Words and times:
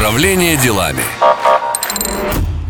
Управление 0.00 0.56
делами. 0.56 1.02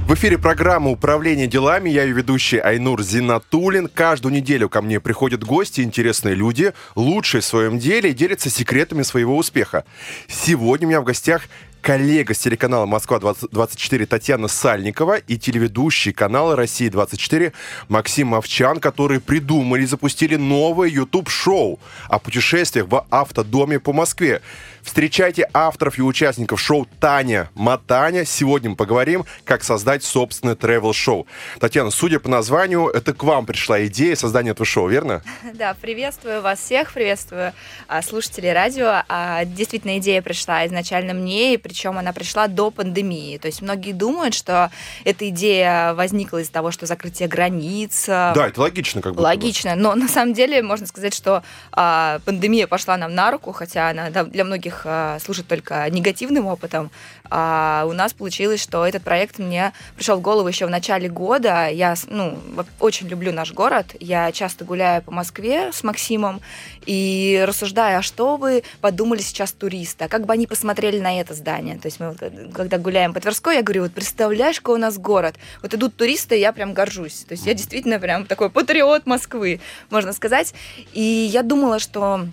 В 0.09 0.15
эфире 0.15 0.37
программа 0.37 0.91
«Управление 0.91 1.47
делами». 1.47 1.89
Я 1.89 2.03
ее 2.03 2.13
ведущий 2.13 2.59
Айнур 2.59 3.01
Зинатулин. 3.05 3.87
Каждую 3.87 4.35
неделю 4.35 4.69
ко 4.69 4.83
мне 4.83 4.99
приходят 4.99 5.45
гости, 5.45 5.81
интересные 5.83 6.35
люди, 6.35 6.73
лучшие 6.97 7.41
в 7.43 7.45
своем 7.45 7.79
деле 7.79 8.13
делятся 8.13 8.51
секретами 8.51 9.03
своего 9.03 9.37
успеха. 9.37 9.85
Сегодня 10.27 10.89
у 10.89 10.91
меня 10.91 11.01
в 11.01 11.05
гостях 11.05 11.43
коллега 11.81 12.35
с 12.35 12.39
телеканала 12.39 12.87
«Москва-24» 12.87 14.07
Татьяна 14.07 14.49
Сальникова 14.49 15.19
и 15.19 15.39
телеведущий 15.39 16.13
канала 16.13 16.57
«Россия-24» 16.57 17.53
Максим 17.89 18.29
Мовчан, 18.29 18.81
которые 18.81 19.21
придумали 19.21 19.83
и 19.83 19.87
запустили 19.87 20.37
новое 20.37 20.89
YouTube-шоу 20.89 21.79
о 22.09 22.19
путешествиях 22.19 22.89
в 22.89 23.07
автодоме 23.11 23.79
по 23.79 23.93
Москве. 23.93 24.43
Встречайте 24.83 25.49
авторов 25.53 25.99
и 25.99 26.03
участников 26.03 26.61
шоу 26.61 26.87
Таня 27.01 27.51
Матаня. 27.55 28.25
Сегодня 28.25 28.71
мы 28.71 28.77
поговорим, 28.77 29.25
как 29.45 29.63
создать 29.63 30.03
собственное 30.03 30.55
travel-шоу. 30.55 31.27
Татьяна, 31.59 31.91
судя 31.91 32.19
по 32.19 32.29
названию, 32.29 32.89
это 32.89 33.13
к 33.13 33.23
вам 33.23 33.47
пришла 33.47 33.85
идея 33.87 34.17
создания 34.17 34.51
этого 34.51 34.67
шоу, 34.67 34.89
верно? 34.89 35.23
Да, 35.55 35.75
приветствую 35.81 36.41
вас 36.41 36.61
всех, 36.61 36.93
приветствую 36.93 37.53
а, 37.87 38.03
слушателей 38.03 38.53
радио. 38.53 39.03
А, 39.09 39.45
действительно, 39.45 39.99
идея 39.99 40.23
пришла 40.23 40.67
изначально 40.67 41.13
мне, 41.13 41.55
и 41.55 41.57
причем 41.59 41.99
она 41.99 42.13
пришла 42.13 42.47
до 42.47 42.71
пандемии. 42.71 43.37
То 43.37 43.47
есть 43.47 43.61
многие 43.61 43.93
думают, 43.93 44.35
что 44.35 44.71
эта 45.05 45.29
идея 45.29 45.93
возникла 45.95 46.39
из-за 46.39 46.53
того, 46.53 46.71
что 46.71 46.87
закрытие 46.87 47.29
границ. 47.29 48.07
Да, 48.07 48.47
это 48.49 48.61
логично 48.61 49.03
как 49.03 49.15
бы. 49.15 49.21
Логично, 49.21 49.75
но 49.77 49.95
на 49.95 50.09
самом 50.09 50.33
деле 50.33 50.63
можно 50.63 50.87
сказать, 50.87 51.15
что 51.15 51.43
а, 51.73 52.21
пандемия 52.25 52.67
пошла 52.67 52.97
нам 52.97 53.15
на 53.15 53.31
руку, 53.31 53.53
хотя 53.53 53.91
она 53.91 54.11
для 54.25 54.45
многих 54.45 54.70
многих 54.71 54.83
а, 54.85 55.19
служит 55.19 55.47
только 55.47 55.89
негативным 55.91 56.47
опытом. 56.47 56.91
А 57.33 57.85
у 57.87 57.93
нас 57.93 58.13
получилось, 58.13 58.61
что 58.61 58.85
этот 58.85 59.03
проект 59.03 59.39
мне 59.39 59.73
пришел 59.97 60.17
в 60.17 60.21
голову 60.21 60.49
еще 60.49 60.67
в 60.67 60.71
начале 60.71 61.09
года. 61.09 61.69
Я 61.69 61.95
ну, 62.09 62.39
очень 62.81 63.09
люблю 63.09 63.33
наш 63.33 63.53
город. 63.53 63.95
Я 64.01 64.33
часто 64.33 64.65
гуляю 64.65 65.03
по 65.03 65.13
Москве 65.13 65.71
с 65.73 65.85
Максимом 65.85 66.41
и 66.87 67.45
рассуждаю, 67.47 67.99
а 67.99 68.03
что 68.03 68.37
бы 68.37 68.63
подумали 68.81 69.21
сейчас 69.21 69.53
туристы, 69.53 70.05
а 70.05 70.09
как 70.09 70.27
бы 70.27 70.33
они 70.33 70.47
посмотрели 70.47 70.99
на 70.99 71.21
это 71.21 71.35
здание. 71.35 71.79
То 71.79 71.87
есть 71.87 72.01
мы, 72.01 72.15
когда 72.53 72.79
гуляем 72.79 73.13
по 73.13 73.21
Тверской, 73.21 73.57
я 73.57 73.63
говорю, 73.63 73.83
вот 73.83 73.93
представляешь, 73.93 74.61
какой 74.61 74.75
у 74.75 74.79
нас 74.79 74.99
город. 74.99 75.37
Вот 75.63 75.73
идут 75.73 75.97
туристы, 75.97 76.37
я 76.37 76.53
прям 76.53 76.75
горжусь. 76.75 77.25
То 77.29 77.35
есть 77.35 77.47
я 77.47 77.55
действительно 77.55 78.01
прям 78.01 78.27
такой 78.27 78.51
патриот 78.51 79.07
Москвы, 79.07 79.61
можно 79.91 80.13
сказать. 80.13 80.53
И 80.93 81.01
я 81.01 81.43
думала, 81.43 81.79
что 81.79 82.27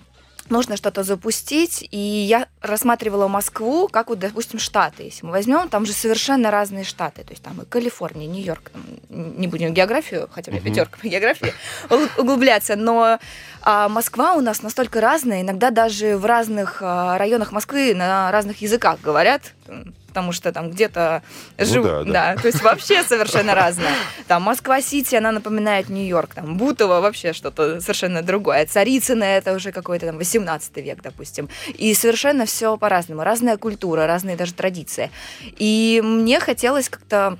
нужно 0.50 0.76
что-то 0.76 1.02
запустить, 1.02 1.86
и 1.90 1.98
я 1.98 2.48
рассматривала 2.60 3.28
Москву, 3.28 3.88
как 3.88 4.08
вот, 4.08 4.18
допустим, 4.18 4.58
Штаты. 4.58 5.04
Если 5.04 5.24
мы 5.24 5.32
возьмем, 5.32 5.68
там 5.68 5.86
же 5.86 5.92
совершенно 5.92 6.50
разные 6.50 6.84
штаты, 6.84 7.22
то 7.24 7.30
есть 7.30 7.42
там 7.42 7.60
и 7.62 7.64
Калифорния, 7.64 8.26
Нью-Йорк, 8.26 8.72
не 9.08 9.46
будем 9.46 9.74
географию, 9.74 10.28
хотя 10.32 10.52
бы 10.52 10.60
пятерка 10.60 10.98
по 11.00 11.08
географии, 11.08 11.52
углубляться, 12.18 12.76
но 12.76 13.18
а 13.62 13.88
Москва 13.88 14.34
у 14.34 14.40
нас 14.40 14.62
настолько 14.62 15.00
разная, 15.00 15.42
иногда 15.42 15.70
даже 15.70 16.16
в 16.16 16.24
разных 16.24 16.78
а, 16.80 17.18
районах 17.18 17.52
Москвы 17.52 17.94
на 17.94 18.30
разных 18.30 18.62
языках 18.62 19.00
говорят, 19.02 19.52
потому 20.18 20.32
что 20.32 20.50
там 20.50 20.70
где-то 20.70 21.22
ну, 21.58 21.64
живут, 21.64 21.86
да, 21.86 22.02
да. 22.02 22.34
да, 22.34 22.42
то 22.42 22.48
есть 22.48 22.60
вообще 22.60 23.04
совершенно 23.04 23.54
разное. 23.54 23.92
Там 24.26 24.42
Москва-Сити, 24.42 25.14
она 25.14 25.30
напоминает 25.30 25.88
Нью-Йорк, 25.88 26.34
там 26.34 26.56
Бутово 26.56 27.00
вообще 27.00 27.32
что-то 27.32 27.80
совершенно 27.80 28.20
другое, 28.22 28.66
Царицыно 28.66 29.22
это 29.22 29.54
уже 29.54 29.70
какой-то 29.70 30.06
там 30.06 30.18
18 30.18 30.76
век, 30.78 31.02
допустим, 31.02 31.48
и 31.68 31.94
совершенно 31.94 32.46
все 32.46 32.76
по-разному, 32.76 33.22
разная 33.22 33.56
культура, 33.58 34.08
разные 34.08 34.34
даже 34.34 34.54
традиции. 34.54 35.12
И 35.56 36.02
мне 36.02 36.40
хотелось 36.40 36.88
как-то 36.88 37.38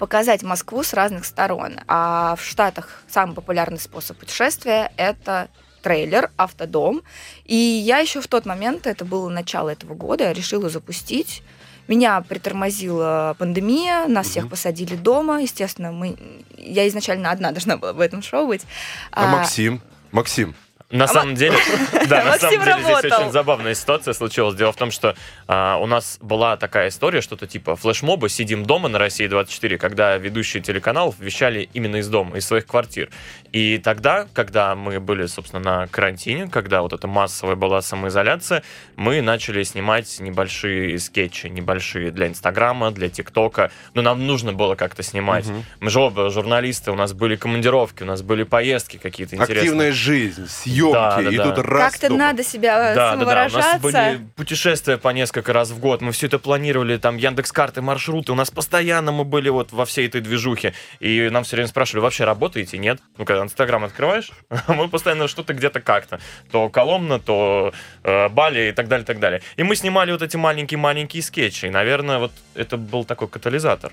показать 0.00 0.42
Москву 0.42 0.82
с 0.82 0.94
разных 0.94 1.24
сторон. 1.24 1.76
А 1.86 2.34
в 2.34 2.44
Штатах 2.44 3.04
самый 3.08 3.36
популярный 3.36 3.78
способ 3.78 4.16
путешествия– 4.16 4.90
это 4.96 5.48
трейлер, 5.82 6.30
автодом. 6.36 7.02
И 7.44 7.54
я 7.54 7.98
еще 7.98 8.20
в 8.20 8.26
тот 8.26 8.46
момент, 8.46 8.86
это 8.86 9.04
было 9.04 9.28
начало 9.28 9.70
этого 9.70 9.94
года, 9.94 10.32
решила 10.32 10.68
запустить 10.68 11.42
меня 11.88 12.20
притормозила 12.20 13.34
пандемия, 13.38 14.06
нас 14.06 14.26
mm 14.26 14.30
всех 14.30 14.48
посадили 14.50 14.94
дома. 14.94 15.40
Естественно, 15.42 15.90
мы... 15.90 16.16
я 16.56 16.86
изначально 16.88 17.30
одна 17.30 17.50
должна 17.50 17.76
была 17.76 17.92
в 17.92 18.00
этом 18.00 18.22
шоу 18.22 18.46
быть. 18.46 18.62
А, 19.10 19.24
а 19.24 19.36
Максим? 19.38 19.80
Максим, 20.12 20.54
на 20.90 21.04
а 21.04 21.08
самом 21.08 21.34
деле, 21.34 21.54
да, 22.08 22.24
на 22.24 22.38
самом 22.38 22.64
деле 22.64 22.82
здесь 22.82 23.12
очень 23.12 23.30
забавная 23.30 23.74
ситуация 23.74 24.14
случилась. 24.14 24.54
Дело 24.54 24.72
в 24.72 24.76
том, 24.76 24.90
что 24.90 25.14
а, 25.46 25.76
у 25.76 25.86
нас 25.86 26.18
была 26.22 26.56
такая 26.56 26.88
история, 26.88 27.20
что-то 27.20 27.46
типа 27.46 27.76
флешмоба, 27.76 28.30
сидим 28.30 28.64
дома 28.64 28.88
на 28.88 28.98
России 28.98 29.26
24, 29.26 29.76
когда 29.76 30.16
ведущие 30.16 30.62
телеканалов 30.62 31.16
вещали 31.18 31.68
именно 31.74 31.96
из 31.96 32.08
дома, 32.08 32.38
из 32.38 32.46
своих 32.46 32.66
квартир. 32.66 33.10
И 33.52 33.76
тогда, 33.76 34.28
когда 34.32 34.74
мы 34.74 34.98
были, 34.98 35.26
собственно, 35.26 35.62
на 35.62 35.86
карантине, 35.88 36.48
когда 36.48 36.80
вот 36.80 36.94
эта 36.94 37.06
массовая 37.06 37.54
была 37.54 37.82
самоизоляция, 37.82 38.62
мы 38.96 39.20
начали 39.20 39.64
снимать 39.64 40.18
небольшие 40.20 40.98
скетчи, 40.98 41.48
небольшие 41.48 42.10
для 42.12 42.28
Инстаграма, 42.28 42.92
для 42.92 43.10
ТикТока. 43.10 43.70
Но 43.92 44.00
нам 44.00 44.26
нужно 44.26 44.54
было 44.54 44.74
как-то 44.74 45.02
снимать. 45.02 45.46
Угу. 45.46 45.64
Мы 45.80 45.90
же 45.90 46.00
оба 46.00 46.30
журналисты, 46.30 46.92
у 46.92 46.94
нас 46.94 47.12
были 47.12 47.36
командировки, 47.36 48.04
у 48.04 48.06
нас 48.06 48.22
были 48.22 48.44
поездки 48.44 48.96
какие-то 48.96 49.36
интересные. 49.36 49.60
Активная 49.60 49.92
жизнь, 49.92 50.46
съемки 50.48 50.77
съемки, 50.78 50.92
да, 50.92 51.22
да, 51.22 51.34
идут 51.34 51.54
да. 51.56 51.62
раз 51.62 51.92
Как-то 51.92 52.14
надо 52.14 52.42
себя 52.42 52.94
да, 52.94 53.12
самовыражаться. 53.12 53.78
Да, 53.78 53.78
да. 53.78 53.88
У 53.88 53.92
нас 53.92 54.16
были 54.16 54.28
путешествия 54.36 54.98
по 54.98 55.08
несколько 55.10 55.52
раз 55.52 55.70
в 55.70 55.78
год, 55.78 56.00
мы 56.00 56.12
все 56.12 56.26
это 56.26 56.38
планировали, 56.38 56.96
там 56.96 57.16
Яндекс-карты, 57.16 57.82
маршруты, 57.82 58.32
у 58.32 58.34
нас 58.34 58.50
постоянно 58.50 59.12
мы 59.12 59.24
были 59.24 59.48
вот 59.48 59.72
во 59.72 59.84
всей 59.84 60.06
этой 60.06 60.20
движухе, 60.20 60.74
и 61.00 61.28
нам 61.30 61.44
все 61.44 61.56
время 61.56 61.68
спрашивали, 61.68 62.02
вообще 62.02 62.24
работаете? 62.24 62.78
Нет. 62.78 63.00
Ну, 63.16 63.24
когда 63.24 63.42
Инстаграм 63.42 63.84
открываешь, 63.84 64.30
мы 64.68 64.88
постоянно 64.88 65.28
что-то 65.28 65.54
где-то 65.54 65.80
как-то. 65.80 66.20
То 66.50 66.68
Коломна, 66.68 67.18
то 67.18 67.72
э, 68.04 68.28
Бали 68.28 68.70
и 68.70 68.72
так 68.72 68.88
далее, 68.88 69.04
так 69.04 69.18
далее. 69.18 69.42
И 69.56 69.62
мы 69.62 69.76
снимали 69.76 70.12
вот 70.12 70.22
эти 70.22 70.36
маленькие-маленькие 70.36 71.22
скетчи, 71.22 71.66
и, 71.66 71.70
наверное, 71.70 72.18
вот 72.18 72.32
это 72.54 72.76
был 72.76 73.04
такой 73.04 73.28
катализатор. 73.28 73.92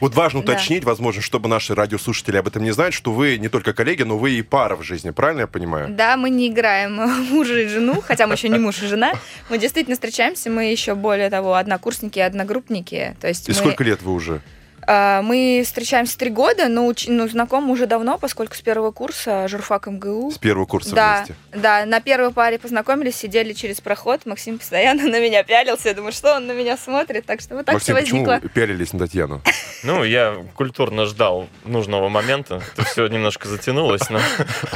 Вот 0.00 0.14
важно 0.14 0.40
уточнить, 0.40 0.82
да. 0.82 0.90
возможно, 0.90 1.22
чтобы 1.22 1.48
наши 1.48 1.74
радиослушатели 1.74 2.36
об 2.36 2.48
этом 2.48 2.62
не 2.62 2.72
знают, 2.72 2.94
что 2.94 3.12
вы 3.12 3.38
не 3.38 3.48
только 3.48 3.72
коллеги, 3.72 4.02
но 4.02 4.18
вы 4.18 4.32
и 4.32 4.42
пара 4.42 4.76
в 4.76 4.82
жизни, 4.82 5.10
правильно 5.10 5.42
я 5.42 5.46
понимаю? 5.46 5.88
Да, 5.90 6.16
мы 6.16 6.30
не 6.30 6.48
играем 6.48 6.94
мужа 7.30 7.60
и 7.60 7.68
жену, 7.68 8.02
хотя 8.04 8.26
мы 8.26 8.34
еще 8.34 8.48
не 8.48 8.58
муж 8.58 8.82
и 8.82 8.86
жена. 8.86 9.12
Мы 9.50 9.58
действительно 9.58 9.94
встречаемся, 9.94 10.50
мы 10.50 10.70
еще 10.70 10.94
более 10.94 11.30
того 11.30 11.54
однокурсники 11.54 12.18
и 12.18 12.22
одногруппники. 12.22 13.16
То 13.20 13.28
есть 13.28 13.48
и 13.48 13.52
мы... 13.52 13.56
сколько 13.56 13.84
лет 13.84 14.02
вы 14.02 14.12
уже? 14.12 14.40
А, 14.86 15.22
мы 15.22 15.62
встречаемся 15.64 16.18
три 16.18 16.30
года, 16.30 16.68
но 16.68 16.86
уч... 16.86 17.06
ну, 17.08 17.28
знакомы 17.28 17.72
уже 17.72 17.86
давно, 17.86 18.18
поскольку 18.18 18.54
с 18.54 18.60
первого 18.60 18.90
курса 18.90 19.48
журфак 19.48 19.86
МГУ. 19.86 20.32
С 20.32 20.38
первого 20.38 20.66
курса 20.66 20.94
да, 20.94 21.16
вместе? 21.18 21.34
Да, 21.52 21.86
на 21.86 22.00
первой 22.00 22.32
паре 22.32 22.58
познакомились, 22.58 23.16
сидели 23.16 23.52
через 23.52 23.80
проход, 23.80 24.26
Максим 24.26 24.58
постоянно 24.58 25.02
на 25.08 25.20
меня 25.20 25.42
пялился, 25.42 25.88
я 25.88 25.94
думаю, 25.94 26.12
что 26.12 26.36
он 26.36 26.46
на 26.46 26.52
меня 26.52 26.76
смотрит, 26.76 27.26
так 27.26 27.40
что 27.40 27.56
вот 27.56 27.66
так 27.66 27.74
Максим, 27.74 27.94
все 27.96 28.02
возникло. 28.02 28.34
почему 28.34 28.50
пялились 28.50 28.92
на 28.92 28.98
Татьяну? 29.00 29.42
Ну, 29.82 30.02
я 30.02 30.42
культурно 30.54 31.04
ждал 31.04 31.46
нужного 31.66 32.08
момента, 32.08 32.62
это 32.72 32.86
все 32.86 33.06
немножко 33.06 33.48
затянулось, 33.48 34.08
но 34.08 34.18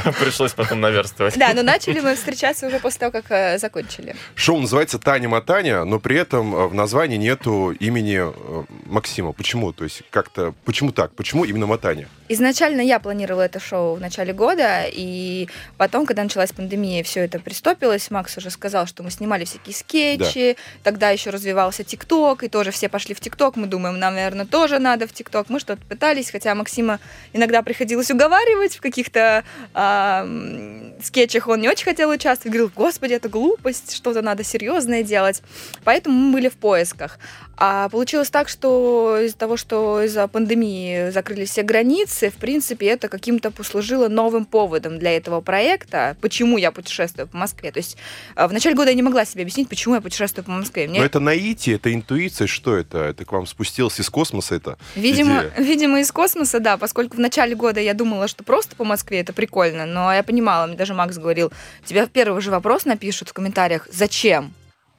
пришлось 0.19 0.53
потом 0.53 0.81
наверстывать. 0.81 1.35
Да, 1.35 1.51
но 1.55 1.63
начали 1.63 1.99
мы 1.99 2.13
встречаться 2.13 2.67
уже 2.67 2.79
после 2.79 2.99
того, 2.99 3.11
как 3.11 3.25
э, 3.31 3.57
закончили. 3.57 4.15
Шоу 4.35 4.59
называется 4.59 4.99
«Таня 4.99 5.27
Матаня», 5.27 5.83
но 5.83 5.99
при 5.99 6.15
этом 6.15 6.55
э, 6.55 6.67
в 6.67 6.75
названии 6.75 7.17
нету 7.17 7.71
имени 7.71 8.19
э, 8.19 8.63
Максима. 8.85 9.33
Почему? 9.33 9.73
То 9.73 9.83
есть 9.83 9.98
есть 9.99 10.11
как-то... 10.11 10.53
Почему 10.65 10.91
так? 10.91 11.11
Почему 11.13 11.45
именно 11.45 11.67
мотание? 11.67 12.07
Изначально 12.27 12.81
я 12.81 12.99
планировала 12.99 13.43
это 13.43 13.59
шоу 13.59 13.95
в 13.95 14.01
начале 14.01 14.33
года, 14.33 14.85
и 14.87 15.47
потом, 15.77 16.05
когда 16.05 16.23
началась 16.23 16.51
пандемия, 16.51 17.03
все 17.03 17.21
это 17.21 17.39
пристопилось. 17.39 18.11
Макс 18.11 18.37
уже 18.37 18.49
сказал, 18.49 18.87
что 18.87 19.03
мы 19.03 19.11
снимали 19.11 19.45
всякие 19.45 19.75
скетчи, 19.75 20.55
да. 20.55 20.61
тогда 20.83 21.09
еще 21.09 21.29
развивался 21.29 21.83
ТикТок, 21.83 22.43
и 22.43 22.49
тоже 22.49 22.71
все 22.71 22.89
пошли 22.89 23.15
в 23.15 23.19
ТикТок. 23.19 23.55
Мы 23.55 23.67
думаем, 23.67 23.99
нам, 23.99 24.15
наверное, 24.15 24.45
тоже 24.45 24.79
надо 24.79 25.07
в 25.07 25.13
ТикТок. 25.13 25.49
Мы 25.49 25.59
что-то 25.59 25.81
пытались, 25.85 26.31
хотя 26.31 26.53
Максима 26.55 26.99
иногда 27.33 27.61
приходилось 27.61 28.11
уговаривать 28.11 28.77
в 28.77 28.81
каких-то 28.81 29.43
э, 29.73 30.93
скетчах. 31.03 31.47
Он 31.47 31.61
не 31.61 31.69
очень 31.69 31.85
хотел 31.85 32.09
участвовать, 32.09 32.53
говорил, 32.53 32.71
господи, 32.75 33.13
это 33.13 33.29
глупость, 33.29 33.95
что-то 33.95 34.21
надо 34.21 34.43
серьезное 34.43 35.03
делать. 35.03 35.41
Поэтому 35.83 36.15
мы 36.15 36.33
были 36.33 36.49
в 36.49 36.57
поисках. 36.57 37.17
А 37.61 37.89
получилось 37.89 38.29
так, 38.29 38.47
что 38.47 39.19
из-за 39.21 39.35
того, 39.35 39.57
что 39.57 39.88
из-за 40.03 40.27
пандемии 40.27 41.09
закрылись 41.09 41.49
все 41.49 41.63
границы, 41.63 42.29
в 42.29 42.35
принципе, 42.35 42.87
это 42.87 43.07
каким-то 43.07 43.51
послужило 43.51 44.07
новым 44.07 44.45
поводом 44.45 44.99
для 44.99 45.15
этого 45.15 45.41
проекта, 45.41 46.15
почему 46.21 46.57
я 46.57 46.71
путешествую 46.71 47.27
по 47.27 47.37
Москве. 47.37 47.71
То 47.71 47.79
есть 47.79 47.97
э, 48.35 48.47
в 48.47 48.53
начале 48.53 48.75
года 48.75 48.89
я 48.89 48.95
не 48.95 49.01
могла 49.01 49.25
себе 49.25 49.43
объяснить, 49.43 49.69
почему 49.69 49.95
я 49.95 50.01
путешествую 50.01 50.45
по 50.45 50.51
Москве. 50.51 50.87
Мне... 50.87 50.99
Но 50.99 51.05
это 51.05 51.19
наитие, 51.19 51.75
это 51.75 51.93
интуиция, 51.93 52.47
что 52.47 52.75
это? 52.75 52.99
Это 52.99 53.25
к 53.25 53.31
вам 53.31 53.45
спустилось 53.45 53.99
из 53.99 54.09
космоса 54.09 54.55
это? 54.55 54.77
Видимо, 54.95 55.39
идея? 55.39 55.53
видимо, 55.57 55.99
из 55.99 56.11
космоса, 56.11 56.59
да, 56.59 56.77
поскольку 56.77 57.17
в 57.17 57.19
начале 57.19 57.55
года 57.55 57.79
я 57.79 57.93
думала, 57.93 58.27
что 58.27 58.43
просто 58.43 58.75
по 58.75 58.83
Москве 58.83 59.19
это 59.19 59.33
прикольно, 59.33 59.85
но 59.85 60.13
я 60.13 60.23
понимала, 60.23 60.67
мне 60.67 60.77
даже 60.77 60.93
Макс 60.93 61.17
говорил, 61.17 61.51
тебя 61.85 62.05
в 62.05 62.09
первый 62.09 62.41
же 62.41 62.51
вопрос 62.51 62.85
напишут 62.85 63.29
в 63.29 63.33
комментариях, 63.33 63.87
зачем? 63.91 64.53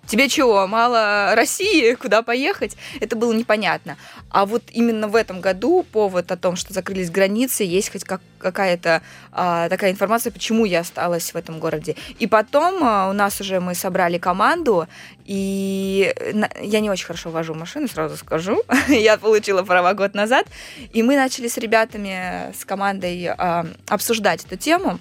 Тебе 0.07 0.29
чего, 0.29 0.67
мало 0.67 1.35
России, 1.35 1.95
куда 1.95 2.23
поехать? 2.23 2.77
Это 3.01 3.17
было 3.17 3.33
непонятно. 3.33 3.97
А 4.31 4.47
вот 4.47 4.63
именно 4.73 5.09
в 5.09 5.17
этом 5.17 5.41
году 5.41 5.85
повод 5.93 6.31
о 6.33 6.37
том, 6.37 6.57
что 6.57 6.73
закрылись 6.73 7.11
границы, 7.11 7.65
есть 7.65 7.93
хоть 7.93 8.05
как, 8.05 8.21
какая-то 8.39 9.03
а, 9.33 9.69
такая 9.69 9.91
информация, 9.91 10.33
почему 10.33 10.65
я 10.65 10.81
осталась 10.81 11.33
в 11.33 11.37
этом 11.37 11.59
городе. 11.59 11.97
И 12.19 12.27
потом 12.27 12.83
а, 12.83 13.09
у 13.09 13.13
нас 13.13 13.41
уже 13.41 13.61
мы 13.61 13.75
собрали 13.75 14.19
команду, 14.19 14.87
и 15.25 16.15
на, 16.33 16.49
я 16.61 16.81
не 16.81 16.91
очень 16.91 17.07
хорошо 17.07 17.31
вожу 17.31 17.55
машину, 17.55 17.89
сразу 17.89 18.17
скажу. 18.17 18.63
я 18.89 19.17
получила 19.19 19.63
права 19.63 19.95
год 19.95 20.15
назад. 20.15 20.47
И 20.93 21.03
мы 21.03 21.17
начали 21.17 21.49
с 21.49 21.57
ребятами, 21.57 22.53
с 22.57 22.65
командой 22.65 23.27
а, 23.27 23.67
обсуждать 23.89 24.45
эту 24.45 24.57
тему. 24.57 24.99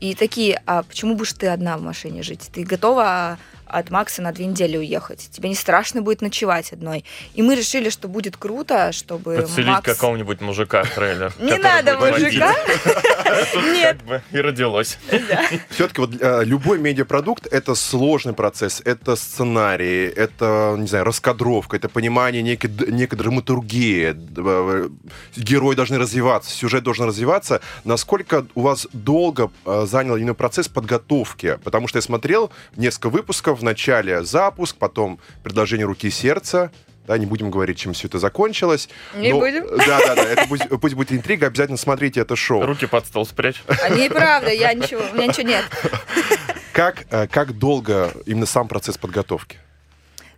И 0.00 0.14
такие, 0.14 0.62
а 0.66 0.82
почему 0.84 1.16
будешь 1.16 1.32
ты 1.32 1.48
одна 1.48 1.76
в 1.76 1.82
машине 1.82 2.22
жить? 2.22 2.50
Ты 2.54 2.62
готова 2.62 3.38
от 3.68 3.90
Макса 3.90 4.22
на 4.22 4.32
две 4.32 4.46
недели 4.46 4.76
уехать. 4.76 5.28
Тебе 5.30 5.48
не 5.48 5.54
страшно 5.54 6.02
будет 6.02 6.22
ночевать 6.22 6.72
одной. 6.72 7.04
И 7.34 7.42
мы 7.42 7.54
решили, 7.54 7.90
что 7.90 8.08
будет 8.08 8.36
круто, 8.36 8.92
чтобы 8.92 9.36
Подселить 9.36 9.68
Макс... 9.68 9.84
какого-нибудь 9.84 10.40
мужика 10.40 10.84
в 10.84 10.90
трейлер. 10.90 11.32
Не 11.38 11.56
надо 11.58 11.98
мужика. 11.98 12.54
Нет. 13.72 13.98
И 14.32 14.40
родилось. 14.40 14.98
Все-таки 15.70 16.00
вот 16.00 16.10
э, 16.20 16.44
любой 16.44 16.78
медиапродукт— 16.78 17.46
это 17.50 17.74
сложный 17.74 18.32
процесс, 18.32 18.80
это 18.84 19.16
сценарий, 19.16 20.06
это, 20.06 20.76
не 20.78 20.86
знаю, 20.86 21.04
раскадровка, 21.04 21.76
это 21.76 21.88
понимание 21.88 22.42
некой, 22.42 22.70
некой 22.88 23.18
драматургии. 23.18 24.16
Э, 24.36 24.88
герои 25.36 25.74
должны 25.74 25.98
развиваться, 25.98 26.50
сюжет 26.50 26.82
должен 26.82 27.06
развиваться. 27.06 27.60
Насколько 27.84 28.46
у 28.54 28.62
вас 28.62 28.86
долго 28.92 29.50
э, 29.64 29.86
занял 29.86 30.16
именно 30.16 30.34
процесс 30.34 30.68
подготовки? 30.68 31.58
Потому 31.64 31.88
что 31.88 31.98
я 31.98 32.02
смотрел 32.02 32.50
несколько 32.76 33.10
выпусков, 33.10 33.57
в 33.58 33.64
начале 33.64 34.22
запуск, 34.24 34.76
потом 34.76 35.18
предложение 35.42 35.86
руки 35.86 36.08
и 36.08 36.10
сердца, 36.10 36.70
да, 37.06 37.16
не 37.16 37.24
будем 37.24 37.50
говорить, 37.50 37.78
чем 37.78 37.94
все 37.94 38.06
это 38.06 38.18
закончилось. 38.18 38.88
Не 39.16 39.32
но, 39.32 39.40
будем. 39.40 39.66
Да, 39.78 39.98
да, 40.06 40.14
да, 40.14 40.24
это 40.24 40.46
пусть, 40.46 40.68
пусть 40.68 40.94
будет 40.94 41.10
интрига, 41.12 41.46
обязательно 41.46 41.78
смотрите 41.78 42.20
это 42.20 42.36
шоу. 42.36 42.66
Руки 42.66 42.86
под 42.86 43.06
стол 43.06 43.24
спрячь. 43.24 43.62
А 43.66 43.88
неправда, 43.88 44.52
я 44.52 44.74
ничего, 44.74 45.00
у 45.10 45.14
меня 45.14 45.26
ничего 45.28 45.48
нет. 45.48 45.64
Как, 46.72 47.06
э, 47.10 47.26
как 47.26 47.58
долго 47.58 48.12
именно 48.26 48.46
сам 48.46 48.68
процесс 48.68 48.98
подготовки? 48.98 49.58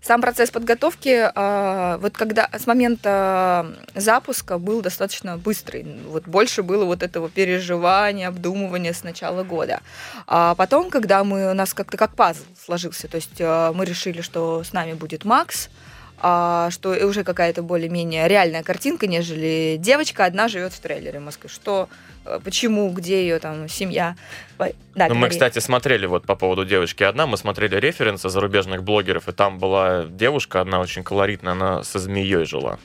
Сам 0.03 0.23
процесс 0.23 0.51
подготовки, 0.51 1.31
а, 1.35 1.99
вот 1.99 2.17
когда 2.17 2.49
с 2.57 2.67
момента 2.67 3.77
запуска 3.95 4.57
был 4.57 4.81
достаточно 4.81 5.37
быстрый. 5.37 5.87
Вот 6.07 6.27
больше 6.27 6.63
было 6.63 6.87
вот 6.87 7.03
этого 7.03 7.29
переживания, 7.29 8.29
обдумывания 8.29 8.95
с 8.95 9.03
начала 9.03 9.45
года. 9.45 9.81
А 10.27 10.55
потом, 10.55 10.89
когда 10.89 11.23
мы, 11.23 11.51
у 11.51 11.55
нас 11.55 11.75
как-то 11.75 11.99
как 11.99 12.15
пазл 12.15 12.45
сложился, 12.65 13.09
то 13.09 13.17
есть 13.17 13.41
а, 13.41 13.75
мы 13.75 13.85
решили, 13.85 14.23
что 14.23 14.65
с 14.65 14.73
нами 14.73 14.95
будет 14.95 15.27
Макс, 15.27 15.69
что 16.21 16.91
уже 17.07 17.25
какая-то 17.25 17.63
более-менее 17.63 18.29
реальная 18.29 18.63
картинка, 18.63 19.07
нежели 19.07 19.77
девочка 19.79 20.25
одна 20.25 20.49
живет 20.49 20.73
в 20.73 20.81
трейлере 20.81 21.19
в 21.19 21.23
Москве. 21.23 21.49
Что 21.49 21.89
Э, 22.25 22.39
почему, 22.43 22.91
где 22.91 23.23
ее 23.23 23.39
там 23.39 23.69
семья. 23.69 24.17
Да, 24.59 25.09
ну, 25.09 25.15
мы, 25.15 25.29
кстати, 25.29 25.59
смотрели 25.59 26.07
вот 26.07 26.27
по 26.27 26.35
поводу 26.35 26.65
девочки 26.65 27.03
одна, 27.03 27.27
мы 27.27 27.37
смотрели 27.37 27.77
референсы 27.77 28.29
зарубежных 28.29 28.83
блогеров, 28.83 29.29
и 29.29 29.33
там 29.33 29.59
была 29.59 30.05
девушка 30.05 30.61
одна 30.61 30.81
очень 30.81 31.03
колоритная, 31.03 31.53
она 31.53 31.83
со 31.83 31.99
змеей 31.99 32.45
жила. 32.45 32.79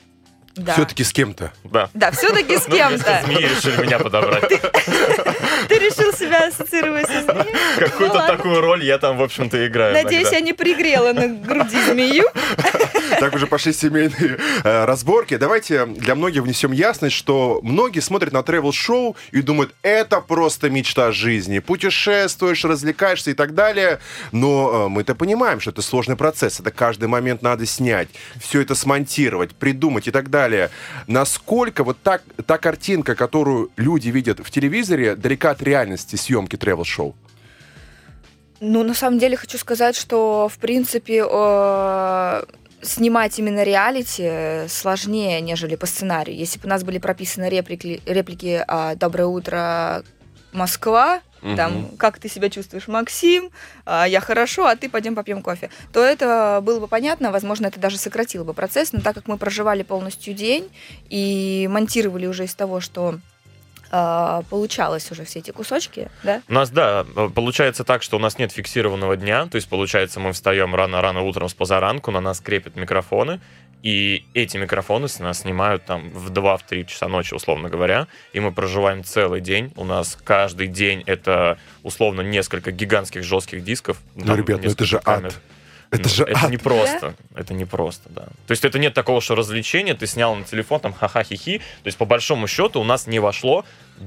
Да. 0.56 0.72
Все-таки 0.72 1.04
с 1.04 1.12
кем-то. 1.12 1.52
Да. 1.64 1.90
Да, 1.92 2.10
все-таки 2.10 2.56
с 2.56 2.66
ну, 2.68 2.76
кем-то. 2.76 3.22
Змеи 3.24 3.42
решили 3.42 3.82
меня 3.82 3.98
подобрать. 3.98 4.48
Ты 5.68 5.78
решил 5.78 6.12
себя 6.12 6.48
ассоциировать 6.48 7.06
со 7.06 7.22
змеей? 7.22 7.54
Какую-то 7.78 8.20
ну 8.20 8.26
такую 8.26 8.60
роль 8.60 8.84
я 8.84 8.98
там, 8.98 9.18
в 9.18 9.22
общем-то, 9.22 9.66
играю. 9.66 9.92
Надеюсь, 9.94 10.30
я 10.32 10.40
не 10.40 10.52
пригрела 10.52 11.12
на 11.12 11.28
груди 11.28 11.76
змею. 11.84 12.24
Так 13.20 13.34
уже 13.34 13.46
пошли 13.46 13.72
семейные 13.72 14.36
э, 14.64 14.84
разборки. 14.84 15.36
Давайте 15.36 15.86
для 15.86 16.14
многих 16.16 16.42
внесем 16.42 16.72
ясность, 16.72 17.14
что 17.14 17.60
многие 17.62 18.00
смотрят 18.00 18.32
на 18.32 18.42
тревел-шоу 18.42 19.16
и 19.30 19.42
думают, 19.42 19.74
это 19.82 20.20
просто 20.20 20.70
мечта 20.70 21.12
жизни. 21.12 21.60
Путешествуешь, 21.60 22.64
развлекаешься 22.64 23.30
и 23.30 23.34
так 23.34 23.54
далее. 23.54 24.00
Но 24.32 24.86
э, 24.86 24.88
мы-то 24.88 25.14
понимаем, 25.14 25.60
что 25.60 25.70
это 25.70 25.82
сложный 25.82 26.16
процесс. 26.16 26.58
Это 26.60 26.72
каждый 26.72 27.08
момент 27.08 27.42
надо 27.42 27.64
снять, 27.64 28.08
все 28.40 28.60
это 28.60 28.74
смонтировать, 28.74 29.54
придумать 29.54 30.08
и 30.08 30.10
так 30.10 30.28
далее. 30.28 30.45
Насколько 31.06 31.84
вот 31.84 31.98
так, 32.02 32.22
та 32.46 32.58
картинка, 32.58 33.14
которую 33.14 33.70
люди 33.76 34.08
видят 34.08 34.40
в 34.40 34.50
телевизоре, 34.50 35.14
далека 35.16 35.50
от 35.50 35.62
реальности 35.62 36.16
съемки 36.16 36.56
тревел-шоу? 36.56 37.14
Ну, 38.60 38.82
на 38.84 38.94
самом 38.94 39.18
деле 39.18 39.36
хочу 39.36 39.58
сказать, 39.58 39.96
что, 39.96 40.48
в 40.48 40.58
принципе, 40.58 41.24
э, 41.30 42.42
снимать 42.82 43.38
именно 43.38 43.64
реалити 43.64 44.66
сложнее, 44.68 45.40
нежели 45.40 45.76
по 45.76 45.86
сценарию. 45.86 46.36
Если 46.36 46.58
бы 46.58 46.66
у 46.66 46.70
нас 46.70 46.82
были 46.82 46.98
прописаны 46.98 47.48
реплики, 47.48 48.00
реплики 48.06 48.64
а, 48.66 48.94
«Доброе 48.94 49.26
утро, 49.26 50.02
Москва», 50.52 51.20
угу. 51.46 51.56
там, 51.56 51.88
как 51.96 52.18
ты 52.18 52.28
себя 52.28 52.50
чувствуешь, 52.50 52.88
Максим, 52.88 53.50
а, 53.84 54.06
я 54.06 54.20
хорошо, 54.20 54.66
а 54.66 54.76
ты 54.76 54.88
пойдем 54.88 55.14
попьем 55.14 55.42
кофе, 55.42 55.70
то 55.92 56.02
это 56.02 56.60
было 56.62 56.80
бы 56.80 56.88
понятно, 56.88 57.30
возможно, 57.30 57.66
это 57.66 57.80
даже 57.80 57.98
сократило 57.98 58.44
бы 58.44 58.54
процесс, 58.54 58.92
но 58.92 59.00
так 59.00 59.14
как 59.14 59.28
мы 59.28 59.38
проживали 59.38 59.82
полностью 59.82 60.34
день 60.34 60.70
и 61.08 61.68
монтировали 61.70 62.26
уже 62.26 62.44
из 62.44 62.54
того, 62.54 62.80
что 62.80 63.18
а, 63.90 64.42
получалось 64.50 65.10
уже 65.12 65.24
все 65.24 65.38
эти 65.38 65.52
кусочки, 65.52 66.10
да? 66.24 66.42
У 66.48 66.52
нас, 66.52 66.70
да, 66.70 67.06
получается 67.34 67.84
так, 67.84 68.02
что 68.02 68.16
у 68.16 68.20
нас 68.20 68.38
нет 68.38 68.52
фиксированного 68.52 69.16
дня, 69.16 69.46
то 69.46 69.56
есть, 69.56 69.68
получается, 69.68 70.18
мы 70.18 70.32
встаем 70.32 70.74
рано-рано 70.74 71.22
утром 71.22 71.48
с 71.48 71.54
позаранку, 71.54 72.10
на 72.10 72.20
нас 72.20 72.40
крепят 72.40 72.76
микрофоны, 72.76 73.40
и 73.86 74.24
эти 74.34 74.56
микрофоны 74.56 75.06
с 75.06 75.20
нас 75.20 75.42
снимают 75.42 75.84
там 75.84 76.10
в 76.10 76.32
2-3 76.32 76.86
часа 76.86 77.06
ночи, 77.06 77.34
условно 77.34 77.68
говоря, 77.68 78.08
и 78.32 78.40
мы 78.40 78.50
проживаем 78.50 79.04
целый 79.04 79.40
день. 79.40 79.72
У 79.76 79.84
нас 79.84 80.18
каждый 80.24 80.66
день 80.66 81.04
это 81.06 81.56
условно 81.84 82.22
несколько 82.22 82.72
гигантских 82.72 83.22
жестких 83.22 83.62
дисков. 83.62 83.98
Ну, 84.16 84.34
ребят, 84.34 84.60
ну 84.64 84.72
это 84.72 84.84
же 84.84 84.98
камер. 84.98 85.26
ад. 85.26 85.40
Это 85.92 86.02
ну, 86.02 86.08
же 86.08 86.24
это 86.24 86.46
ад. 86.46 86.50
не 86.50 86.56
просто. 86.56 87.14
Да? 87.30 87.40
Это 87.40 87.54
не 87.54 87.64
просто, 87.64 88.08
да. 88.08 88.22
То 88.22 88.50
есть 88.50 88.64
это 88.64 88.80
нет 88.80 88.92
такого, 88.92 89.20
что 89.20 89.36
развлечение, 89.36 89.94
ты 89.94 90.08
снял 90.08 90.34
на 90.34 90.42
телефон, 90.42 90.80
там, 90.80 90.92
ха-ха-хи-хи. 90.92 91.58
То 91.58 91.86
есть 91.86 91.96
по 91.96 92.06
большому 92.06 92.48
счету 92.48 92.80
у 92.80 92.84
нас 92.84 93.06
не 93.06 93.20
вошло, 93.20 93.64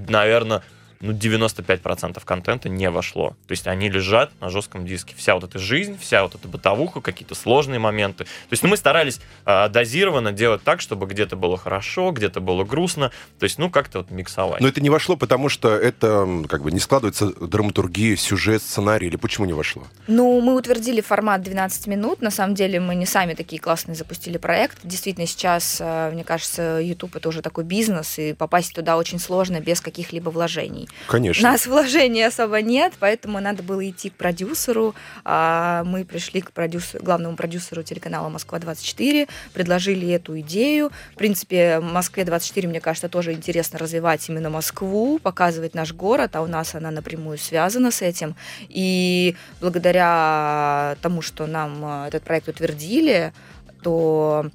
наверное, 0.10 0.62
ну, 1.02 1.14
95% 1.14 2.22
контента 2.26 2.68
не 2.68 2.90
вошло. 2.90 3.30
То 3.48 3.52
есть 3.52 3.68
они 3.68 3.90
лежат 3.90 4.32
на 4.42 4.50
жестком 4.50 4.86
диске. 4.86 5.16
Вся 5.16 5.34
вот 5.36 5.46
эта 5.46 5.58
жизнь, 5.58 5.98
вся 5.98 6.24
вот 6.24 6.36
эта 6.36 6.48
бытовуха, 6.48 7.00
какие-то 7.00 7.36
сложные 7.36 7.80
моменты. 7.80 8.26
То 8.26 8.52
есть 8.52 8.64
ну, 8.64 8.70
мы 8.70 8.76
старались 8.76 9.22
э, 9.46 9.70
дозированно 9.70 10.34
делать 10.34 10.62
так, 10.64 10.82
чтобы 10.82 11.06
где-то 11.06 11.38
было 11.38 11.58
хорошо, 11.58 12.12
где-то 12.12 12.42
было 12.42 12.66
грустно. 12.66 13.12
То 13.40 13.46
есть, 13.46 13.58
ну, 13.58 13.70
как-то 13.70 14.00
вот 14.00 14.12
миксовать. 14.12 14.60
Но 14.60 14.68
это 14.68 14.82
не 14.82 14.90
вошло, 14.90 15.16
потому 15.16 15.48
что 15.48 15.70
это 15.74 16.28
как 16.50 16.64
бы 16.64 16.72
не 16.72 16.80
складывается 16.80 17.28
драматургия, 17.28 18.18
сюжет, 18.18 18.62
сценарий. 18.62 19.08
Или 19.08 19.16
почему 19.16 19.46
не 19.46 19.54
вошло? 19.54 19.84
Ну, 20.08 20.42
мы 20.42 20.56
утвердили 20.56 21.00
формат 21.00 21.42
12 21.44 21.88
минут. 21.88 22.22
На 22.22 22.32
самом 22.32 22.56
деле 22.56 22.82
мы 22.82 22.96
не 22.96 23.06
сами 23.06 23.36
такие 23.36 23.62
классные 23.62 23.96
запустили 23.96 24.38
проект. 24.38 24.80
Действительно, 24.84 25.28
сейчас, 25.28 25.78
э, 25.80 26.12
мне 26.12 26.26
кажется, 26.26 26.80
YouTube 26.82 27.16
это 27.16 27.30
уже 27.30 27.42
такой 27.42 27.64
бизнес, 27.64 28.20
и 28.20 28.34
попасть 28.34 28.74
туда 28.74 28.98
очень 28.98 29.20
сложно 29.20 29.62
без 29.62 29.80
каких-либо 29.80 30.30
вложений. 30.30 30.89
Конечно. 31.08 31.48
У 31.48 31.52
нас 31.52 31.66
вложений 31.66 32.24
особо 32.28 32.62
нет, 32.62 32.94
поэтому 33.00 33.40
надо 33.40 33.64
было 33.64 33.88
идти 33.88 34.10
к 34.10 34.14
продюсеру. 34.14 34.96
А 35.26 35.84
мы 35.86 36.06
пришли 36.06 36.42
к 36.42 36.52
продюсеру, 36.52 37.04
главному 37.04 37.36
продюсеру 37.36 37.84
телеканала 37.84 38.30
«Москва-24», 38.30 39.28
предложили 39.54 40.10
эту 40.10 40.40
идею. 40.42 40.92
В 41.14 41.18
принципе, 41.18 41.80
«Москве-24», 41.80 42.68
мне 42.68 42.80
кажется, 42.80 43.10
тоже 43.10 43.34
интересно 43.34 43.80
развивать 43.80 44.28
именно 44.30 44.50
Москву, 44.50 45.20
показывать 45.20 45.74
наш 45.74 45.94
город, 45.94 46.36
а 46.36 46.42
у 46.42 46.48
нас 46.48 46.76
она 46.76 46.92
напрямую 46.92 47.38
связана 47.38 47.92
с 47.92 48.02
этим. 48.02 48.36
И 48.68 49.36
благодаря 49.62 50.96
тому, 51.02 51.22
что 51.22 51.48
нам 51.48 52.04
э, 52.04 52.08
этот 52.08 52.24
проект 52.24 52.50
утвердили, 52.50 53.34
то 53.82 54.50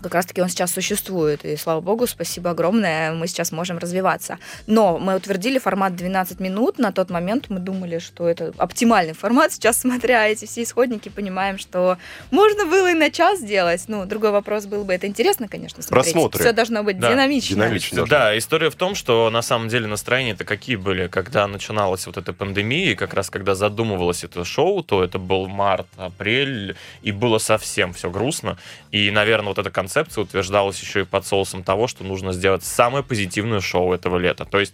как 0.00 0.14
раз-таки 0.14 0.42
он 0.42 0.48
сейчас 0.48 0.72
существует, 0.72 1.44
и 1.44 1.56
слава 1.56 1.80
богу, 1.80 2.06
спасибо 2.06 2.50
огромное, 2.50 3.12
мы 3.12 3.26
сейчас 3.26 3.52
можем 3.52 3.78
развиваться. 3.78 4.38
Но 4.66 4.98
мы 4.98 5.16
утвердили 5.16 5.58
формат 5.58 5.96
12 5.96 6.40
минут, 6.40 6.78
на 6.78 6.92
тот 6.92 7.10
момент 7.10 7.46
мы 7.48 7.58
думали, 7.58 7.98
что 7.98 8.28
это 8.28 8.52
оптимальный 8.58 9.14
формат, 9.14 9.52
сейчас, 9.52 9.80
смотря 9.80 10.28
эти 10.28 10.46
все 10.46 10.62
исходники, 10.62 11.08
понимаем, 11.08 11.58
что 11.58 11.98
можно 12.30 12.66
было 12.66 12.90
и 12.90 12.94
на 12.94 13.10
час 13.10 13.40
сделать, 13.40 13.84
ну, 13.88 14.04
другой 14.06 14.30
вопрос 14.30 14.66
был 14.66 14.84
бы, 14.84 14.94
это 14.94 15.06
интересно, 15.06 15.48
конечно, 15.48 15.82
смотреть. 15.82 16.12
Просмотры. 16.12 16.40
Все 16.40 16.52
должно 16.52 16.82
быть 16.82 16.98
да. 16.98 17.10
динамично. 17.10 17.54
динамично 17.54 18.06
да, 18.06 18.36
история 18.36 18.70
в 18.70 18.74
том, 18.74 18.94
что 18.94 19.30
на 19.30 19.42
самом 19.42 19.68
деле 19.68 19.86
настроения-то 19.86 20.44
какие 20.44 20.76
были, 20.76 21.06
когда 21.08 21.46
начиналась 21.46 22.06
вот 22.06 22.16
эта 22.16 22.32
пандемия, 22.32 22.92
и 22.92 22.94
как 22.94 23.14
раз 23.14 23.30
когда 23.30 23.54
задумывалось 23.54 24.24
это 24.24 24.44
шоу, 24.44 24.82
то 24.82 25.04
это 25.04 25.18
был 25.18 25.46
март, 25.46 25.86
апрель, 25.96 26.76
и 27.02 27.12
было 27.12 27.38
совсем 27.38 27.92
все 27.92 28.10
грустно, 28.10 28.58
и, 28.90 29.10
наверное, 29.10 29.48
вот 29.48 29.58
эта 29.58 29.70
концепция 29.70 29.89
концепция 29.90 30.22
утверждалась 30.22 30.80
еще 30.80 31.00
и 31.00 31.04
под 31.04 31.26
соусом 31.26 31.64
того, 31.64 31.88
что 31.88 32.04
нужно 32.04 32.32
сделать 32.32 32.62
самое 32.62 33.02
позитивное 33.02 33.60
шоу 33.60 33.92
этого 33.92 34.18
лета. 34.18 34.44
То 34.44 34.60
есть 34.60 34.72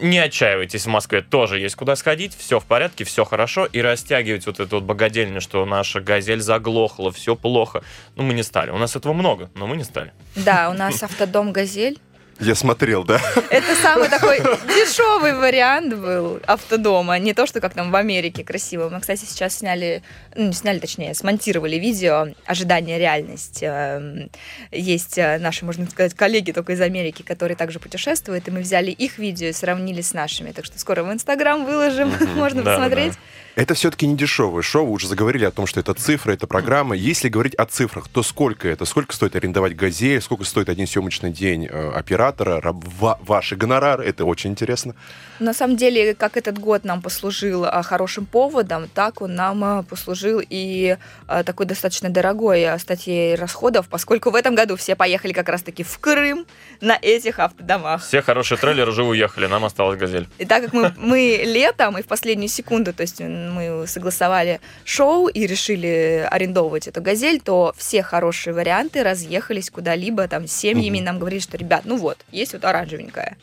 не 0.00 0.18
отчаивайтесь, 0.18 0.86
в 0.86 0.88
Москве 0.88 1.20
тоже 1.20 1.58
есть 1.58 1.74
куда 1.74 1.94
сходить, 1.94 2.34
все 2.34 2.58
в 2.58 2.64
порядке, 2.64 3.04
все 3.04 3.26
хорошо, 3.26 3.66
и 3.66 3.82
растягивать 3.82 4.46
вот 4.46 4.58
эту 4.58 4.76
вот 4.76 4.84
богадельню, 4.84 5.42
что 5.42 5.66
наша 5.66 6.00
газель 6.00 6.40
заглохла, 6.40 7.12
все 7.12 7.36
плохо, 7.36 7.82
ну, 8.16 8.22
мы 8.22 8.32
не 8.32 8.42
стали. 8.42 8.70
У 8.70 8.78
нас 8.78 8.96
этого 8.96 9.12
много, 9.12 9.50
но 9.56 9.66
мы 9.66 9.76
не 9.76 9.84
стали. 9.84 10.12
Да, 10.36 10.70
у 10.70 10.72
нас 10.72 11.02
автодом 11.02 11.52
«Газель», 11.52 11.98
я 12.40 12.54
смотрел, 12.54 13.04
да. 13.04 13.20
Это 13.50 13.74
самый 13.82 14.08
такой 14.10 14.38
дешевый 14.38 15.34
вариант 15.34 15.94
был 15.94 16.40
автодома. 16.46 17.18
Не 17.18 17.34
то, 17.34 17.46
что 17.46 17.60
как 17.60 17.74
там 17.74 17.90
в 17.90 17.96
Америке 17.96 18.42
красиво. 18.44 18.88
Мы, 18.88 19.00
кстати, 19.00 19.24
сейчас 19.24 19.58
сняли, 19.58 20.02
ну, 20.34 20.52
сняли, 20.52 20.78
точнее, 20.78 21.14
смонтировали 21.14 21.76
видео 21.76 22.28
«Ожидание 22.46 22.98
реальность». 22.98 23.58
Эм, 23.62 24.30
есть 24.70 25.18
э, 25.18 25.38
наши, 25.38 25.64
можно 25.64 25.88
сказать, 25.88 26.14
коллеги 26.14 26.52
только 26.52 26.72
из 26.72 26.80
Америки, 26.80 27.22
которые 27.22 27.56
также 27.56 27.78
путешествуют, 27.78 28.48
и 28.48 28.50
мы 28.50 28.60
взяли 28.60 28.90
их 28.90 29.18
видео 29.18 29.48
и 29.48 29.52
сравнили 29.52 30.00
с 30.00 30.14
нашими. 30.14 30.52
Так 30.52 30.64
что 30.64 30.78
скоро 30.78 31.02
в 31.02 31.12
Инстаграм 31.12 31.64
выложим, 31.64 32.12
можно 32.34 32.62
посмотреть. 32.62 33.14
Это 33.56 33.74
все-таки 33.74 34.06
не 34.06 34.16
дешевое 34.16 34.62
шоу. 34.62 34.86
Вы 34.86 34.92
уже 34.92 35.08
заговорили 35.08 35.44
о 35.44 35.50
том, 35.50 35.66
что 35.66 35.80
это 35.80 35.92
цифры, 35.94 36.34
это 36.34 36.46
программа. 36.46 36.94
Если 36.94 37.28
говорить 37.28 37.54
о 37.56 37.66
цифрах, 37.66 38.08
то 38.08 38.22
сколько 38.22 38.68
это? 38.68 38.84
Сколько 38.84 39.12
стоит 39.14 39.34
арендовать 39.34 39.74
«Газель»? 39.74 40.20
Сколько 40.20 40.44
стоит 40.44 40.68
один 40.68 40.86
съемочный 40.86 41.30
день 41.30 41.66
э, 41.66 41.90
оператора? 41.90 42.62
Ваши 42.62 43.56
гонорары? 43.56 44.04
Это 44.04 44.24
очень 44.24 44.50
интересно. 44.50 44.94
На 45.40 45.52
самом 45.52 45.76
деле, 45.76 46.14
как 46.14 46.36
этот 46.36 46.58
год 46.58 46.84
нам 46.84 47.02
послужил 47.02 47.64
а, 47.64 47.82
хорошим 47.82 48.26
поводом, 48.26 48.88
так 48.88 49.20
он 49.20 49.34
нам 49.34 49.64
а, 49.64 49.82
послужил 49.82 50.40
и 50.48 50.96
а, 51.26 51.42
такой 51.42 51.66
достаточно 51.66 52.08
дорогой 52.08 52.78
статьей 52.78 53.34
расходов, 53.34 53.88
поскольку 53.88 54.30
в 54.30 54.36
этом 54.36 54.54
году 54.54 54.76
все 54.76 54.94
поехали 54.94 55.32
как 55.32 55.48
раз-таки 55.48 55.82
в 55.82 55.98
Крым 55.98 56.46
на 56.80 56.98
этих 57.00 57.38
автодомах. 57.38 58.04
Все 58.04 58.22
хорошие 58.22 58.58
трейлеры 58.58 58.90
уже 58.90 59.02
уехали, 59.02 59.46
нам 59.46 59.64
осталась 59.64 59.98
«Газель». 59.98 60.28
И 60.38 60.44
так 60.44 60.64
как 60.64 60.72
мы, 60.72 60.94
мы 60.96 61.40
летом 61.44 61.98
и 61.98 62.02
в 62.02 62.06
последнюю 62.06 62.48
секунду, 62.48 62.92
то 62.92 63.02
есть 63.02 63.20
мы 63.48 63.86
согласовали 63.86 64.60
шоу 64.84 65.28
и 65.28 65.46
решили 65.46 66.26
арендовывать 66.30 66.88
эту 66.88 67.00
«Газель», 67.00 67.40
то 67.40 67.72
все 67.76 68.02
хорошие 68.02 68.54
варианты 68.54 69.02
разъехались 69.02 69.70
куда-либо, 69.70 70.28
там, 70.28 70.46
с 70.46 70.52
семьями, 70.52 70.98
угу. 70.98 71.06
нам 71.06 71.18
говорили, 71.18 71.40
что, 71.40 71.56
ребят, 71.56 71.82
ну 71.84 71.96
вот, 71.96 72.18
есть 72.30 72.52
вот 72.52 72.64
оранжевенькая. 72.64 73.36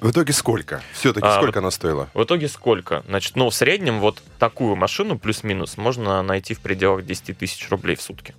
В 0.00 0.10
итоге 0.10 0.32
сколько? 0.32 0.82
Все-таки 0.92 1.28
а, 1.28 1.36
сколько 1.36 1.60
она 1.60 1.70
стоила? 1.70 2.08
В 2.12 2.24
итоге 2.24 2.48
сколько? 2.48 3.04
Значит, 3.06 3.36
ну, 3.36 3.48
в 3.50 3.54
среднем 3.54 4.00
вот 4.00 4.20
такую 4.40 4.74
машину 4.74 5.16
плюс-минус 5.16 5.76
можно 5.76 6.20
найти 6.24 6.54
в 6.54 6.60
пределах 6.60 7.06
10 7.06 7.38
тысяч 7.38 7.70
рублей 7.70 7.94
в 7.94 8.02
сутки. 8.02 8.34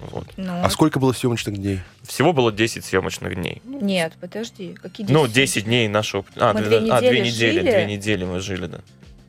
Вот. 0.00 0.26
Ну. 0.36 0.64
А 0.64 0.68
сколько 0.70 0.98
было 0.98 1.12
съемочных 1.12 1.56
дней? 1.58 1.80
Всего 2.02 2.32
было 2.32 2.50
10 2.50 2.84
съемочных 2.84 3.36
дней. 3.36 3.62
Нет, 3.64 4.14
подожди, 4.20 4.74
какие 4.74 5.06
10? 5.06 5.14
Ну, 5.14 5.28
10 5.28 5.64
дней 5.64 5.88
нашего... 5.88 6.24
А, 6.34 6.54
мы 6.54 6.62
две, 6.62 6.80
недели 6.80 6.90
а, 6.90 7.00
две 7.00 7.20
недели, 7.20 7.30
жили? 7.30 7.70
две 7.70 7.86
недели 7.86 8.24
мы 8.24 8.40
жили, 8.40 8.66
да. 8.66 8.80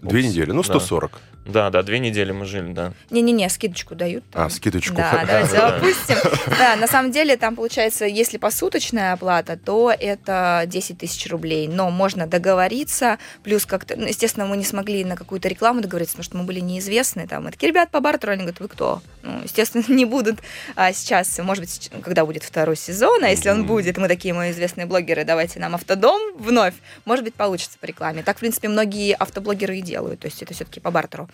Две 0.02 0.24
недели, 0.24 0.52
ну 0.52 0.64
140. 0.64 1.12
Да. 1.12 1.20
Да, 1.46 1.70
да, 1.70 1.82
две 1.84 2.00
недели 2.00 2.32
мы 2.32 2.46
жили, 2.46 2.72
да. 2.72 2.94
Не-не-не, 3.10 3.50
скидочку 3.50 3.96
дают. 3.96 4.24
Там. 4.32 4.46
А, 4.46 4.50
скидочку. 4.50 4.96
Да, 4.96 5.24
давайте 5.26 5.58
опустим. 5.58 6.18
Да, 6.58 6.76
на 6.76 6.88
самом 6.88 7.12
деле 7.12 7.38
там 7.38 7.56
получается, 7.56 8.06
если 8.06 8.38
посуточная 8.38 9.14
оплата, 9.14 9.58
то 9.58 9.92
это 9.98 10.64
10 10.68 11.00
тысяч 11.00 11.30
рублей. 11.30 11.68
Но 11.68 11.90
можно 11.90 12.28
договориться, 12.28 13.18
плюс 13.44 13.66
как-то, 13.66 13.96
ну, 13.96 14.06
естественно, 14.06 14.46
мы 14.46 14.58
не 14.58 14.66
смогли 14.66 15.04
на 15.04 15.16
какую-то 15.16 15.48
рекламу 15.48 15.82
договориться, 15.82 16.16
потому 16.16 16.26
что 16.26 16.38
мы 16.38 16.44
были 16.44 16.60
неизвестны. 16.60 17.28
Там, 17.28 17.46
мы 17.46 17.52
такие, 17.52 17.70
ребят, 17.70 17.90
по 17.92 18.00
бартеру, 18.00 18.34
они 18.34 18.44
говорят, 18.44 18.60
вы 18.60 18.68
кто? 18.68 19.02
Ну, 19.24 19.42
естественно, 19.44 19.84
не 19.94 20.06
будут 20.06 20.40
а 20.76 20.94
сейчас, 20.94 21.38
может 21.40 21.64
быть, 21.64 21.92
когда 22.04 22.26
будет 22.26 22.44
второй 22.44 22.76
сезон, 22.76 23.24
а 23.24 23.30
если 23.30 23.50
он 23.50 23.66
будет, 23.66 23.98
мы 23.98 24.08
такие, 24.08 24.34
мы 24.34 24.52
известные 24.52 24.86
блогеры, 24.86 25.24
давайте 25.24 25.60
нам 25.60 25.76
автодом 25.76 26.20
вновь, 26.38 26.74
может 27.06 27.24
быть, 27.24 27.34
получится 27.34 27.78
по 27.80 27.86
рекламе. 27.86 28.24
Так, 28.24 28.38
в 28.38 28.40
принципе, 28.40 28.68
многие 28.68 29.14
автоблогеры 29.14 29.78
и 29.78 29.82
делают, 29.82 30.22
то 30.22 30.28
есть 30.28 30.42
это 30.42 30.54
все-таки 30.54 30.80
по 30.80 30.92
бартеру. 30.92 31.30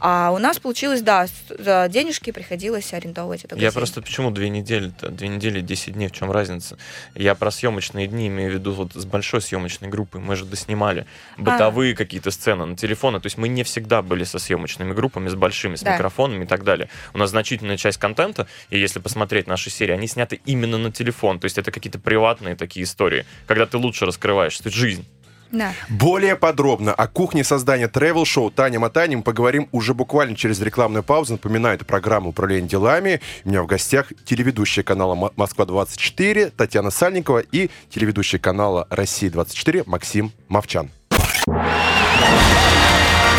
А 0.00 0.30
у 0.30 0.38
нас 0.38 0.58
получилось, 0.58 1.02
да, 1.02 1.26
за 1.48 1.88
денежки 1.88 2.30
приходилось 2.30 2.92
арендовать 2.92 3.44
это. 3.44 3.56
Я 3.56 3.72
просто 3.72 4.00
почему 4.00 4.30
две 4.30 4.48
недели? 4.48 4.92
Две 5.02 5.28
недели, 5.28 5.60
10 5.60 5.94
дней, 5.94 6.08
в 6.08 6.12
чем 6.12 6.30
разница? 6.30 6.78
Я 7.14 7.34
про 7.34 7.50
съемочные 7.50 8.06
дни 8.06 8.28
имею 8.28 8.52
в 8.52 8.54
виду 8.54 8.72
вот 8.72 8.92
с 8.94 9.04
большой 9.04 9.40
съемочной 9.40 9.88
группой. 9.88 10.20
Мы 10.20 10.36
же 10.36 10.44
доснимали 10.44 11.06
бытовые 11.36 11.94
а. 11.94 11.96
какие-то 11.96 12.30
сцены 12.30 12.64
на 12.64 12.76
телефоны. 12.76 13.20
То 13.20 13.26
есть 13.26 13.38
мы 13.38 13.48
не 13.48 13.64
всегда 13.64 14.02
были 14.02 14.24
со 14.24 14.38
съемочными 14.38 14.92
группами, 14.92 15.28
с 15.28 15.34
большими, 15.34 15.74
с 15.76 15.80
да. 15.80 15.94
микрофонами 15.94 16.44
и 16.44 16.46
так 16.46 16.64
далее. 16.64 16.88
У 17.12 17.18
нас 17.18 17.30
значительная 17.30 17.76
часть 17.76 17.98
контента, 17.98 18.46
и 18.70 18.78
если 18.78 19.00
посмотреть 19.00 19.46
наши 19.46 19.70
серии, 19.70 19.92
они 19.92 20.06
сняты 20.06 20.40
именно 20.44 20.78
на 20.78 20.92
телефон. 20.92 21.40
То 21.40 21.46
есть 21.46 21.58
это 21.58 21.70
какие-то 21.70 21.98
приватные 21.98 22.54
такие 22.54 22.84
истории, 22.84 23.26
когда 23.46 23.66
ты 23.66 23.78
лучше 23.78 24.06
раскрываешь, 24.06 24.52
что 24.52 24.70
жизнь. 24.70 25.04
Да. 25.50 25.72
Более 25.88 26.36
подробно 26.36 26.92
о 26.92 27.06
кухне 27.06 27.44
создания 27.44 27.88
travel 27.88 28.24
шоу 28.24 28.50
Таня 28.50 28.78
Матани 28.78 29.16
мы 29.16 29.22
поговорим 29.22 29.68
уже 29.72 29.94
буквально 29.94 30.36
через 30.36 30.60
рекламную 30.60 31.02
паузу. 31.02 31.34
Напоминаю, 31.34 31.76
это 31.76 31.84
программа 31.84 32.28
управления 32.28 32.68
делами». 32.68 33.20
У 33.44 33.48
меня 33.48 33.62
в 33.62 33.66
гостях 33.66 34.12
телеведущая 34.24 34.84
канала 34.84 35.32
«Москва-24» 35.36 36.52
Татьяна 36.56 36.90
Сальникова 36.90 37.38
и 37.38 37.70
телеведущая 37.90 38.40
канала 38.40 38.86
«Россия-24» 38.90 39.84
Максим 39.86 40.32
Мовчан. 40.48 40.90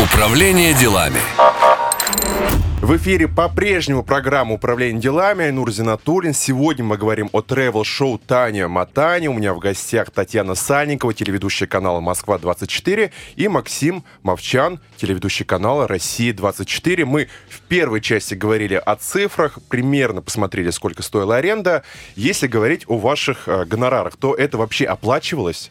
Управление 0.02 0.74
делами. 0.74 1.20
В 2.82 2.96
эфире 2.96 3.28
по-прежнему 3.28 4.04
программа 4.04 4.54
«Управление 4.54 5.02
делами». 5.02 5.44
Айнур 5.44 5.70
Зинатуллин. 5.70 6.34
Сегодня 6.34 6.86
мы 6.86 6.98
говорим 6.98 7.30
о 7.34 7.42
тревел-шоу 7.42 8.18
«Таня 8.18 8.70
Матани». 8.70 9.28
У 9.28 9.34
меня 9.34 9.54
в 9.54 9.60
гостях 9.60 10.12
Татьяна 10.12 10.56
Сальникова, 10.56 11.14
телеведущая 11.14 11.68
канала 11.68 12.00
«Москва-24», 12.00 13.12
и 13.36 13.48
Максим 13.50 14.06
Мовчан, 14.24 14.80
телеведущий 14.96 15.44
канала 15.44 15.90
«Россия-24». 15.90 17.04
Мы 17.04 17.28
в 17.50 17.60
первой 17.68 18.00
части 18.00 18.34
говорили 18.34 18.76
о 18.76 18.96
цифрах, 18.96 19.60
примерно 19.68 20.22
посмотрели, 20.22 20.70
сколько 20.70 21.04
стоила 21.04 21.36
аренда. 21.36 21.84
Если 22.16 22.48
говорить 22.48 22.86
о 22.88 22.98
ваших 22.98 23.50
э, 23.50 23.66
гонорарах, 23.66 24.16
то 24.16 24.34
это 24.34 24.58
вообще 24.58 24.86
оплачивалось? 24.86 25.70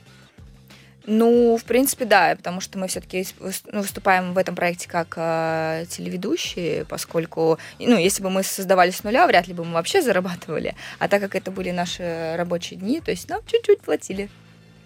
Ну, 1.10 1.56
в 1.56 1.64
принципе, 1.64 2.04
да, 2.04 2.36
потому 2.36 2.60
что 2.60 2.78
мы 2.78 2.86
все-таки 2.86 3.26
ну, 3.40 3.80
выступаем 3.80 4.34
в 4.34 4.38
этом 4.38 4.54
проекте 4.54 4.90
как 4.90 5.14
э, 5.16 5.86
телеведущие, 5.88 6.84
поскольку, 6.84 7.58
ну, 7.78 7.96
если 7.96 8.22
бы 8.22 8.28
мы 8.28 8.42
создавали 8.42 8.90
с 8.90 9.02
нуля, 9.04 9.26
вряд 9.26 9.48
ли 9.48 9.54
бы 9.54 9.64
мы 9.64 9.72
вообще 9.72 10.02
зарабатывали. 10.02 10.74
А 10.98 11.08
так 11.08 11.22
как 11.22 11.34
это 11.34 11.50
были 11.50 11.70
наши 11.70 12.34
рабочие 12.36 12.78
дни, 12.78 13.00
то 13.00 13.10
есть 13.10 13.26
нам 13.30 13.40
чуть-чуть 13.46 13.80
платили. 13.80 14.28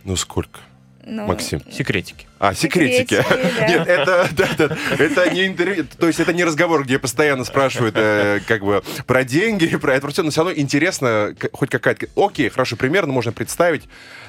Ну, 0.04 0.14
сколько? 0.14 0.60
Ну, 1.04 1.26
Максим. 1.26 1.60
Секретики. 1.70 2.26
А, 2.38 2.54
секретики. 2.54 3.14
секретики 3.14 3.58
да. 3.58 3.68
Нет, 3.68 3.88
это, 3.88 4.28
да, 4.32 4.48
да, 4.56 4.76
это 4.98 5.30
не 5.30 5.46
интервью, 5.46 5.84
то 5.98 6.06
есть 6.06 6.20
это 6.20 6.32
не 6.32 6.44
разговор, 6.44 6.84
где 6.84 6.98
постоянно 6.98 7.44
спрашивают 7.44 7.94
э, 7.96 8.40
как 8.46 8.62
бы 8.62 8.82
про 9.06 9.24
деньги, 9.24 9.76
про 9.76 9.94
это 9.94 10.08
все, 10.08 10.22
но 10.22 10.30
все 10.30 10.44
равно 10.44 10.58
интересно, 10.58 11.34
хоть 11.52 11.70
какая-то... 11.70 12.06
Окей, 12.16 12.48
хорошо, 12.50 12.76
примерно 12.76 13.12
можно 13.12 13.32
представить, 13.32 13.82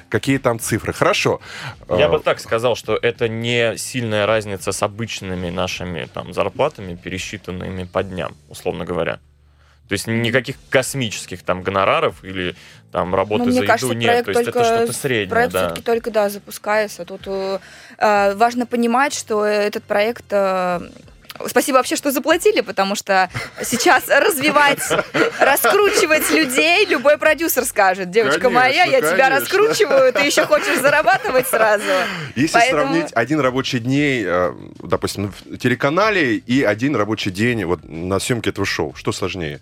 какие 0.08 0.38
там 0.38 0.58
цифры. 0.58 0.92
Хорошо. 0.92 1.40
Я 1.88 2.08
бы 2.08 2.18
так 2.18 2.40
сказал, 2.40 2.74
что 2.76 2.98
это 3.00 3.28
не 3.28 3.76
сильная 3.78 4.26
разница 4.26 4.72
с 4.72 4.82
обычными 4.82 5.50
нашими 5.50 6.08
там 6.12 6.32
зарплатами, 6.32 6.96
пересчитанными 6.96 7.84
по 7.84 8.02
дням, 8.02 8.36
условно 8.48 8.84
говоря. 8.84 9.20
То 9.88 9.92
есть 9.92 10.06
никаких 10.06 10.56
космических 10.70 11.42
там 11.42 11.62
гонораров 11.62 12.24
или 12.24 12.56
там 12.90 13.14
работы 13.14 13.44
ну, 13.44 13.50
за 13.50 13.58
еду 13.58 13.66
кажется, 13.66 13.94
нет. 13.94 14.24
То 14.24 14.30
есть 14.30 14.48
это 14.48 14.64
что-то 14.64 14.92
среднее. 14.92 15.28
Проект 15.28 15.52
да. 15.52 15.66
все-таки 15.66 15.82
только 15.82 16.10
да, 16.10 16.28
запускается. 16.28 17.04
Тут 17.04 17.22
э, 17.26 17.58
э 17.98 18.34
важно 18.34 18.66
понимать, 18.66 19.12
что 19.12 19.44
этот 19.44 19.84
проект 19.84 20.24
э, 20.30 20.80
Спасибо 21.48 21.76
вообще, 21.76 21.96
что 21.96 22.12
заплатили, 22.12 22.60
потому 22.60 22.94
что 22.94 23.28
сейчас 23.62 24.08
развивать, 24.08 24.80
раскручивать 25.40 26.30
людей 26.30 26.86
любой 26.86 27.18
продюсер 27.18 27.64
скажет. 27.64 28.10
Девочка 28.10 28.40
конечно, 28.40 28.60
моя, 28.60 28.84
я 28.84 29.00
конечно. 29.00 29.16
тебя 29.16 29.30
раскручиваю, 29.30 30.12
ты 30.12 30.20
еще 30.20 30.46
хочешь 30.46 30.78
зарабатывать 30.80 31.48
сразу. 31.48 31.84
Если 32.36 32.54
Поэтому... 32.54 32.82
сравнить 32.82 33.12
один 33.12 33.40
рабочий 33.40 33.80
день, 33.80 34.24
э, 34.24 34.52
допустим, 34.78 35.32
в 35.44 35.58
телеканале 35.58 36.36
и 36.36 36.62
один 36.62 36.94
рабочий 36.94 37.32
день 37.32 37.64
вот 37.64 37.80
на 37.82 38.20
съемке 38.20 38.50
этого 38.50 38.64
шоу, 38.64 38.94
что 38.94 39.10
сложнее? 39.10 39.60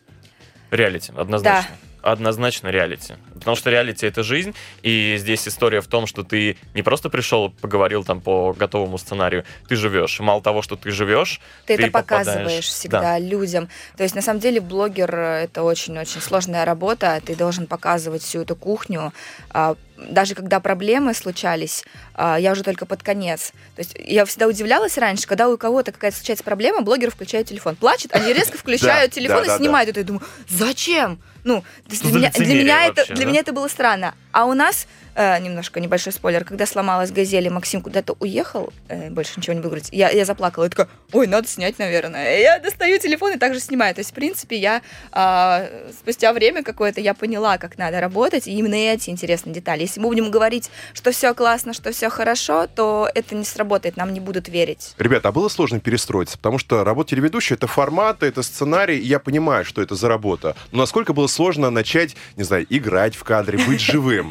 Реалити, 0.73 1.13
однозначно. 1.17 1.71
Да 1.71 1.93
однозначно 2.03 2.69
реалити. 2.69 3.15
Потому 3.35 3.57
что 3.57 3.71
реалити— 3.71 4.07
это 4.09 4.23
жизнь, 4.23 4.55
и 4.83 5.17
здесь 5.19 5.49
история 5.49 5.81
в 5.81 5.87
том, 5.87 6.07
что 6.07 6.23
ты 6.23 6.57
не 6.75 6.83
просто 6.83 7.09
пришел, 7.09 7.51
поговорил 7.51 8.05
там 8.05 8.21
по 8.21 8.53
готовому 8.53 8.99
сценарию, 8.99 9.45
ты 9.69 9.77
живешь. 9.77 10.21
Мало 10.21 10.43
того, 10.43 10.63
что 10.63 10.77
ты 10.77 10.91
живешь, 10.91 11.41
ты, 11.67 11.77
ты 11.77 11.85
это 11.85 11.93
попадаешь... 11.93 12.27
показываешь 12.27 12.67
всегда 12.67 13.01
да. 13.01 13.19
людям. 13.19 13.69
То 13.97 14.03
есть, 14.03 14.15
на 14.15 14.23
самом 14.23 14.41
деле, 14.41 14.61
блогер— 14.61 15.15
это 15.17 15.63
очень-очень 15.63 16.21
сложная 16.21 16.65
работа, 16.65 17.21
ты 17.25 17.37
должен 17.37 17.67
показывать 17.67 18.23
всю 18.23 18.43
эту 18.43 18.57
кухню, 18.57 19.13
а, 19.51 19.77
даже 19.97 20.35
когда 20.35 20.61
проблемы 20.61 21.15
случались, 21.15 21.85
а, 22.15 22.39
я 22.39 22.53
уже 22.53 22.63
только 22.63 22.87
под 22.87 23.03
конец. 23.03 23.53
То 23.77 23.81
есть 23.81 23.95
я 23.99 24.25
всегда 24.25 24.47
удивлялась 24.47 24.99
раньше, 24.99 25.27
когда 25.27 25.49
у 25.49 25.57
кого-то 25.57 25.93
какая-то 25.93 26.17
случается 26.17 26.45
проблема, 26.45 26.83
блогер 26.83 27.11
включает 27.11 27.49
телефон. 27.49 27.77
Плачет, 27.77 28.15
они 28.15 28.33
резко 28.33 28.59
включают 28.59 29.13
телефон 29.13 29.45
и 29.45 29.57
снимают 29.57 29.91
это. 29.91 30.01
Я 30.01 30.07
думаю, 30.07 30.23
зачем? 30.49 31.21
Ну, 31.45 31.65
для 31.87 32.13
меня, 32.13 32.31
для 32.31 32.55
меня 32.55 32.87
это 32.87 33.15
для 33.15 33.27
меня 33.27 33.41
это 33.41 33.53
было 33.53 33.69
странно. 33.69 34.15
А 34.33 34.47
у 34.47 34.55
нас 34.55 34.87
э, 35.15 35.39
немножко 35.41 35.81
небольшой 35.81 36.13
спойлер, 36.13 36.45
когда 36.45 36.67
сломалась 36.67 37.11
газель, 37.13 37.47
и 37.47 37.51
Максим 37.51 37.83
куда-то 37.83 38.17
уехал, 38.19 38.73
э, 38.89 39.11
больше 39.11 39.35
ничего 39.37 39.53
не 39.53 39.61
буду 39.61 39.69
говорить, 39.69 39.89
я, 39.93 40.11
я 40.11 40.25
заплакала, 40.25 40.65
я 40.65 40.71
такая, 40.71 40.89
ой, 41.13 41.27
надо 41.27 41.49
снять, 41.49 41.79
наверное. 41.79 42.39
И 42.39 42.43
я 42.43 42.59
достаю 42.59 42.99
телефон 42.99 43.33
и 43.33 43.39
также 43.39 43.61
снимаю. 43.61 43.95
То 43.95 44.01
есть, 44.01 44.11
в 44.11 44.15
принципе, 44.15 44.57
я 44.57 44.83
э, 45.13 45.91
спустя 45.93 46.33
время 46.33 46.63
какое-то 46.63 47.01
я 47.01 47.15
поняла, 47.15 47.59
как 47.59 47.79
надо 47.79 48.01
работать, 48.01 48.47
и 48.47 48.53
именно 48.53 48.75
эти 48.75 49.11
интересные 49.11 49.55
детали. 49.55 49.83
Если 49.83 50.01
мы 50.01 50.09
будем 50.09 50.31
говорить, 50.31 50.71
что 50.95 51.13
все 51.13 51.35
классно, 51.35 51.75
что 51.75 51.93
все 51.93 52.09
хорошо, 52.09 52.67
то 52.67 53.09
это 53.15 53.35
не 53.35 53.45
сработает, 53.45 53.97
нам 53.97 54.13
не 54.13 54.21
будут 54.21 54.49
верить. 54.49 54.95
Ребята, 54.99 55.29
а 55.29 55.33
было 55.33 55.49
сложно 55.49 55.81
перестроиться? 55.81 56.39
Потому 56.39 56.59
что 56.59 56.85
работа 56.85 57.11
телеведущая— 57.11 57.57
это 57.59 57.67
форматы, 57.67 58.27
это 58.27 58.43
сценарий, 58.43 58.99
и 58.99 59.07
я 59.07 59.19
понимаю, 59.19 59.65
что 59.65 59.83
это 59.83 59.95
за 59.95 60.09
работа. 60.09 60.57
Но 60.71 60.79
насколько 60.79 61.13
было 61.13 61.27
сложно 61.27 61.71
начать, 61.71 62.17
не 62.37 62.45
знаю, 62.45 62.67
играть 62.71 63.15
в 63.15 63.25
кадре, 63.25 63.59
быть 63.67 63.81
живым? 63.81 64.22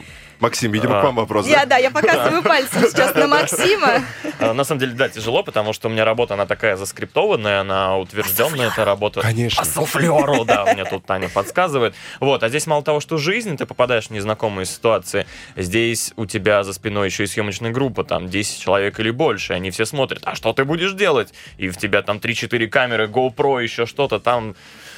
Максим, 0.41 0.71
видимо, 0.71 1.00
к 1.00 1.03
вам 1.03 1.15
вопрос. 1.15 1.48
Я, 1.48 1.67
да, 1.67 1.77
я 1.77 1.91
показываю 1.91 2.41
пальцем 2.41 2.81
сейчас 2.89 3.13
на 3.13 3.27
Максима. 3.27 4.03
А, 4.39 4.53
на 4.53 4.63
самом 4.63 4.79
деле, 4.79 4.93
да, 4.93 5.07
тяжело, 5.07 5.43
потому 5.43 5.71
что 5.71 5.88
у 5.88 5.91
меня 5.91 6.03
работа, 6.03 6.33
она 6.33 6.48
такая 6.48 6.77
заскриптованная, 6.77 7.62
она 7.62 7.95
утвержденная, 7.98 8.69
эта 8.69 8.83
работа. 8.83 9.21
Конечно. 9.21 9.62
По 9.62 9.69
суфлеру, 9.69 10.43
да, 10.43 10.65
мне 10.74 10.83
тут 10.83 11.05
Таня 11.05 11.29
подсказывает. 11.29 11.93
Вот, 12.19 12.41
а 12.41 12.50
здесь 12.50 12.65
мало 12.65 12.83
того, 12.83 13.00
что 13.00 13.17
жизнь, 13.17 13.55
ты 13.55 13.67
попадаешь 13.67 14.07
в 14.07 14.10
незнакомые 14.10 14.65
ситуации, 14.65 15.27
здесь 15.55 16.12
у 16.15 16.25
тебя 16.25 16.63
за 16.63 16.74
спиной 16.74 17.10
еще 17.10 17.25
и 17.25 17.27
съемочная 17.27 17.69
группа, 17.69 18.03
там 18.03 18.27
10 18.27 18.60
человек 18.60 19.00
или 19.00 19.12
больше, 19.12 19.53
они 19.53 19.69
все 19.69 19.86
смотрят, 19.86 20.24
а 20.25 20.33
что 20.33 20.53
ты 20.53 20.65
будешь 20.65 20.93
делать? 20.93 21.36
И 21.60 21.69
в 21.69 21.77
тебя 21.77 22.01
там 22.01 22.17
3-4 22.17 22.67
камеры, 22.67 23.05
GoPro, 23.05 23.62
еще 23.62 23.86
что-то 23.86 24.19
там 24.19 24.55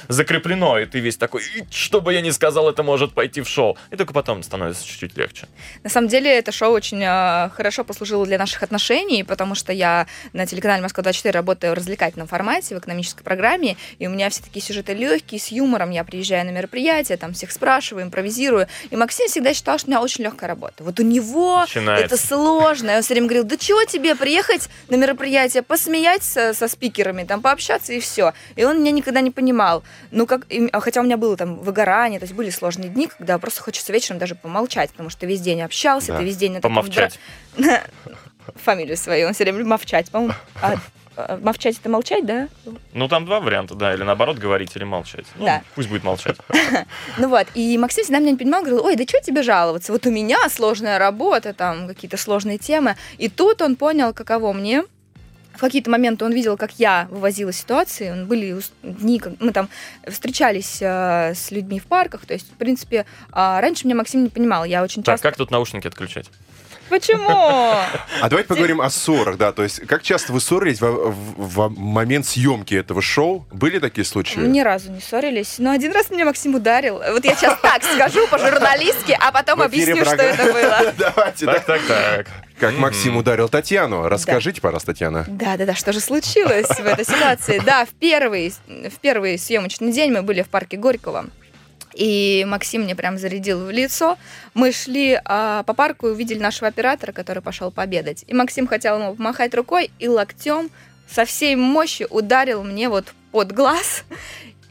закреплено, 0.08 0.78
и 0.78 0.86
ты 0.86 1.00
весь 1.00 1.16
такой, 1.16 1.42
что 1.70 2.00
бы 2.00 2.12
я 2.12 2.20
ни 2.20 2.30
сказал, 2.30 2.68
это 2.68 2.82
может 2.82 3.12
пойти 3.12 3.40
в 3.40 3.48
шоу. 3.48 3.76
И 3.90 3.96
только 3.96 4.12
потом 4.12 4.42
становится 4.42 4.86
чуть-чуть 4.86 5.16
легче. 5.16 5.46
На 5.82 5.90
самом 5.90 6.08
деле 6.08 6.36
это 6.36 6.52
шоу 6.52 6.72
очень 6.72 7.02
э, 7.02 7.50
хорошо 7.50 7.84
послужило 7.84 8.24
для 8.26 8.38
наших 8.38 8.62
отношений, 8.62 9.24
потому 9.24 9.54
что 9.54 9.72
я 9.72 10.06
на 10.32 10.46
телеканале 10.46 10.82
Москва-24 10.82 11.30
работаю 11.30 11.72
в 11.72 11.76
развлекательном 11.76 12.28
формате, 12.28 12.74
в 12.74 12.78
экономической 12.78 13.22
программе, 13.22 13.76
и 13.98 14.06
у 14.06 14.10
меня 14.10 14.30
все 14.30 14.42
такие 14.42 14.62
сюжеты 14.62 14.94
легкие, 14.94 15.40
с 15.40 15.48
юмором. 15.48 15.90
Я 15.90 16.04
приезжаю 16.04 16.46
на 16.46 16.50
мероприятие, 16.50 17.18
там 17.18 17.32
всех 17.32 17.50
спрашиваю, 17.50 18.04
импровизирую. 18.04 18.66
И 18.90 18.96
Максим 18.96 19.28
всегда 19.28 19.54
считал, 19.54 19.78
что 19.78 19.88
у 19.88 19.90
меня 19.90 20.00
очень 20.00 20.24
легкая 20.24 20.48
работа. 20.48 20.84
Вот 20.84 20.98
у 21.00 21.02
него 21.02 21.60
Начинается. 21.60 22.06
это 22.06 22.16
сложно. 22.16 22.90
И 22.90 22.96
он 22.96 23.02
все 23.02 23.14
время 23.14 23.26
говорил, 23.28 23.44
да 23.44 23.56
чего 23.56 23.84
тебе 23.84 24.14
приехать 24.14 24.68
на 24.88 24.96
мероприятие, 24.96 25.62
посмеять 25.62 26.22
со, 26.22 26.54
со 26.54 26.68
спикерами, 26.68 27.24
там 27.24 27.42
пообщаться 27.42 27.92
и 27.92 28.00
все. 28.00 28.32
И 28.56 28.64
он 28.64 28.80
меня 28.80 28.90
никогда 28.90 29.20
не 29.20 29.30
понимал. 29.30 29.82
Ну, 30.10 30.26
как, 30.26 30.46
а 30.72 30.80
хотя 30.80 31.00
у 31.00 31.04
меня 31.04 31.16
было 31.16 31.36
там 31.36 31.58
выгорание, 31.58 32.18
то 32.20 32.24
есть 32.24 32.34
были 32.34 32.50
сложные 32.50 32.88
дни, 32.88 33.08
когда 33.08 33.38
просто 33.38 33.62
хочется 33.62 33.92
вечером 33.92 34.18
даже 34.18 34.34
помолчать, 34.34 34.90
потому 34.90 35.10
что 35.10 35.20
ты 35.20 35.26
весь 35.26 35.40
день 35.40 35.62
общался, 35.62 36.12
да. 36.12 36.18
ты 36.18 36.24
весь 36.24 36.36
день 36.36 36.52
на. 36.52 36.60
Фамилию 38.56 38.96
свою, 38.96 39.28
он 39.28 39.32
все 39.32 39.44
время 39.44 39.64
молчать, 39.64 40.10
по-моему. 40.10 40.34
А, 40.60 40.74
а, 41.16 41.38
молчать 41.38 41.78
это 41.78 41.88
молчать, 41.88 42.26
да? 42.26 42.48
Ну, 42.92 43.08
там 43.08 43.24
два 43.24 43.40
варианта, 43.40 43.74
да. 43.74 43.94
Или 43.94 44.02
наоборот 44.02 44.38
говорить, 44.38 44.74
или 44.76 44.84
молчать. 44.84 45.26
Ну, 45.36 45.46
да. 45.46 45.62
пусть 45.74 45.88
будет 45.88 46.04
молчать. 46.04 46.36
Ну 47.18 47.28
вот, 47.28 47.46
и 47.54 47.78
Максим 47.78 48.04
всегда 48.04 48.18
меня 48.18 48.32
не 48.32 48.36
понимал, 48.36 48.62
говорил, 48.62 48.84
ой, 48.84 48.96
да 48.96 49.04
что 49.04 49.20
тебе 49.20 49.42
жаловаться? 49.42 49.92
Вот 49.92 50.06
у 50.06 50.10
меня 50.10 50.48
сложная 50.48 50.98
работа, 50.98 51.52
там 51.54 51.86
какие-то 51.86 52.16
сложные 52.16 52.58
темы. 52.58 52.96
И 53.18 53.28
тут 53.28 53.62
он 53.62 53.76
понял, 53.76 54.12
каково 54.12 54.52
мне 54.52 54.82
в 55.56 55.60
какие-то 55.60 55.90
моменты 55.90 56.24
он 56.24 56.32
видел, 56.32 56.56
как 56.56 56.72
я 56.78 57.06
вывозила 57.10 57.52
ситуации. 57.52 58.24
Были 58.24 58.60
дни, 58.82 59.20
мы 59.40 59.52
там 59.52 59.68
встречались 60.06 60.78
э, 60.80 61.34
с 61.34 61.50
людьми 61.50 61.78
в 61.78 61.86
парках. 61.86 62.26
То 62.26 62.34
есть, 62.34 62.50
в 62.50 62.56
принципе, 62.56 62.98
э, 62.98 63.04
раньше 63.32 63.86
меня 63.86 63.96
Максим 63.96 64.24
не 64.24 64.28
понимал. 64.28 64.64
Я 64.64 64.82
очень 64.82 65.02
так, 65.02 65.14
часто... 65.14 65.28
как 65.28 65.36
тут 65.36 65.50
наушники 65.50 65.86
отключать? 65.86 66.30
Почему? 66.88 67.28
А 68.20 68.28
давайте 68.28 68.48
поговорим 68.48 68.80
о 68.80 68.90
ссорах, 68.90 69.36
да. 69.36 69.52
То 69.52 69.62
есть, 69.62 69.86
как 69.86 70.02
часто 70.02 70.32
вы 70.32 70.40
ссорились 70.40 70.80
в, 70.80 70.86
в, 70.86 71.36
в 71.36 71.68
момент 71.78 72.26
съемки 72.26 72.74
этого 72.74 73.02
шоу? 73.02 73.46
Были 73.50 73.78
такие 73.78 74.04
случаи? 74.04 74.38
Ни 74.38 74.60
разу 74.60 74.90
не 74.90 75.00
ссорились. 75.00 75.56
Но 75.58 75.70
один 75.72 75.92
раз 75.92 76.10
меня 76.10 76.24
Максим 76.24 76.54
ударил. 76.54 77.02
Вот 77.10 77.24
я 77.24 77.34
сейчас 77.34 77.58
так 77.60 77.82
скажу 77.82 78.26
по-журналистски, 78.28 79.16
а 79.20 79.32
потом 79.32 79.62
объясню, 79.62 80.04
что 80.04 80.14
это 80.14 80.52
было. 80.52 80.92
Давайте, 80.98 81.46
так, 81.46 81.64
так, 81.64 81.80
так. 81.86 82.26
Как 82.58 82.76
Максим 82.78 83.16
ударил 83.16 83.48
Татьяну. 83.48 84.08
Расскажите, 84.08 84.60
пожалуйста, 84.60 84.92
Татьяна. 84.92 85.24
Да, 85.28 85.56
да, 85.56 85.66
да, 85.66 85.74
что 85.74 85.92
же 85.92 86.00
случилось 86.00 86.68
в 86.68 86.86
этой 86.86 87.04
ситуации? 87.04 87.60
Да, 87.64 87.84
в 87.84 87.90
первый, 87.90 88.52
в 88.68 89.00
первый 89.00 89.38
съемочный 89.38 89.92
день 89.92 90.12
мы 90.12 90.22
были 90.22 90.42
в 90.42 90.48
парке 90.48 90.76
Горького. 90.76 91.26
И 91.94 92.44
Максим 92.48 92.82
мне 92.82 92.94
прям 92.96 93.18
зарядил 93.18 93.64
в 93.64 93.70
лицо. 93.70 94.18
Мы 94.52 94.72
шли 94.72 95.20
а, 95.24 95.62
по 95.62 95.74
парку 95.74 96.08
и 96.08 96.10
увидели 96.10 96.38
нашего 96.38 96.68
оператора, 96.68 97.12
который 97.12 97.42
пошел 97.42 97.70
пообедать. 97.70 98.24
И 98.26 98.34
Максим 98.34 98.66
хотел 98.66 98.98
ему 98.98 99.14
помахать 99.14 99.54
рукой 99.54 99.90
и 99.98 100.08
локтем 100.08 100.70
со 101.08 101.24
всей 101.24 101.54
мощи 101.54 102.06
ударил 102.10 102.64
мне 102.64 102.88
вот 102.88 103.12
под 103.30 103.52
глаз. 103.52 104.04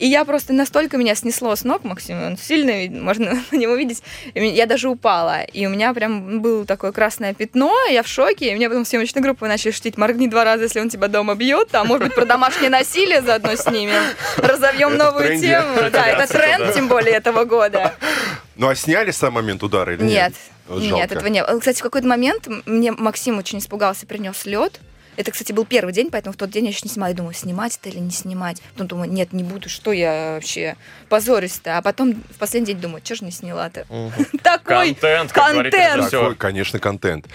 И 0.03 0.07
я 0.07 0.25
просто 0.25 0.51
настолько 0.51 0.97
меня 0.97 1.15
снесло 1.15 1.55
с 1.55 1.63
ног, 1.63 1.85
Максим, 1.85 2.21
он 2.21 2.37
сильный, 2.37 2.89
можно 2.89 3.41
на 3.51 3.55
него 3.55 3.73
видеть. 3.75 4.03
Я 4.35 4.65
даже 4.65 4.89
упала. 4.89 5.43
И 5.43 5.65
у 5.65 5.69
меня 5.69 5.93
прям 5.93 6.41
было 6.41 6.65
такое 6.65 6.91
красное 6.91 7.33
пятно, 7.33 7.73
я 7.89 8.03
в 8.03 8.07
шоке. 8.09 8.51
И 8.51 8.55
мне 8.55 8.67
потом 8.67 8.83
съемочной 8.83 9.21
группы 9.21 9.47
начали 9.47 9.71
шутить, 9.71 9.97
моргни 9.97 10.27
два 10.27 10.43
раза, 10.43 10.63
если 10.63 10.81
он 10.81 10.89
тебя 10.89 11.07
дома 11.07 11.35
бьет, 11.35 11.69
а 11.71 11.85
может 11.85 12.07
быть 12.07 12.15
про 12.15 12.25
домашнее 12.25 12.69
насилие 12.69 13.21
заодно 13.21 13.55
снимем. 13.55 14.03
Разовьем 14.35 14.97
новую 14.97 15.39
тему. 15.39 15.89
Да, 15.89 16.05
это 16.05 16.27
тренд, 16.27 16.73
тем 16.73 16.89
более, 16.89 17.13
этого 17.13 17.45
года. 17.45 17.93
Ну 18.55 18.67
а 18.67 18.75
сняли 18.75 19.09
сам 19.09 19.33
момент 19.33 19.63
удара 19.63 19.95
или 19.95 20.03
нет? 20.03 20.33
Нет, 20.69 20.93
нет, 20.93 21.11
этого 21.11 21.27
нет. 21.27 21.49
Кстати, 21.59 21.79
в 21.79 21.81
какой-то 21.81 22.07
момент 22.07 22.47
мне 22.67 22.91
Максим 22.91 23.39
очень 23.39 23.57
испугался, 23.57 24.05
принес 24.05 24.45
лед. 24.45 24.79
Это, 25.15 25.31
кстати, 25.31 25.51
был 25.51 25.65
первый 25.65 25.93
день, 25.93 26.09
поэтому 26.11 26.33
в 26.33 26.37
тот 26.37 26.49
день 26.49 26.65
я 26.65 26.71
еще 26.71 26.81
не 26.83 26.89
снимала. 26.89 27.09
Я 27.09 27.15
думаю, 27.15 27.33
снимать 27.33 27.77
это 27.77 27.89
или 27.89 27.99
не 27.99 28.11
снимать. 28.11 28.61
Потом 28.73 28.87
думаю, 28.87 29.11
нет, 29.11 29.33
не 29.33 29.43
буду, 29.43 29.69
что 29.69 29.91
я 29.91 30.33
вообще 30.35 30.75
позориста. 31.09 31.77
А 31.77 31.81
потом 31.81 32.13
в 32.13 32.37
последний 32.39 32.73
день 32.73 32.81
думаю, 32.81 33.01
что 33.03 33.15
же 33.15 33.25
не 33.25 33.31
сняла-то? 33.31 33.85
Такой 34.43 34.93
контент. 34.93 35.31
Контент. 35.31 36.09
Такой, 36.09 36.35
конечно, 36.35 36.79
контент. 36.79 37.27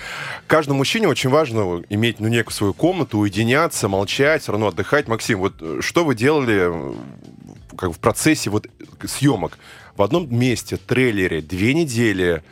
Каждому 0.47 0.79
мужчине 0.79 1.09
очень 1.09 1.31
важно 1.31 1.83
иметь 1.89 2.21
ну, 2.21 2.29
некую 2.29 2.53
свою 2.53 2.75
комнату, 2.75 3.19
уединяться, 3.19 3.89
молчать, 3.89 4.43
все 4.43 4.53
равно 4.53 4.69
отдыхать. 4.69 5.09
Максим, 5.09 5.41
вот 5.41 5.55
э, 5.61 5.79
что 5.81 6.05
вы 6.05 6.15
делали 6.15 6.93
э, 6.93 6.95
как 7.77 7.93
в 7.93 7.99
процессе 7.99 8.51
вот 8.51 8.67
съемок? 9.05 9.59
В 9.97 10.03
одном 10.03 10.33
месте, 10.33 10.77
трейлере, 10.77 11.41
две 11.41 11.75
недели, 11.75 12.43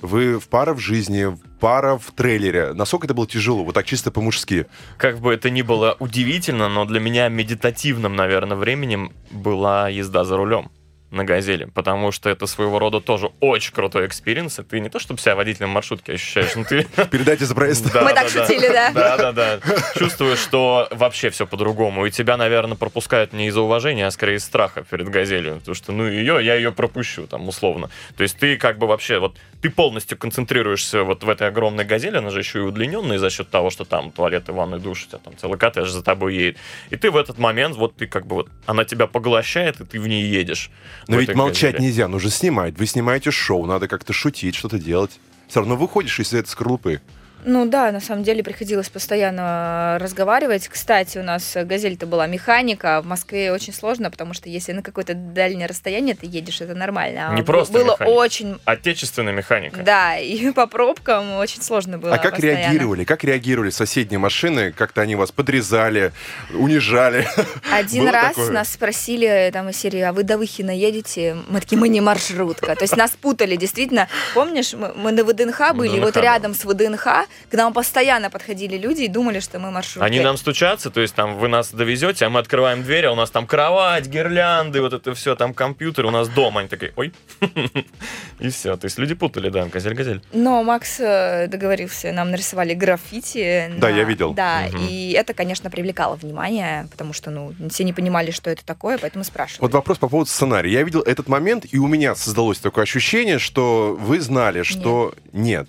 вы 0.00 0.38
в 0.38 0.48
пара 0.48 0.74
в 0.74 0.78
жизни, 0.78 1.26
пара 1.60 1.98
в 1.98 2.10
трейлере. 2.12 2.72
Насколько 2.72 3.06
это 3.06 3.14
было 3.14 3.26
тяжело, 3.26 3.64
вот 3.64 3.74
так 3.74 3.86
чисто 3.86 4.10
по-мужски? 4.10 4.66
Как 4.96 5.18
бы 5.20 5.32
это 5.32 5.50
ни 5.50 5.62
было 5.62 5.96
удивительно, 5.98 6.68
но 6.68 6.84
для 6.84 7.00
меня 7.00 7.28
медитативным, 7.28 8.16
наверное, 8.16 8.56
временем 8.56 9.12
была 9.30 9.88
езда 9.88 10.24
за 10.24 10.36
рулем 10.36 10.70
на 11.10 11.24
«Газели», 11.24 11.64
потому 11.64 12.12
что 12.12 12.30
это 12.30 12.46
своего 12.46 12.78
рода 12.78 13.00
тоже 13.00 13.30
очень 13.40 13.72
крутой 13.72 14.06
experience, 14.06 14.58
и 14.60 14.62
ты 14.62 14.80
не 14.80 14.88
то 14.88 14.98
чтобы 14.98 15.20
себя 15.20 15.34
водителем 15.34 15.70
маршрутки 15.70 16.12
ощущаешь, 16.12 16.54
но 16.54 16.64
ты... 16.64 16.86
Передайте 17.10 17.44
за 17.44 17.54
проезд. 17.54 17.92
Мы 17.94 18.12
так 18.12 18.28
шутили, 18.28 18.68
да? 18.68 18.90
Да-да-да. 18.92 19.60
Чувствуешь, 19.96 20.38
что 20.38 20.88
вообще 20.90 21.30
все 21.30 21.46
по-другому, 21.46 22.06
и 22.06 22.10
тебя, 22.10 22.36
наверное, 22.36 22.76
пропускают 22.76 23.32
не 23.32 23.48
из-за 23.48 23.60
уважения, 23.60 24.06
а 24.06 24.10
скорее 24.10 24.36
из 24.36 24.44
страха 24.44 24.84
перед 24.88 25.08
«Газелью», 25.08 25.56
потому 25.56 25.74
что, 25.74 25.92
ну, 25.92 26.06
ее, 26.06 26.38
я 26.44 26.54
ее 26.54 26.72
пропущу, 26.72 27.26
там, 27.26 27.48
условно. 27.48 27.90
То 28.16 28.22
есть 28.22 28.38
ты 28.38 28.56
как 28.56 28.78
бы 28.78 28.86
вообще, 28.86 29.18
вот, 29.18 29.36
ты 29.60 29.70
полностью 29.70 30.16
концентрируешься 30.16 31.02
вот 31.02 31.24
в 31.24 31.28
этой 31.28 31.48
огромной 31.48 31.84
«Газели», 31.84 32.16
она 32.16 32.30
же 32.30 32.38
еще 32.38 32.60
и 32.60 32.62
удлиненная 32.62 33.18
за 33.18 33.30
счет 33.30 33.50
того, 33.50 33.70
что 33.70 33.84
там 33.84 34.10
туалет 34.10 34.48
и 34.48 34.52
ванной, 34.52 34.78
душ, 34.78 35.04
у 35.04 35.08
тебя 35.08 35.18
там 35.18 35.36
целый 35.36 35.58
коттедж 35.58 35.88
за 35.88 36.02
тобой 36.02 36.34
едет. 36.34 36.58
И 36.90 36.96
ты 36.96 37.10
в 37.10 37.16
этот 37.16 37.38
момент, 37.38 37.76
вот 37.76 37.96
ты 37.96 38.06
как 38.06 38.26
бы 38.26 38.36
вот, 38.36 38.48
она 38.66 38.84
тебя 38.84 39.06
поглощает, 39.06 39.80
и 39.80 39.84
ты 39.84 40.00
в 40.00 40.06
ней 40.06 40.24
едешь. 40.24 40.70
Но 41.08 41.18
ведь 41.18 41.34
молчать 41.34 41.74
газели. 41.74 41.88
нельзя, 41.88 42.08
нужно 42.08 42.30
снимать. 42.30 42.78
Вы 42.78 42.86
снимаете 42.86 43.30
шоу, 43.30 43.66
надо 43.66 43.88
как-то 43.88 44.12
шутить, 44.12 44.54
что-то 44.54 44.78
делать. 44.78 45.18
Все 45.48 45.60
равно 45.60 45.76
выходишь 45.76 46.20
из 46.20 46.32
этой 46.32 46.48
скорлупы. 46.48 47.00
Ну 47.44 47.66
да, 47.66 47.90
на 47.92 48.00
самом 48.00 48.22
деле 48.22 48.42
приходилось 48.42 48.88
постоянно 48.88 49.98
разговаривать. 50.00 50.68
Кстати, 50.68 51.18
у 51.18 51.22
нас 51.22 51.56
газель-то 51.56 52.06
была 52.06 52.26
механика. 52.26 52.98
А 52.98 53.02
в 53.02 53.06
Москве 53.06 53.52
очень 53.52 53.72
сложно, 53.72 54.10
потому 54.10 54.34
что 54.34 54.48
если 54.48 54.72
на 54.72 54.82
какое-то 54.82 55.14
дальнее 55.14 55.66
расстояние 55.66 56.14
ты 56.14 56.26
едешь, 56.26 56.60
это 56.60 56.74
нормально. 56.74 57.30
А 57.30 57.34
Не 57.34 57.42
просто 57.42 57.72
Было 57.72 57.92
механика. 57.92 58.14
очень... 58.14 58.60
Отечественная 58.64 59.32
механика. 59.32 59.82
Да, 59.82 60.16
и 60.18 60.50
по 60.52 60.66
пробкам 60.66 61.36
очень 61.36 61.62
сложно 61.62 61.98
было 61.98 62.14
А 62.14 62.18
как 62.18 62.32
постоянно. 62.32 62.58
реагировали? 62.60 63.04
Как 63.04 63.24
реагировали 63.24 63.70
соседние 63.70 64.18
машины? 64.18 64.72
Как-то 64.72 65.00
они 65.00 65.14
вас 65.16 65.32
подрезали, 65.32 66.12
унижали? 66.54 67.26
Один 67.72 68.02
было 68.04 68.12
раз 68.12 68.28
такое? 68.28 68.50
нас 68.50 68.68
спросили 68.70 69.50
там 69.52 69.68
из 69.68 69.76
серии, 69.76 70.00
а 70.00 70.12
вы 70.12 70.22
до 70.22 70.36
Выхина 70.38 70.70
едете? 70.70 71.36
Мы 71.48 71.60
такие, 71.60 71.78
мы 71.78 71.88
не 71.88 72.00
маршрутка. 72.00 72.74
То 72.76 72.82
есть 72.84 72.96
нас 72.96 73.12
путали, 73.12 73.56
действительно. 73.56 74.08
Помнишь, 74.34 74.72
мы, 74.74 74.92
мы 74.94 75.12
на 75.12 75.24
ВДНХ 75.24 75.74
были, 75.74 76.00
вот 76.00 76.16
рядом 76.16 76.54
с 76.54 76.64
ВДНХ 76.64 77.26
к 77.50 77.54
нам 77.54 77.72
постоянно 77.72 78.30
подходили 78.30 78.76
люди 78.76 79.02
и 79.02 79.08
думали, 79.08 79.40
что 79.40 79.58
мы 79.58 79.70
маршрутки. 79.70 80.06
Они 80.06 80.20
нам 80.20 80.36
стучатся, 80.36 80.90
то 80.90 81.00
есть 81.00 81.14
там 81.14 81.36
вы 81.38 81.48
нас 81.48 81.72
довезете, 81.72 82.26
а 82.26 82.30
мы 82.30 82.40
открываем 82.40 82.82
дверь, 82.82 83.06
а 83.06 83.12
у 83.12 83.16
нас 83.16 83.30
там 83.30 83.46
кровать, 83.46 84.06
гирлянды, 84.06 84.80
вот 84.80 84.92
это 84.92 85.14
все, 85.14 85.34
там 85.36 85.54
компьютер, 85.54 86.06
у 86.06 86.10
нас 86.10 86.28
дом. 86.28 86.58
Они 86.58 86.68
такие, 86.68 86.92
ой. 86.96 87.12
И 88.38 88.48
все. 88.48 88.76
То 88.76 88.86
есть 88.86 88.98
люди 88.98 89.14
путали, 89.14 89.50
да, 89.50 89.66
газель-газель. 89.66 90.22
Но 90.32 90.62
Макс 90.62 91.00
э, 91.00 91.46
договорился, 91.48 92.12
нам 92.12 92.30
нарисовали 92.30 92.74
граффити. 92.74 93.72
Да, 93.78 93.88
я 93.88 94.04
видел. 94.04 94.32
Да, 94.32 94.66
и 94.66 95.12
это, 95.12 95.34
конечно, 95.34 95.70
привлекало 95.70 96.16
внимание, 96.16 96.88
потому 96.90 97.12
что, 97.12 97.30
ну, 97.30 97.52
все 97.70 97.84
не 97.84 97.92
понимали, 97.92 98.30
что 98.30 98.50
это 98.50 98.64
такое, 98.64 98.98
поэтому 98.98 99.24
спрашивали. 99.24 99.62
Вот 99.62 99.72
вопрос 99.72 99.98
по 99.98 100.08
поводу 100.08 100.30
сценария. 100.30 100.72
Я 100.72 100.82
видел 100.82 101.00
этот 101.00 101.28
момент, 101.28 101.66
и 101.70 101.78
у 101.78 101.86
меня 101.86 102.14
создалось 102.14 102.58
такое 102.58 102.84
ощущение, 102.84 103.38
что 103.38 103.96
вы 103.98 104.20
знали, 104.20 104.62
что 104.62 105.14
нет. 105.32 105.68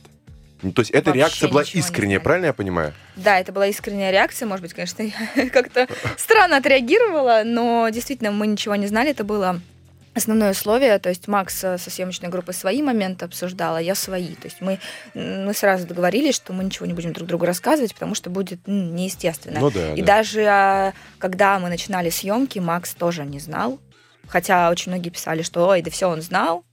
Ну, 0.62 0.72
то 0.72 0.82
есть 0.82 0.92
эта 0.92 1.10
Вообще 1.10 1.20
реакция 1.20 1.50
была 1.50 1.64
искренняя, 1.64 2.20
правильно 2.20 2.48
я 2.48 2.54
понимаю? 2.54 2.94
Да, 3.16 3.40
это 3.40 3.52
была 3.52 3.68
искренняя 3.68 4.12
реакция. 4.12 4.48
Может 4.48 4.64
быть, 4.64 4.74
конечно, 4.74 5.04
я 5.36 5.50
как-то 5.50 5.88
странно 6.18 6.58
отреагировала, 6.58 7.42
но 7.46 7.90
действительно 7.90 8.32
мы 8.32 8.48
ничего 8.48 8.76
не 8.76 8.88
знали. 8.88 9.12
Это 9.12 9.24
было 9.24 9.60
основное 10.14 10.52
условие. 10.52 11.00
То 11.00 11.10
есть 11.10 11.28
Макс 11.28 11.64
э, 11.64 11.78
со 11.78 11.90
съемочной 11.90 12.30
группой 12.30 12.54
свои 12.54 12.82
моменты 12.82 13.26
обсуждал, 13.26 13.76
а 13.76 13.82
я 13.82 13.96
свои. 13.96 14.36
То 14.36 14.46
есть 14.46 14.62
мы, 14.62 14.80
мы 15.14 15.54
сразу 15.54 15.88
договорились, 15.88 16.36
что 16.36 16.54
мы 16.54 16.64
ничего 16.64 16.86
не 16.86 16.94
будем 16.94 17.14
друг 17.14 17.28
другу 17.28 17.46
рассказывать, 17.46 17.94
потому 17.94 18.16
что 18.16 18.30
будет 18.30 18.60
неестественно. 18.68 19.60
Ну 19.60 19.72
да, 19.72 19.94
И 19.94 20.02
да. 20.02 20.18
даже 20.18 20.44
а, 20.46 20.94
когда 21.18 21.60
мы 21.60 21.70
начинали 21.70 22.10
съемки, 22.10 22.60
Макс 22.60 22.94
тоже 22.94 23.26
не 23.26 23.40
знал. 23.40 23.80
Хотя 24.28 24.70
очень 24.70 24.92
многие 24.92 25.10
писали, 25.10 25.42
что 25.42 25.68
ой, 25.68 25.82
да 25.82 25.92
все 25.92 26.08
он 26.08 26.22
знал. 26.22 26.64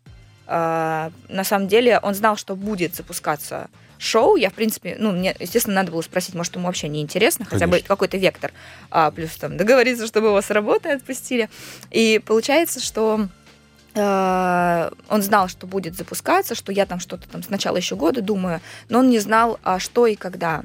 А, 0.50 1.11
на 1.28 1.44
самом 1.44 1.68
деле 1.68 2.00
он 2.02 2.14
знал, 2.14 2.37
что 2.37 2.56
будет 2.56 2.94
запускаться 2.94 3.68
шоу. 3.98 4.37
Я, 4.37 4.48
в 4.48 4.54
принципе, 4.54 4.96
ну, 4.98 5.12
мне, 5.12 5.37
естественно, 5.38 5.76
надо 5.76 5.92
было 5.92 6.00
спросить, 6.00 6.34
может, 6.34 6.54
ему 6.56 6.66
вообще 6.66 6.88
не 6.88 7.02
интересно, 7.02 7.44
хотя 7.44 7.66
бы 7.66 7.80
какой-то 7.80 8.16
вектор. 8.16 8.52
А, 8.90 9.11
плюс 9.11 9.37
там 9.37 9.58
договориться, 9.58 10.06
чтобы 10.06 10.28
его 10.28 10.40
с 10.40 10.50
работы 10.50 10.88
отпустили. 10.88 11.50
И 11.90 12.20
получается, 12.24 12.80
что 12.80 13.28
э, 13.94 14.90
он 15.08 15.22
знал, 15.22 15.48
что 15.48 15.66
будет 15.66 15.96
запускаться, 15.96 16.54
что 16.54 16.72
я 16.72 16.87
там 16.87 16.98
что-то 16.98 17.28
там 17.28 17.42
с 17.42 17.50
начала 17.50 17.76
еще 17.76 17.96
года 17.96 18.22
думаю, 18.22 18.62
но 18.88 19.00
он 19.00 19.11
не 19.11 19.18
знал, 19.18 19.61
а 19.62 19.78
что 19.78 20.06
и 20.06 20.14
когда. 20.14 20.62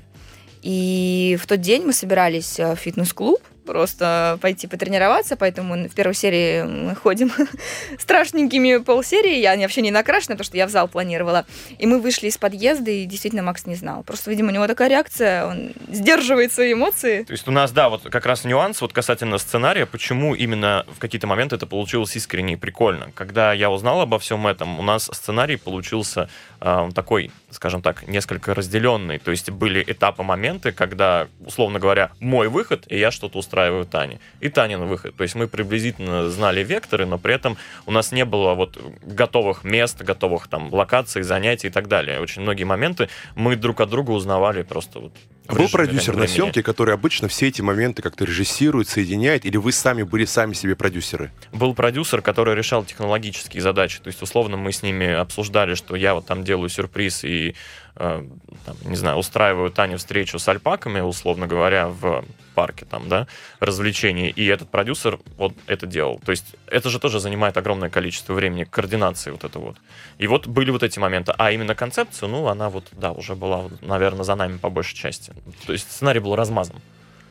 И 0.62 1.38
в 1.42 1.46
тот 1.46 1.60
день 1.60 1.84
мы 1.84 1.92
собирались 1.92 2.58
э, 2.58 2.74
в 2.74 2.80
фитнес-клуб, 2.80 3.42
просто 3.66 4.38
пойти 4.42 4.68
потренироваться, 4.68 5.36
поэтому 5.36 5.88
в 5.88 5.94
первой 5.94 6.14
серии 6.14 6.64
мы 6.64 6.96
ходим 6.96 7.32
страшненькими 8.00 8.78
полсерии, 8.78 9.40
я 9.40 9.56
вообще 9.58 9.82
не 9.82 9.92
накрашена, 9.92 10.36
потому 10.36 10.46
что 10.46 10.58
я 10.58 10.68
в 10.68 10.70
зал 10.70 10.88
планировала. 10.88 11.46
И 11.78 11.86
мы 11.86 12.00
вышли 12.00 12.28
из 12.28 12.38
подъезда, 12.38 12.92
и 12.92 13.06
действительно 13.06 13.44
Макс 13.44 13.66
не 13.66 13.76
знал. 13.76 14.04
Просто, 14.04 14.30
видимо, 14.30 14.50
у 14.50 14.54
него 14.54 14.68
такая 14.68 14.90
реакция, 14.90 15.46
он 15.46 15.74
сдерживает 15.90 16.52
свои 16.52 16.74
эмоции. 16.74 17.24
То 17.24 17.34
есть 17.34 17.48
у 17.48 17.52
нас, 17.52 17.72
да, 17.72 17.90
вот 17.90 18.04
как 18.04 18.26
раз 18.26 18.44
нюанс 18.44 18.82
вот 18.82 18.94
касательно 18.94 19.38
сценария, 19.38 19.86
почему 19.86 20.36
именно 20.36 20.86
в 20.96 21.00
какие-то 21.00 21.28
моменты 21.28 21.56
это 21.56 21.66
получилось 21.66 22.16
искренне 22.16 22.54
и 22.54 22.56
прикольно. 22.56 23.12
Когда 23.16 23.54
я 23.54 23.70
узнал 23.70 24.02
обо 24.02 24.20
всем 24.20 24.48
этом, 24.48 24.80
у 24.80 24.84
нас 24.84 25.10
сценарий 25.12 25.58
получился 25.58 26.30
э, 26.64 26.90
такой, 26.96 27.32
скажем 27.52 27.82
так, 27.82 28.08
несколько 28.08 28.54
разделенный. 28.54 29.20
То 29.20 29.32
есть 29.32 29.52
были 29.52 29.84
этапы, 29.86 30.24
моменты, 30.24 30.72
когда, 30.72 31.28
условно 31.46 31.80
говоря, 31.80 32.12
мой 32.20 32.48
выход, 32.48 32.86
и 32.88 32.98
я 32.98 33.12
что-то 33.12 33.38
устраиваю 33.38 33.86
Тане. 33.86 34.20
И 34.40 34.50
Танин 34.50 34.86
выход. 34.86 35.16
То 35.16 35.24
есть 35.24 35.36
мы 35.36 35.48
приблизительно 35.48 36.30
знали 36.30 36.64
векторы, 36.64 37.06
но 37.06 37.18
при 37.18 37.36
этом 37.36 37.58
у 37.86 37.92
нас 37.92 38.12
не 38.12 38.26
было 38.26 38.54
вот 38.54 38.78
готовых 39.04 39.64
мест, 39.64 40.02
готовых 40.02 40.48
там 40.48 40.74
локаций, 40.74 41.22
занятий 41.24 41.68
и 41.68 41.72
так 41.72 41.88
далее. 41.88 42.22
Очень 42.22 42.44
многие 42.44 42.64
моменты 42.64 43.10
мы 43.36 43.56
друг 43.56 43.82
от 43.82 43.90
друга 43.90 44.12
узнавали 44.12 44.64
просто 44.64 45.00
вот 45.00 45.14
в 45.48 45.58
Был 45.58 45.68
продюсер 45.70 46.16
на 46.16 46.28
съемке, 46.28 46.64
который 46.64 46.94
обычно 46.94 47.28
все 47.28 47.48
эти 47.50 47.62
моменты 47.62 48.02
как-то 48.02 48.24
режиссирует, 48.24 48.88
соединяет, 48.88 49.46
или 49.46 49.58
вы 49.58 49.72
сами 49.72 50.04
были 50.04 50.26
сами 50.26 50.54
себе 50.54 50.76
продюсеры? 50.76 51.32
был 51.52 51.74
продюсер, 51.74 52.22
который 52.22 52.56
решал 52.56 52.84
технологические 52.84 53.62
задачи. 53.62 54.00
То 54.00 54.08
есть, 54.08 54.22
условно, 54.22 54.58
мы 54.58 54.72
с 54.72 54.84
ними 54.84 55.08
обсуждали, 55.08 55.76
что 55.76 55.96
я 55.96 56.14
вот 56.14 56.26
там 56.26 56.44
делаю 56.44 56.70
сюрприз 56.70 57.24
и, 57.24 57.56
там, 57.96 58.76
не 58.86 58.96
знаю, 58.96 59.18
устраиваю 59.18 59.72
Тане 59.72 59.98
встречу 59.98 60.40
с 60.40 60.48
альпаками, 60.48 61.00
условно 61.00 61.48
говоря, 61.48 61.88
в 61.88 62.24
парке 62.56 62.86
там, 62.86 63.10
да, 63.10 63.28
развлечений. 63.60 64.30
И 64.30 64.46
этот 64.46 64.70
продюсер 64.70 65.20
вот 65.38 65.54
это 65.68 65.86
делал. 65.86 66.20
То 66.26 66.32
есть, 66.32 66.56
это 66.68 66.90
же 66.90 67.00
тоже 67.00 67.20
занимает 67.20 67.58
огромное 67.58 67.90
количество 67.90 68.34
времени, 68.34 68.64
координации 68.64 69.32
вот 69.32 69.44
это 69.44 69.60
вот. 69.60 69.78
И 70.18 70.28
вот 70.28 70.48
были 70.48 70.72
вот 70.72 70.84
эти 70.84 71.00
моменты. 71.00 71.34
А 71.38 71.52
именно 71.52 71.76
концепция, 71.76 72.28
ну, 72.28 72.48
она 72.48 72.70
вот, 72.70 72.88
да, 72.92 73.12
уже 73.12 73.36
была, 73.36 73.70
наверное, 73.82 74.24
за 74.24 74.36
нами 74.36 74.58
по 74.58 74.70
большей 74.70 74.96
части. 74.96 75.32
То 75.66 75.74
есть, 75.74 75.92
сценарий 75.92 76.20
был 76.20 76.36
размазан. 76.36 76.76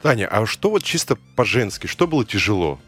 Таня, 0.03 0.27
а 0.29 0.45
что 0.47 0.71
вот 0.71 0.83
чисто 0.83 1.17
по-женски, 1.37 1.87
что 1.87 2.07
было 2.07 2.25
тяжело? 2.25 2.81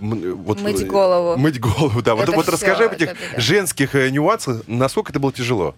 Вот, 0.00 0.60
Мыть 0.60 0.82
э, 0.82 0.86
голову. 0.86 1.36
Мыть 1.36 1.58
голову, 1.60 2.02
да. 2.02 2.14
Вот, 2.14 2.22
Это 2.22 2.32
вот 2.32 2.44
всё, 2.44 2.52
расскажи 2.52 2.84
об 2.84 2.92
это 2.92 3.04
этих 3.04 3.14
беда. 3.14 3.40
женских 3.40 3.94
э, 3.94 4.10
нюансах, 4.10 4.62
насколько 4.66 5.10
это 5.10 5.18
было 5.18 5.32
тяжело. 5.32 5.74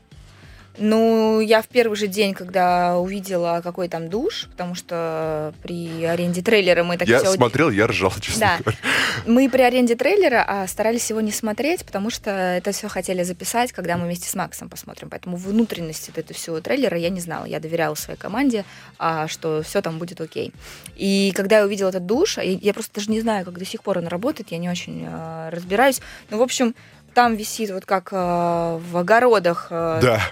Ну, 0.78 1.40
я 1.40 1.60
в 1.62 1.68
первый 1.68 1.96
же 1.96 2.06
день, 2.06 2.32
когда 2.32 2.96
увидела, 2.96 3.60
какой 3.62 3.88
там 3.88 4.08
душ, 4.08 4.46
потому 4.52 4.74
что 4.74 5.52
при 5.62 6.04
аренде 6.04 6.42
трейлера 6.42 6.84
мы 6.84 6.96
так 6.96 7.06
я 7.08 7.18
всё- 7.18 7.32
смотрел, 7.34 7.70
я 7.70 7.86
ржал, 7.86 8.12
честно 8.20 8.40
Да. 8.40 8.56
говоря. 8.58 8.78
Мы 9.26 9.50
при 9.50 9.62
аренде 9.62 9.94
трейлера 9.96 10.44
а, 10.46 10.66
старались 10.68 11.10
его 11.10 11.20
не 11.20 11.32
смотреть, 11.32 11.84
потому 11.84 12.08
что 12.10 12.30
это 12.30 12.72
все 12.72 12.88
хотели 12.88 13.22
записать, 13.24 13.72
когда 13.72 13.96
мы 13.96 14.06
вместе 14.06 14.28
с 14.28 14.34
Максом 14.34 14.68
посмотрим. 14.68 15.10
Поэтому 15.10 15.36
внутренности 15.36 16.10
этого 16.14 16.32
всего 16.34 16.60
трейлера 16.60 16.96
я 16.96 17.10
не 17.10 17.20
знала. 17.20 17.44
Я 17.44 17.60
доверяла 17.60 17.94
своей 17.96 18.18
команде, 18.18 18.64
а, 18.98 19.28
что 19.28 19.62
все 19.62 19.82
там 19.82 19.98
будет 19.98 20.20
окей. 20.20 20.52
И 20.96 21.32
когда 21.34 21.58
я 21.58 21.64
увидела 21.64 21.88
этот 21.90 22.06
душ, 22.06 22.38
и 22.38 22.58
я 22.62 22.72
просто 22.72 22.94
даже 22.94 23.10
не 23.10 23.20
знаю, 23.20 23.44
как 23.44 23.58
до 23.58 23.64
сих 23.64 23.82
пор 23.82 23.98
он 23.98 24.06
работает, 24.06 24.50
я 24.52 24.58
не 24.58 24.70
очень 24.70 25.04
а, 25.08 25.50
разбираюсь. 25.50 26.00
Ну, 26.30 26.38
в 26.38 26.42
общем, 26.42 26.74
там 27.12 27.34
висит 27.34 27.70
вот 27.70 27.84
как 27.84 28.10
а, 28.12 28.78
в 28.78 28.96
огородах 28.96 29.66
а, 29.70 30.00
Да. 30.00 30.22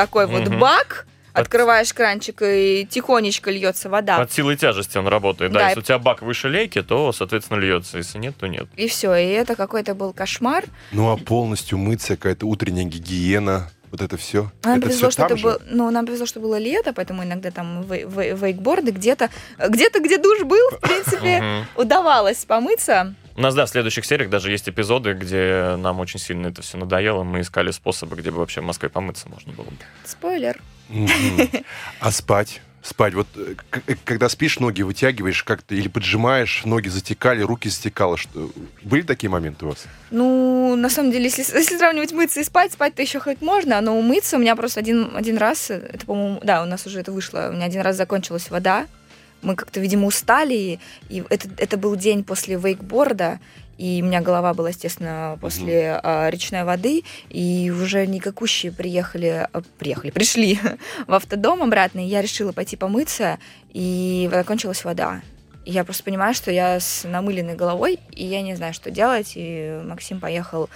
Такой 0.00 0.26
вот 0.26 0.48
Мгм. 0.48 0.58
бак, 0.58 1.06
Под- 1.32 1.42
открываешь 1.42 1.92
кранчик, 1.92 2.40
и 2.42 2.86
тихонечко 2.90 3.50
льется 3.50 3.88
вода. 3.90 4.16
Под 4.18 4.32
силой 4.32 4.56
тяжести 4.56 4.96
он 4.98 5.06
работает. 5.08 5.52
Да, 5.52 5.60
Да, 5.60 5.66
если 5.68 5.80
и- 5.80 5.82
у 5.82 5.84
тебя 5.84 5.98
бак 5.98 6.22
выше 6.22 6.48
лейки, 6.48 6.82
то, 6.82 7.12
соответственно, 7.12 7.58
льется. 7.58 7.98
Если 7.98 8.18
нет, 8.18 8.34
то 8.38 8.46
нет. 8.46 8.66
И 8.76 8.88
все, 8.88 9.14
и 9.14 9.26
это 9.28 9.56
какой-то 9.56 9.94
был 9.94 10.12
кошмар. 10.14 10.64
Ну 10.92 11.10
а 11.12 11.16
полностью 11.18 11.76
мыться, 11.78 12.16
какая-то 12.16 12.46
утренняя 12.46 12.84
гигиена, 12.86 13.70
вот 13.90 14.00
это 14.00 14.16
все. 14.16 14.50
Нам 14.64 14.78
это 14.78 14.86
повезло, 14.88 15.08
все 15.08 15.10
что 15.10 15.22
там 15.22 15.26
это 15.26 15.36
же? 15.36 15.42
было, 15.44 15.60
ну, 15.68 15.90
нам 15.90 16.06
повезло, 16.06 16.24
что 16.26 16.40
было 16.40 16.56
лето, 16.58 16.92
поэтому 16.94 17.22
иногда 17.24 17.50
там 17.50 17.82
вей- 17.82 18.06
вей- 18.08 18.34
вейкборды 18.34 18.90
где-то, 18.90 19.28
где-то, 19.58 20.00
где 20.00 20.16
душ 20.16 20.40
был, 20.44 20.70
в 20.70 20.80
принципе, 20.80 21.66
удавалось 21.76 22.44
помыться. 22.46 23.14
У 23.40 23.42
нас, 23.42 23.54
да, 23.54 23.64
в 23.64 23.70
следующих 23.70 24.04
сериях 24.04 24.28
даже 24.28 24.50
есть 24.50 24.68
эпизоды, 24.68 25.14
где 25.14 25.74
нам 25.78 25.98
очень 26.00 26.20
сильно 26.20 26.48
это 26.48 26.60
все 26.60 26.76
надоело. 26.76 27.22
Мы 27.22 27.40
искали 27.40 27.70
способы, 27.70 28.14
где 28.16 28.30
бы 28.30 28.36
вообще 28.36 28.60
в 28.60 28.64
Москве 28.64 28.90
помыться 28.90 29.30
можно 29.30 29.54
было. 29.54 29.64
бы. 29.64 29.76
Спойлер. 30.04 30.60
А 32.00 32.10
спать? 32.10 32.60
Спать. 32.82 33.14
Вот 33.14 33.26
э, 33.36 33.54
э, 33.86 33.94
когда 34.04 34.28
спишь, 34.28 34.58
ноги 34.58 34.82
вытягиваешь 34.82 35.42
как-то 35.42 35.74
или 35.74 35.88
поджимаешь, 35.88 36.66
ноги 36.66 36.88
затекали, 36.88 37.40
руки 37.40 37.70
затекало. 37.70 38.18
Что... 38.18 38.50
Были 38.82 39.00
такие 39.00 39.30
моменты 39.30 39.64
у 39.64 39.68
вас? 39.70 39.86
Ну, 40.10 40.76
на 40.76 40.90
самом 40.90 41.10
деле, 41.10 41.24
если, 41.24 41.40
если 41.40 41.78
сравнивать 41.78 42.12
мыться 42.12 42.40
и 42.40 42.44
спать, 42.44 42.74
спать-то 42.74 43.00
еще 43.00 43.20
хоть 43.20 43.40
можно, 43.40 43.80
но 43.80 43.98
умыться 43.98 44.36
у 44.36 44.38
меня 44.38 44.54
просто 44.54 44.80
один, 44.80 45.16
один 45.16 45.38
раз, 45.38 45.70
э, 45.70 45.76
это, 45.76 46.04
по-моему, 46.04 46.40
да, 46.44 46.62
у 46.62 46.66
нас 46.66 46.86
уже 46.86 47.00
это 47.00 47.10
вышло, 47.10 47.48
у 47.50 47.54
меня 47.54 47.64
один 47.64 47.80
раз 47.80 47.96
закончилась 47.96 48.50
вода, 48.50 48.86
мы 49.42 49.56
как-то, 49.56 49.80
видимо, 49.80 50.06
устали, 50.06 50.54
и, 50.54 50.78
и 51.08 51.24
это, 51.28 51.48
это 51.56 51.76
был 51.76 51.96
день 51.96 52.24
после 52.24 52.56
вейкборда, 52.56 53.40
и 53.80 54.00
у 54.02 54.06
меня 54.06 54.20
голова 54.20 54.52
была, 54.52 54.68
естественно, 54.68 55.38
после 55.40 55.98
а, 56.02 56.28
речной 56.28 56.64
воды, 56.64 57.02
и 57.30 57.72
уже 57.74 58.06
никакущие 58.06 58.72
приехали, 58.72 59.48
а, 59.50 59.62
приехали, 59.78 60.10
пришли 60.10 60.58
в 61.06 61.14
автодом 61.14 61.62
обратно, 61.62 62.00
и 62.00 62.08
я 62.08 62.20
решила 62.20 62.52
пойти 62.52 62.76
помыться, 62.76 63.38
и 63.72 64.28
закончилась 64.30 64.84
вода. 64.84 65.22
И 65.64 65.72
я 65.72 65.84
просто 65.84 66.04
понимаю, 66.04 66.34
что 66.34 66.50
я 66.50 66.78
с 66.78 67.04
намыленной 67.04 67.54
головой, 67.54 67.98
и 68.12 68.26
я 68.26 68.42
не 68.42 68.54
знаю, 68.54 68.74
что 68.74 68.90
делать, 68.90 69.32
и 69.34 69.80
Максим 69.84 70.20
поехал 70.20 70.68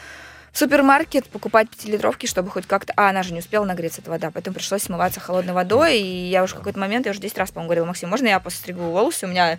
супермаркет 0.54 1.26
покупать 1.28 1.68
пятилитровки, 1.68 2.26
чтобы 2.26 2.48
хоть 2.50 2.66
как-то... 2.66 2.92
А, 2.96 3.10
она 3.10 3.22
же 3.22 3.32
не 3.34 3.40
успела 3.40 3.64
нагреться, 3.64 4.00
эта 4.00 4.10
вода, 4.10 4.30
поэтому 4.32 4.54
пришлось 4.54 4.82
смываться 4.82 5.20
холодной 5.20 5.52
водой, 5.52 5.98
и 5.98 6.28
я 6.30 6.42
уже 6.44 6.54
в 6.54 6.58
какой-то 6.58 6.78
момент, 6.78 7.06
я 7.06 7.10
уже 7.12 7.20
10 7.20 7.36
раз, 7.36 7.50
по-моему, 7.50 7.68
говорила, 7.68 7.86
Максим, 7.86 8.08
можно 8.08 8.28
я 8.28 8.40
постригу 8.40 8.80
волосы? 8.82 9.26
У 9.26 9.28
меня 9.28 9.58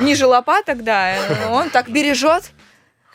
ниже 0.00 0.26
лопаток, 0.26 0.82
да, 0.82 1.14
он 1.50 1.70
так 1.70 1.90
бережет 1.90 2.50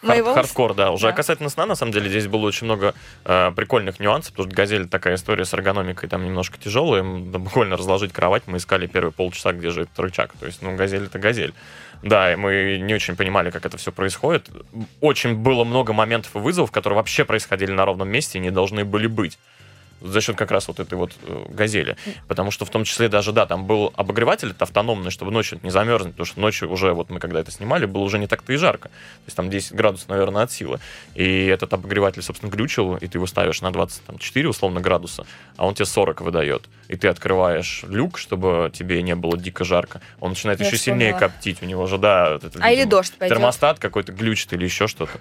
Хард- 0.04 0.22
волосы. 0.22 0.36
Хардкор, 0.36 0.74
да. 0.76 0.92
Уже 0.92 1.08
Да. 1.08 1.12
касательно 1.14 1.50
сна, 1.50 1.66
на 1.66 1.74
самом 1.74 1.92
деле, 1.92 2.08
здесь 2.08 2.28
было 2.28 2.46
очень 2.46 2.66
много 2.66 2.94
э, 3.26 3.52
прикольных 3.56 4.00
нюансов, 4.00 4.32
потому 4.34 4.48
что 4.50 4.56
«Газель» 4.56 4.88
такая 4.88 5.16
история 5.16 5.44
с 5.44 5.54
эргономикой 5.56 6.08
там 6.08 6.24
немножко 6.24 6.60
тяжелая. 6.60 7.02
Буквально 7.02 7.78
разложить 7.78 8.14
кровать 8.14 8.44
мы 8.46 8.58
искали 8.58 8.86
первые 8.86 9.12
полчаса, 9.12 9.54
где 9.54 9.72
же 9.72 9.82
этот 9.82 10.00
рычаг. 10.00 10.34
То 10.40 10.46
есть, 10.46 10.62
ну, 10.62 10.76
«Газель»— 10.76 11.06
это 11.08 11.18
«Газель». 11.18 11.56
Да, 12.04 12.34
и 12.34 12.36
мы 12.36 12.80
не 12.82 12.94
очень 12.94 13.16
понимали, 13.16 13.50
как 13.50 13.66
это 13.66 13.78
все 13.78 13.92
происходит. 13.92 14.50
Очень 15.02 15.36
было 15.36 15.64
много 15.64 15.94
моментов 15.94 16.36
и 16.36 16.40
вызовов, 16.40 16.72
которые 16.72 16.98
вообще 16.98 17.26
происходили 17.26 17.72
на 17.72 17.86
ровном 17.86 18.10
месте 18.10 18.38
и 18.38 18.42
не 18.42 18.52
должны 18.52 18.86
были 18.86 19.08
быть. 19.08 19.38
За 20.02 20.22
счет 20.22 20.36
как 20.36 20.52
раз 20.52 20.68
вот 20.68 20.80
этой 20.80 20.96
вот 20.96 21.14
э, 21.24 21.46
газели. 21.50 21.98
Потому 22.28 22.52
что 22.52 22.66
в 22.66 22.70
том 22.70 22.84
числе 22.84 23.10
даже, 23.10 23.32
да, 23.32 23.46
там 23.46 23.66
был 23.66 23.94
обогреватель 23.96 24.52
это 24.52 24.64
автономный, 24.64 25.12
чтобы 25.12 25.32
ночью 25.32 25.60
не 25.64 25.70
замерзнуть, 25.70 26.14
потому 26.14 26.26
что 26.26 26.40
ночью 26.40 26.72
уже, 26.72 26.94
вот 26.94 27.10
мы 27.10 27.20
когда 27.20 27.40
это 27.40 27.52
снимали, 27.52 27.86
было 27.86 28.04
уже 28.04 28.20
не 28.20 28.28
так-то 28.28 28.54
и 28.54 28.58
жарко. 28.58 28.90
То 28.90 29.26
есть 29.26 29.38
там 29.38 29.50
10 29.50 29.74
градусов, 29.74 30.10
наверное, 30.10 30.44
от 30.44 30.52
силы. 30.52 30.80
И 31.16 31.46
этот 31.46 31.74
обогреватель, 31.74 32.22
собственно, 32.22 32.50
глючил, 32.52 32.96
и 32.96 33.08
ты 33.08 33.18
его 33.18 33.28
ставишь 33.28 33.62
на 33.62 33.72
24, 33.72 34.48
условно, 34.48 34.82
градуса, 34.82 35.26
а 35.56 35.66
он 35.66 35.74
тебе 35.74 35.86
40 35.86 36.22
выдает. 36.22 36.64
И 36.88 36.96
ты 36.96 37.08
открываешь 37.08 37.84
люк, 37.88 38.18
чтобы 38.18 38.72
тебе 38.74 39.02
не 39.02 39.16
было 39.16 39.38
дико 39.38 39.66
жарко. 39.66 40.02
Он 40.20 40.30
начинает 40.30 40.60
Я 40.60 40.68
еще 40.68 40.78
вспомнила. 40.78 41.08
сильнее 41.08 41.20
коптить. 41.20 41.62
У 41.62 41.66
него 41.66 41.86
же, 41.88 41.98
да, 41.98 42.36
это, 42.36 42.52
а 42.62 42.72
или 42.72 42.86
дождь 42.86 43.14
пойдет. 43.18 43.36
Термостат 43.36 43.80
какой-то 43.80 44.12
глючит 44.14 44.54
или 44.54 44.64
еще 44.64 44.88
что-то. 44.88 45.12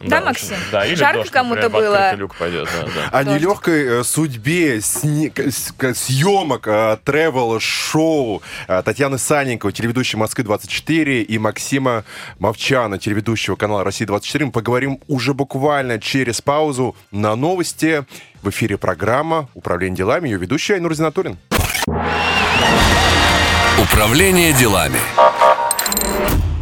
Да, 0.00 0.20
да 0.20 0.26
Максим? 0.26 0.56
Да, 0.70 0.86
или 0.86 0.94
Жарко 0.94 1.28
кому-то 1.30 1.68
было. 1.68 2.14
Люк 2.14 2.36
пойдет, 2.36 2.68
да, 2.72 2.88
да. 3.10 3.18
О 3.18 3.24
нелегкой 3.24 4.00
э, 4.00 4.04
судьбе 4.26 4.80
сни... 4.80 5.32
съемок 5.94 6.66
э, 6.66 6.98
travel-шоу 7.04 8.42
э, 8.66 8.82
Татьяны 8.84 9.18
Саненковой, 9.18 9.72
телеведущей 9.72 10.18
Москвы-24, 10.18 11.22
и 11.22 11.38
Максима 11.38 12.04
Мовчана, 12.40 12.98
телеведущего 12.98 13.54
канала 13.54 13.84
«Россия-24». 13.84 14.46
Мы 14.46 14.50
поговорим 14.50 14.98
уже 15.06 15.32
буквально 15.32 16.00
через 16.00 16.40
паузу 16.40 16.96
на 17.12 17.36
новости. 17.36 18.04
В 18.42 18.50
эфире 18.50 18.78
программа 18.78 19.48
«Управление 19.54 19.96
делами». 19.96 20.28
Ее 20.28 20.38
ведущая 20.38 20.74
Айнур 20.74 20.92
Зинатурин. 20.92 21.38
Управление 23.80 24.52
делами. 24.54 24.98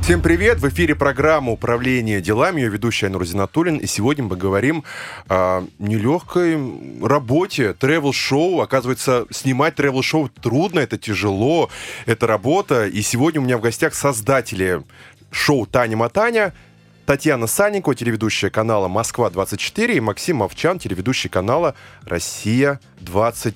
Всем 0.05 0.21
привет! 0.21 0.59
В 0.59 0.69
эфире 0.69 0.95
программа 0.95 1.51
«Управление 1.53 2.21
делами». 2.21 2.61
Ее 2.61 2.69
ведущая 2.69 3.07
Айнур 3.07 3.25
Зинатуллин. 3.25 3.79
И 3.79 3.87
сегодня 3.87 4.23
мы 4.23 4.37
говорим 4.37 4.85
о 5.31 5.64
нелегкой 5.79 6.59
работе, 7.03 7.73
тревел-шоу. 7.73 8.61
Оказывается, 8.61 9.25
снимать 9.31 9.77
тревел-шоу 9.77 10.29
трудно, 10.29 10.81
это 10.81 10.99
тяжело, 10.99 11.71
это 12.05 12.27
работа. 12.27 12.87
И 12.87 13.01
сегодня 13.01 13.40
у 13.40 13.45
меня 13.45 13.57
в 13.57 13.62
гостях 13.62 13.95
создатели 13.95 14.83
шоу 15.31 15.64
«Таня 15.64 15.97
Матаня», 15.97 16.53
Татьяна 17.07 17.47
Санникова, 17.47 17.95
телеведущая 17.95 18.51
канала 18.51 18.88
«Москва-24», 18.88 19.95
и 19.95 20.01
Максим 20.01 20.43
Овчан, 20.43 20.79
телеведущий 20.79 21.31
канала 21.31 21.75
«Россия-24». 22.05 23.55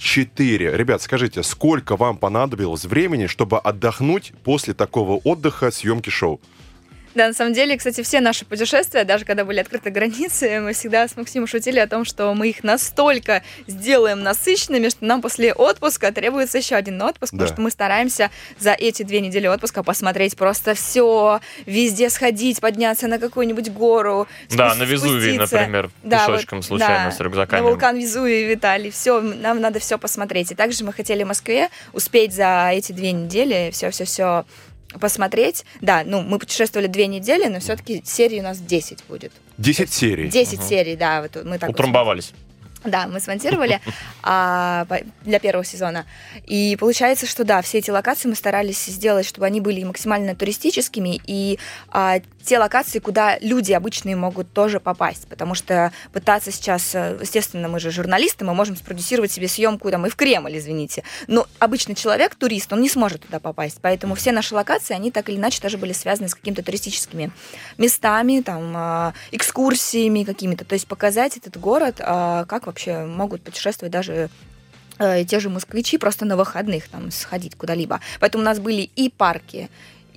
4. 0.00 0.76
Ребят, 0.76 1.02
скажите, 1.02 1.42
сколько 1.42 1.94
вам 1.94 2.16
понадобилось 2.16 2.86
времени, 2.86 3.26
чтобы 3.26 3.58
отдохнуть 3.58 4.32
после 4.44 4.72
такого 4.72 5.20
отдыха 5.22 5.70
съемки 5.70 6.08
шоу? 6.08 6.40
Да, 7.14 7.28
на 7.28 7.34
самом 7.34 7.52
деле, 7.52 7.76
кстати, 7.76 8.02
все 8.02 8.20
наши 8.20 8.44
путешествия, 8.44 9.04
даже 9.04 9.24
когда 9.24 9.44
были 9.44 9.60
открыты 9.60 9.90
границы, 9.90 10.60
мы 10.64 10.72
всегда 10.72 11.08
с 11.08 11.16
Максимом 11.16 11.46
шутили 11.46 11.78
о 11.78 11.86
том, 11.86 12.04
что 12.04 12.32
мы 12.34 12.48
их 12.48 12.62
настолько 12.62 13.42
сделаем 13.66 14.22
насыщенными, 14.22 14.88
что 14.88 15.04
нам 15.04 15.22
после 15.22 15.52
отпуска 15.52 16.12
требуется 16.12 16.58
еще 16.58 16.76
один 16.76 17.00
отпуск, 17.02 17.32
да. 17.32 17.38
потому 17.38 17.54
что 17.54 17.62
мы 17.62 17.70
стараемся 17.70 18.30
за 18.58 18.72
эти 18.72 19.02
две 19.02 19.20
недели 19.20 19.46
отпуска 19.46 19.82
посмотреть 19.82 20.36
просто 20.36 20.74
все, 20.74 21.40
везде 21.66 22.10
сходить, 22.10 22.60
подняться 22.60 23.08
на 23.08 23.18
какую-нибудь 23.18 23.70
гору. 23.70 24.28
Да, 24.50 24.74
на 24.74 24.84
Везувий, 24.84 25.36
например, 25.36 25.90
да, 26.02 26.26
пешочком 26.26 26.58
вот, 26.58 26.66
случайно 26.66 27.06
да, 27.06 27.10
с 27.10 27.20
рюкзаками. 27.20 27.60
На 27.60 27.66
вулкан 27.66 27.96
Везувий, 27.96 28.46
Виталий, 28.46 28.90
все, 28.90 29.20
нам 29.20 29.60
надо 29.60 29.80
все 29.80 29.98
посмотреть. 29.98 30.52
И 30.52 30.54
также 30.54 30.84
мы 30.84 30.92
хотели 30.92 31.24
в 31.24 31.26
Москве 31.26 31.68
успеть 31.92 32.34
за 32.34 32.70
эти 32.72 32.92
две 32.92 33.12
недели 33.12 33.70
все-все-все 33.72 34.44
посмотреть. 34.98 35.64
Да, 35.80 36.02
ну, 36.04 36.22
мы 36.22 36.38
путешествовали 36.38 36.86
две 36.86 37.06
недели, 37.06 37.46
но 37.46 37.60
все-таки 37.60 38.02
серий 38.04 38.40
у 38.40 38.42
нас 38.42 38.58
10 38.58 39.04
будет. 39.08 39.32
10 39.58 39.92
серий? 39.92 40.28
10 40.28 40.58
угу. 40.58 40.68
серий, 40.68 40.96
да. 40.96 41.22
Вот 41.22 41.44
мы 41.44 41.58
так 41.58 41.70
Утрамбовались. 41.70 42.32
Вот 42.32 42.49
да, 42.84 43.06
мы 43.06 43.20
смонтировали 43.20 43.80
а, 44.22 44.86
для 45.22 45.38
первого 45.38 45.64
сезона. 45.64 46.06
И 46.46 46.76
получается, 46.78 47.26
что 47.26 47.44
да, 47.44 47.62
все 47.62 47.78
эти 47.78 47.90
локации 47.90 48.28
мы 48.28 48.34
старались 48.34 48.84
сделать, 48.86 49.26
чтобы 49.26 49.46
они 49.46 49.60
были 49.60 49.82
максимально 49.84 50.34
туристическими, 50.34 51.20
и 51.26 51.58
а, 51.88 52.20
те 52.42 52.58
локации, 52.58 52.98
куда 52.98 53.38
люди 53.40 53.72
обычные 53.72 54.16
могут 54.16 54.52
тоже 54.52 54.80
попасть. 54.80 55.28
Потому 55.28 55.54
что 55.54 55.92
пытаться 56.12 56.50
сейчас, 56.50 56.94
э, 56.94 57.18
естественно, 57.20 57.68
мы 57.68 57.80
же 57.80 57.90
журналисты, 57.90 58.44
мы 58.44 58.54
можем 58.54 58.76
спродюсировать 58.76 59.30
себе 59.30 59.48
съемку 59.48 59.90
там 59.90 60.06
и 60.06 60.10
в 60.10 60.16
Кремль, 60.16 60.56
извините. 60.56 61.04
Но 61.26 61.46
обычный 61.58 61.94
человек, 61.94 62.34
турист, 62.34 62.72
он 62.72 62.80
не 62.80 62.88
сможет 62.88 63.22
туда 63.22 63.40
попасть. 63.40 63.78
Поэтому 63.82 64.14
все 64.14 64.32
наши 64.32 64.54
локации, 64.54 64.94
они 64.94 65.10
так 65.10 65.28
или 65.28 65.36
иначе 65.36 65.60
тоже 65.60 65.78
были 65.78 65.92
связаны 65.92 66.28
с 66.28 66.34
какими-то 66.34 66.62
туристическими 66.62 67.30
местами, 67.78 68.40
там, 68.40 68.72
а, 68.74 69.14
экскурсиями 69.32 70.24
какими-то. 70.24 70.64
То 70.64 70.74
есть 70.74 70.86
показать 70.86 71.36
этот 71.36 71.58
город, 71.58 71.96
а, 72.00 72.46
как 72.46 72.66
вообще 72.70 73.04
могут 73.04 73.42
путешествовать 73.42 73.92
даже 73.92 74.30
э, 74.98 75.24
те 75.24 75.40
же 75.40 75.50
москвичи 75.50 75.98
просто 75.98 76.24
на 76.24 76.36
выходных 76.36 76.88
там 76.88 77.10
сходить 77.10 77.56
куда-либо. 77.56 78.00
Поэтому 78.20 78.42
у 78.42 78.46
нас 78.46 78.58
были 78.58 78.90
и 78.96 79.10
парки, 79.10 79.68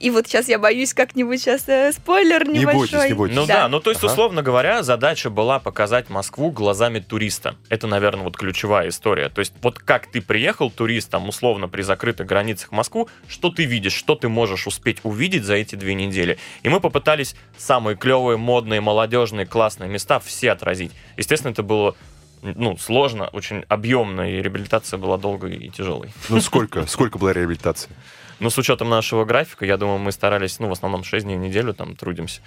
и 0.04 0.10
вот 0.10 0.28
сейчас 0.28 0.50
я 0.50 0.60
боюсь 0.60 0.94
как-нибудь 0.94 1.39
сейчас 1.39 1.63
э, 1.70 1.94
спойлер 1.94 2.46
небольшой. 2.46 2.60
Не 2.60 2.66
бойтесь, 2.66 3.10
не 3.10 3.13
бойтесь. 3.13 3.36
Ну 3.38 3.46
да, 3.46 3.54
да 3.54 3.68
ну 3.70 3.80
то 3.80 3.89
есть, 3.89 4.04
ага. 4.04 4.12
условно 4.12 4.42
говоря, 4.42 4.84
задача 4.84 5.30
была 5.30 5.60
показать 5.60 6.10
Москву 6.10 6.52
глазами 6.52 7.00
туриста. 7.00 7.56
Это, 7.70 7.88
наверное, 7.88 8.26
вот 8.26 8.36
ключевая 8.36 8.89
история. 8.89 9.30
То 9.30 9.39
есть 9.39 9.54
вот 9.62 9.80
как 9.80 10.12
ты 10.12 10.22
приехал 10.22 10.70
туристом, 10.70 11.30
условно, 11.30 11.70
при 11.70 11.84
закрытых 11.84 12.28
границах 12.28 12.70
в 12.70 12.72
Москву, 12.74 13.08
что 13.30 13.50
ты 13.50 13.63
видишь, 13.63 13.94
что 13.94 14.16
ты 14.16 14.28
можешь 14.28 14.68
успеть 14.68 14.98
увидеть 15.04 15.46
за 15.46 15.54
эти 15.54 15.76
две 15.76 15.94
недели. 15.94 16.38
И 16.63 16.70
мы 16.70 16.82
попытались 16.82 17.38
самые 17.58 17.96
клевые, 17.96 18.36
модные, 18.36 18.82
молодежные, 18.82 19.46
классные 19.46 19.89
места 19.89 20.20
все 20.20 20.52
отразить. 20.52 20.92
Естественно, 21.16 21.52
это 21.52 21.63
было 21.63 21.96
ну, 22.43 22.77
сложно, 22.77 23.27
очень 23.27 23.63
объемно, 23.69 24.29
и 24.29 24.41
реабилитация 24.41 24.97
была 24.97 25.17
долгой 25.17 25.56
и 25.56 25.69
тяжелой. 25.69 26.12
Ну, 26.29 26.41
сколько? 26.41 26.86
Сколько 26.88 27.17
была 27.17 27.34
реабилитация? 27.34 27.91
Ну, 28.39 28.49
с 28.49 28.58
учетом 28.58 28.89
нашего 28.89 29.25
графика, 29.25 29.65
я 29.65 29.77
думаю, 29.77 29.99
мы 29.99 30.12
старались, 30.12 30.60
ну, 30.60 30.67
в 30.67 30.71
основном 30.71 31.03
6 31.03 31.25
дней 31.25 31.38
в 31.38 31.39
неделю 31.39 31.73
там 31.73 31.95
трудимся. 31.95 32.41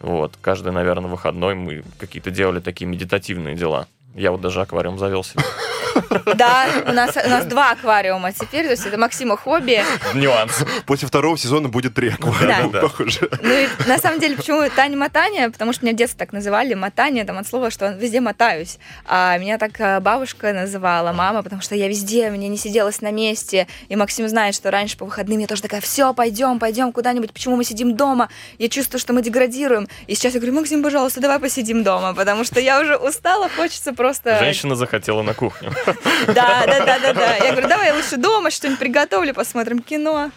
Вот. 0.00 0.34
Каждый, 0.40 0.72
наверное, 0.72 1.08
выходной 1.08 1.54
мы 1.54 1.84
какие-то 1.98 2.30
делали 2.30 2.60
такие 2.60 2.86
медитативные 2.86 3.56
дела. 3.56 3.88
Я 4.18 4.32
вот 4.32 4.40
даже 4.40 4.60
аквариум 4.60 4.98
завел 4.98 5.22
себе. 5.22 5.42
Да, 6.36 6.66
у 6.86 6.92
нас, 6.92 7.16
у 7.16 7.28
нас 7.28 7.46
два 7.46 7.72
аквариума 7.72 8.32
теперь, 8.32 8.64
то 8.66 8.70
есть 8.70 8.86
это 8.86 8.98
Максима 8.98 9.36
хобби. 9.36 9.82
Нюанс. 10.14 10.64
После 10.86 11.08
второго 11.08 11.36
сезона 11.36 11.68
будет 11.68 11.94
три 11.94 12.10
аквариума, 12.10 12.70
да. 12.70 12.80
похоже. 12.82 13.28
Ну 13.42 13.50
и 13.50 13.66
на 13.86 13.98
самом 13.98 14.20
деле, 14.20 14.36
почему 14.36 14.62
Таня 14.70 14.96
Мотания? 14.96 15.50
Потому 15.50 15.72
что 15.72 15.84
меня 15.84 15.94
в 15.94 15.98
детстве 15.98 16.18
так 16.18 16.32
называли, 16.32 16.74
мотание, 16.74 17.24
там 17.24 17.38
от 17.38 17.48
слова, 17.48 17.70
что 17.70 17.88
везде 17.88 18.20
мотаюсь. 18.20 18.78
А 19.06 19.38
меня 19.38 19.58
так 19.58 19.72
э, 19.80 19.98
бабушка 20.00 20.52
называла, 20.52 21.12
мама, 21.12 21.42
потому 21.42 21.62
что 21.62 21.74
я 21.74 21.88
везде, 21.88 22.30
мне 22.30 22.48
не 22.48 22.58
сиделась 22.58 23.00
на 23.00 23.10
месте. 23.10 23.66
И 23.88 23.96
Максим 23.96 24.28
знает, 24.28 24.54
что 24.54 24.70
раньше 24.70 24.96
по 24.96 25.04
выходным 25.04 25.40
я 25.40 25.46
тоже 25.46 25.62
такая, 25.62 25.80
все, 25.80 26.14
пойдем, 26.14 26.58
пойдем 26.58 26.92
куда-нибудь, 26.92 27.32
почему 27.32 27.56
мы 27.56 27.64
сидим 27.64 27.96
дома? 27.96 28.28
Я 28.58 28.68
чувствую, 28.68 29.00
что 29.00 29.12
мы 29.12 29.22
деградируем. 29.22 29.88
И 30.06 30.14
сейчас 30.14 30.34
я 30.34 30.40
говорю, 30.40 30.54
Максим, 30.56 30.82
пожалуйста, 30.82 31.20
давай 31.20 31.38
посидим 31.40 31.82
дома, 31.82 32.14
потому 32.14 32.44
что 32.44 32.60
я 32.60 32.80
уже 32.80 32.96
устала, 32.96 33.48
хочется 33.48 33.92
просто... 33.92 34.07
Женщина 34.38 34.74
захотела 34.74 35.22
на 35.22 35.34
кухню. 35.34 35.72
Да, 36.26 36.64
да, 36.66 36.84
да, 36.84 36.98
да, 36.98 37.12
да. 37.12 37.36
Я 37.36 37.52
говорю, 37.52 37.68
давай 37.68 37.88
я 37.88 37.94
лучше 37.94 38.16
дома 38.16 38.50
что-нибудь 38.50 38.78
приготовлю, 38.78 39.34
посмотрим 39.34 39.80
кино. 39.80 40.30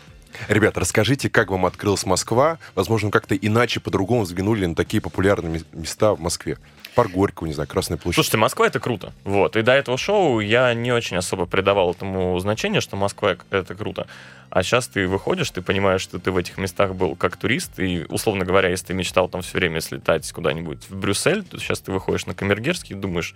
Ребята, 0.47 0.79
расскажите, 0.79 1.29
как 1.29 1.51
вам 1.51 1.65
открылась 1.65 2.05
Москва? 2.05 2.59
Возможно, 2.75 3.11
как-то 3.11 3.35
иначе, 3.35 3.79
по-другому 3.79 4.23
взглянули 4.23 4.65
на 4.65 4.75
такие 4.75 5.01
популярные 5.01 5.63
места 5.73 6.13
в 6.13 6.19
Москве. 6.19 6.57
Парк 6.95 7.11
Горького, 7.11 7.47
не 7.47 7.53
знаю, 7.53 7.67
Красная 7.67 7.97
площадь. 7.97 8.15
Слушайте, 8.15 8.37
Москва— 8.37 8.67
это 8.67 8.79
круто. 8.79 9.13
Вот. 9.23 9.55
И 9.55 9.61
до 9.61 9.71
этого 9.71 9.97
шоу 9.97 10.39
я 10.39 10.73
не 10.73 10.91
очень 10.91 11.17
особо 11.17 11.45
придавал 11.45 11.91
этому 11.91 12.37
значение, 12.39 12.81
что 12.81 12.97
Москва— 12.97 13.37
это 13.49 13.75
круто. 13.75 14.07
А 14.49 14.63
сейчас 14.63 14.87
ты 14.87 15.07
выходишь, 15.07 15.49
ты 15.51 15.61
понимаешь, 15.61 16.01
что 16.01 16.19
ты 16.19 16.31
в 16.31 16.37
этих 16.37 16.57
местах 16.57 16.93
был 16.95 17.15
как 17.15 17.37
турист, 17.37 17.79
и, 17.79 18.05
условно 18.09 18.43
говоря, 18.43 18.67
если 18.69 18.87
ты 18.87 18.93
мечтал 18.93 19.29
там 19.29 19.41
все 19.41 19.57
время 19.57 19.79
слетать 19.79 20.29
куда-нибудь 20.31 20.89
в 20.89 20.95
Брюссель, 20.95 21.43
то 21.43 21.57
сейчас 21.57 21.79
ты 21.79 21.93
выходишь 21.93 22.25
на 22.25 22.33
Камергерский 22.33 22.95
и 22.95 22.99
думаешь, 22.99 23.33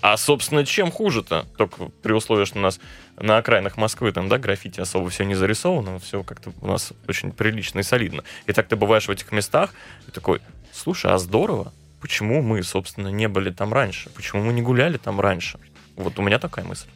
а, 0.00 0.16
собственно, 0.16 0.64
чем 0.64 0.90
хуже-то? 0.90 1.46
Только 1.56 1.86
при 2.02 2.12
условии, 2.12 2.44
что 2.44 2.58
у 2.58 2.62
нас 2.62 2.80
на 3.18 3.38
окраинах 3.38 3.76
Москвы 3.76 4.12
там, 4.12 4.28
да, 4.28 4.38
граффити 4.38 4.80
особо 4.80 5.10
все 5.10 5.24
не 5.24 5.34
зарисовано, 5.34 5.98
все 5.98 6.22
как-то 6.22 6.52
у 6.60 6.66
нас 6.66 6.92
очень 7.08 7.32
прилично 7.32 7.80
и 7.80 7.82
солидно. 7.82 8.24
И 8.46 8.52
так 8.52 8.68
ты 8.68 8.76
бываешь 8.76 9.08
в 9.08 9.10
этих 9.10 9.30
местах 9.32 9.74
и 10.08 10.10
такой, 10.10 10.40
слушай, 10.72 11.10
а 11.12 11.18
здорово, 11.18 11.72
почему 12.00 12.42
мы, 12.42 12.62
собственно, 12.62 13.08
не 13.08 13.28
были 13.28 13.50
там 13.50 13.72
раньше? 13.72 14.10
Почему 14.10 14.42
мы 14.42 14.52
не 14.52 14.62
гуляли 14.62 14.96
там 14.96 15.20
раньше? 15.20 15.58
Вот 15.96 16.18
у 16.18 16.22
меня 16.22 16.38
такая 16.38 16.64
мысль. 16.64 16.88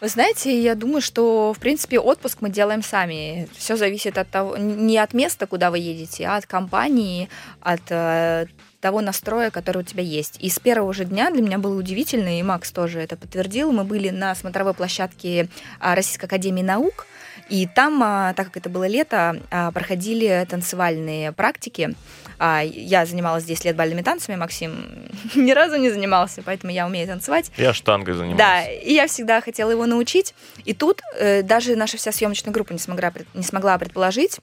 Вы 0.00 0.08
знаете, 0.08 0.60
я 0.60 0.74
думаю, 0.74 1.00
что, 1.00 1.52
в 1.52 1.60
принципе, 1.60 2.00
отпуск 2.00 2.38
мы 2.40 2.50
делаем 2.50 2.82
сами. 2.82 3.48
Все 3.56 3.76
зависит 3.76 4.18
от 4.18 4.28
того, 4.28 4.56
не 4.56 4.98
от 4.98 5.14
места, 5.14 5.46
куда 5.46 5.70
вы 5.70 5.78
едете, 5.78 6.26
а 6.26 6.38
от 6.38 6.46
компании, 6.46 7.28
от 7.60 7.82
э, 7.90 8.46
того 8.82 9.00
настроя, 9.00 9.50
который 9.50 9.78
у 9.78 9.82
тебя 9.84 10.02
есть. 10.02 10.36
И 10.40 10.50
с 10.50 10.58
первого 10.58 10.92
же 10.92 11.04
дня 11.04 11.30
для 11.30 11.40
меня 11.40 11.58
было 11.58 11.78
удивительно, 11.78 12.38
и 12.38 12.42
Макс 12.42 12.70
тоже 12.72 12.98
это 12.98 13.16
подтвердил. 13.16 13.72
Мы 13.72 13.84
были 13.84 14.10
на 14.10 14.34
смотровой 14.34 14.74
площадке 14.74 15.48
а, 15.80 15.94
Российской 15.94 16.26
Академии 16.26 16.62
Наук, 16.62 17.06
И 17.48 17.66
там, 17.66 18.02
а, 18.02 18.34
так 18.34 18.48
как 18.48 18.56
это 18.58 18.68
было 18.68 18.86
лето, 18.86 19.40
а, 19.50 19.70
проходили 19.70 20.46
танцевальные 20.50 21.32
практики. 21.32 21.94
Я 22.40 23.06
занималась 23.06 23.44
10 23.44 23.66
лет 23.66 23.76
бальными 23.76 24.02
танцами, 24.02 24.34
Максим 24.34 25.08
ни 25.36 25.52
разу 25.52 25.76
не 25.76 25.90
занимался, 25.90 26.42
поэтому 26.42 26.72
я 26.72 26.86
умею 26.86 27.06
танцевать. 27.06 27.52
Я 27.56 27.72
штангой 27.72 28.14
занималась. 28.14 28.38
Да, 28.38 28.64
и 28.64 28.94
я 28.94 29.06
всегда 29.06 29.40
хотела 29.40 29.70
его 29.70 29.86
научить. 29.86 30.34
И 30.64 30.74
тут 30.74 31.02
э, 31.18 31.42
даже 31.42 31.76
наша 31.76 31.98
вся 31.98 32.10
съемочная 32.10 32.52
группа 32.52 32.72
не 32.72 32.80
смогла, 32.80 33.12
не 33.34 33.44
смогла 33.44 33.78
предположить, 33.78 34.40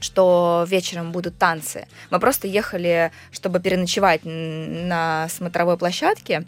что 0.00 0.64
вечером 0.68 1.12
будут 1.12 1.38
танцы. 1.38 1.86
Мы 2.10 2.18
просто 2.20 2.46
ехали, 2.46 3.12
чтобы 3.32 3.60
переночевать 3.60 4.20
на 4.24 5.28
смотровой 5.28 5.76
площадке. 5.76 6.46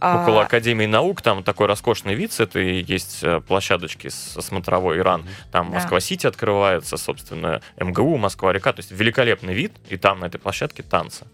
А, 0.00 0.22
Около 0.22 0.42
Академии 0.42 0.86
наук 0.86 1.22
там 1.22 1.42
такой 1.42 1.66
роскошный 1.66 2.14
вид, 2.14 2.38
это 2.38 2.60
и 2.60 2.82
есть 2.82 3.20
э, 3.22 3.40
площадочки 3.40 4.08
со 4.08 4.42
смотровой 4.42 4.98
Иран. 4.98 5.24
Там 5.50 5.70
да. 5.70 5.76
Москва-Сити 5.76 6.26
открывается, 6.26 6.98
собственно, 6.98 7.62
МГУ, 7.78 8.18
Москва-река. 8.18 8.72
То 8.74 8.80
есть 8.80 8.90
великолепный 8.90 9.54
вид, 9.54 9.72
и 9.88 9.96
там 9.96 10.20
на 10.20 10.26
этой 10.26 10.38
площадке 10.38 10.82
танцы. 10.82 11.24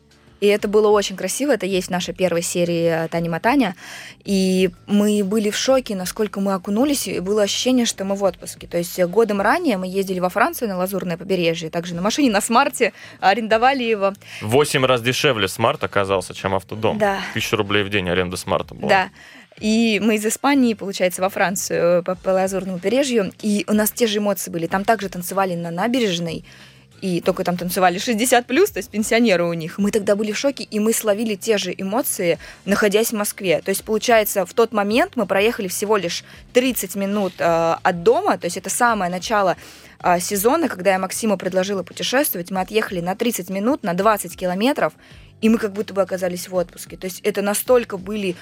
И 0.40 0.46
это 0.46 0.68
было 0.68 0.88
очень 0.88 1.16
красиво. 1.16 1.52
Это 1.52 1.66
есть 1.66 1.88
в 1.88 1.90
нашей 1.90 2.14
первой 2.14 2.42
серии 2.42 3.08
Тани 3.08 3.28
Мотани. 3.28 3.76
И 4.24 4.70
мы 4.86 5.22
были 5.22 5.50
в 5.50 5.56
шоке, 5.56 5.94
насколько 5.94 6.40
мы 6.40 6.54
окунулись. 6.54 7.06
И 7.08 7.20
было 7.20 7.42
ощущение, 7.42 7.86
что 7.86 8.04
мы 8.04 8.14
в 8.14 8.24
отпуске. 8.24 8.66
То 8.66 8.78
есть 8.78 8.98
годом 9.04 9.40
ранее 9.40 9.76
мы 9.76 9.86
ездили 9.86 10.18
во 10.18 10.30
Францию 10.30 10.68
на 10.68 10.78
Лазурное 10.78 11.16
побережье. 11.16 11.70
Также 11.70 11.94
на 11.94 12.02
машине, 12.02 12.30
на 12.30 12.40
смарте. 12.40 12.92
Арендовали 13.20 13.82
его. 13.82 14.12
Восемь 14.40 14.84
раз 14.84 15.02
дешевле 15.02 15.46
смарт 15.48 15.84
оказался, 15.84 16.34
чем 16.34 16.54
автодом. 16.54 16.98
Да. 16.98 17.18
Тысяча 17.34 17.56
рублей 17.56 17.82
в 17.82 17.90
день 17.90 18.08
аренда 18.08 18.36
смарта 18.36 18.74
была. 18.74 18.88
Да. 18.88 19.10
И 19.58 20.00
мы 20.02 20.14
из 20.14 20.24
Испании, 20.24 20.72
получается, 20.72 21.20
во 21.20 21.28
Францию 21.28 22.02
по, 22.02 22.14
по 22.14 22.30
Лазурному 22.30 22.78
побережью. 22.78 23.32
И 23.42 23.66
у 23.68 23.74
нас 23.74 23.90
те 23.90 24.06
же 24.06 24.18
эмоции 24.18 24.50
были. 24.50 24.66
Там 24.66 24.84
также 24.84 25.10
танцевали 25.10 25.54
на 25.54 25.70
набережной 25.70 26.44
и 27.00 27.20
только 27.20 27.44
там 27.44 27.56
танцевали 27.56 27.98
60 27.98 28.46
плюс, 28.46 28.70
то 28.70 28.78
есть 28.78 28.90
пенсионеры 28.90 29.44
у 29.44 29.52
них. 29.52 29.78
Мы 29.78 29.90
тогда 29.90 30.16
были 30.16 30.32
в 30.32 30.38
шоке, 30.38 30.64
и 30.64 30.78
мы 30.78 30.92
словили 30.92 31.34
те 31.34 31.58
же 31.58 31.74
эмоции, 31.76 32.38
находясь 32.64 33.08
в 33.08 33.16
Москве. 33.16 33.60
То 33.64 33.70
есть, 33.70 33.84
получается, 33.84 34.46
в 34.46 34.54
тот 34.54 34.72
момент 34.72 35.12
мы 35.16 35.26
проехали 35.26 35.68
всего 35.68 35.96
лишь 35.96 36.24
30 36.52 36.94
минут 36.96 37.34
э, 37.38 37.76
от 37.82 38.02
дома, 38.02 38.38
то 38.38 38.46
есть 38.46 38.56
это 38.56 38.70
самое 38.70 39.10
начало 39.10 39.56
э, 40.02 40.20
сезона, 40.20 40.68
когда 40.68 40.92
я 40.92 40.98
Максиму 40.98 41.36
предложила 41.36 41.82
путешествовать, 41.82 42.50
мы 42.50 42.60
отъехали 42.60 43.00
на 43.00 43.14
30 43.14 43.50
минут, 43.50 43.82
на 43.82 43.94
20 43.94 44.36
километров, 44.36 44.92
и 45.40 45.48
мы 45.48 45.58
как 45.58 45.72
будто 45.72 45.94
бы 45.94 46.02
оказались 46.02 46.48
в 46.48 46.54
отпуске. 46.54 46.96
То 46.96 47.06
есть 47.06 47.20
это 47.20 47.42
настолько 47.42 47.96
были 47.96 48.36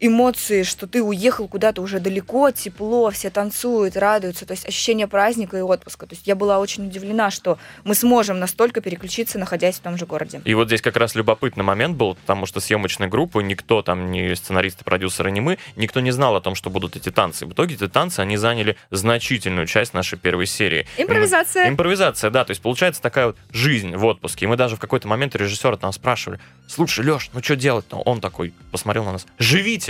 эмоции, 0.00 0.62
что 0.62 0.86
ты 0.86 1.02
уехал 1.02 1.46
куда-то 1.46 1.82
уже 1.82 2.00
далеко, 2.00 2.50
тепло, 2.50 3.10
все 3.10 3.30
танцуют, 3.30 3.96
радуются, 3.96 4.46
то 4.46 4.52
есть 4.52 4.66
ощущение 4.66 5.06
праздника 5.06 5.56
и 5.56 5.60
отпуска. 5.60 6.06
То 6.06 6.14
есть 6.14 6.26
я 6.26 6.34
была 6.34 6.58
очень 6.58 6.86
удивлена, 6.86 7.30
что 7.30 7.58
мы 7.84 7.94
сможем 7.94 8.40
настолько 8.40 8.80
переключиться, 8.80 9.38
находясь 9.38 9.76
в 9.76 9.80
том 9.80 9.98
же 9.98 10.06
городе. 10.06 10.40
И 10.44 10.54
вот 10.54 10.68
здесь 10.68 10.80
как 10.82 10.96
раз 10.96 11.14
любопытный 11.14 11.64
момент 11.64 11.96
был, 11.96 12.14
потому 12.14 12.46
что 12.46 12.60
съемочная 12.60 13.08
группа, 13.08 13.40
никто 13.40 13.82
там, 13.82 14.10
ни 14.10 14.32
сценаристы, 14.34 14.84
продюсеры, 14.84 15.30
ни 15.30 15.40
мы, 15.40 15.58
никто 15.76 16.00
не 16.00 16.10
знал 16.10 16.36
о 16.36 16.40
том, 16.40 16.54
что 16.54 16.70
будут 16.70 16.96
эти 16.96 17.10
танцы. 17.10 17.46
В 17.46 17.52
итоге 17.52 17.74
эти 17.74 17.88
танцы, 17.88 18.20
они 18.20 18.36
заняли 18.36 18.76
значительную 18.90 19.66
часть 19.66 19.94
нашей 19.94 20.18
первой 20.18 20.46
серии. 20.46 20.86
Импровизация. 20.96 21.64
Мы, 21.66 21.70
импровизация, 21.70 22.30
да. 22.30 22.44
То 22.44 22.52
есть 22.52 22.62
получается 22.62 23.02
такая 23.02 23.28
вот 23.28 23.36
жизнь 23.52 23.94
в 23.94 24.04
отпуске. 24.04 24.46
И 24.46 24.48
мы 24.48 24.56
даже 24.56 24.76
в 24.76 24.80
какой-то 24.80 25.08
момент 25.08 25.36
режиссера 25.36 25.76
там 25.76 25.92
спрашивали, 25.92 26.40
слушай, 26.66 27.04
Леш, 27.04 27.30
ну 27.32 27.42
что 27.42 27.56
делать-то? 27.56 27.96
Он 27.96 28.20
такой 28.20 28.54
посмотрел 28.70 29.04
на 29.04 29.12
нас, 29.12 29.26
живите, 29.38 29.89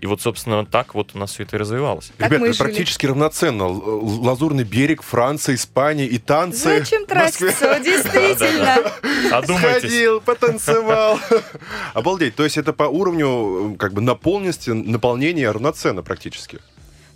и 0.00 0.06
вот, 0.06 0.22
собственно, 0.22 0.64
так 0.64 0.94
вот 0.94 1.10
у 1.14 1.18
нас 1.18 1.32
все 1.32 1.42
это 1.42 1.56
и 1.56 1.58
развивалось. 1.58 2.10
Так 2.16 2.30
Ребята, 2.30 2.46
это 2.46 2.58
практически 2.58 3.04
равноценно. 3.04 3.66
Лазурный 3.66 4.64
берег, 4.64 5.02
Франция, 5.02 5.56
Испания 5.56 6.06
и 6.06 6.16
танцы. 6.16 6.78
Зачем 6.78 7.04
тратиться? 7.04 7.78
Действительно. 7.84 8.78
Сходил, 9.58 10.22
потанцевал. 10.22 11.20
Обалдеть. 11.94 12.34
То 12.34 12.44
есть 12.44 12.56
это 12.56 12.72
по 12.72 12.84
уровню 12.84 13.76
как 13.78 13.92
бы 13.92 14.00
наполненности, 14.00 14.70
наполнения 14.70 15.50
равноценно 15.50 16.02
практически. 16.02 16.60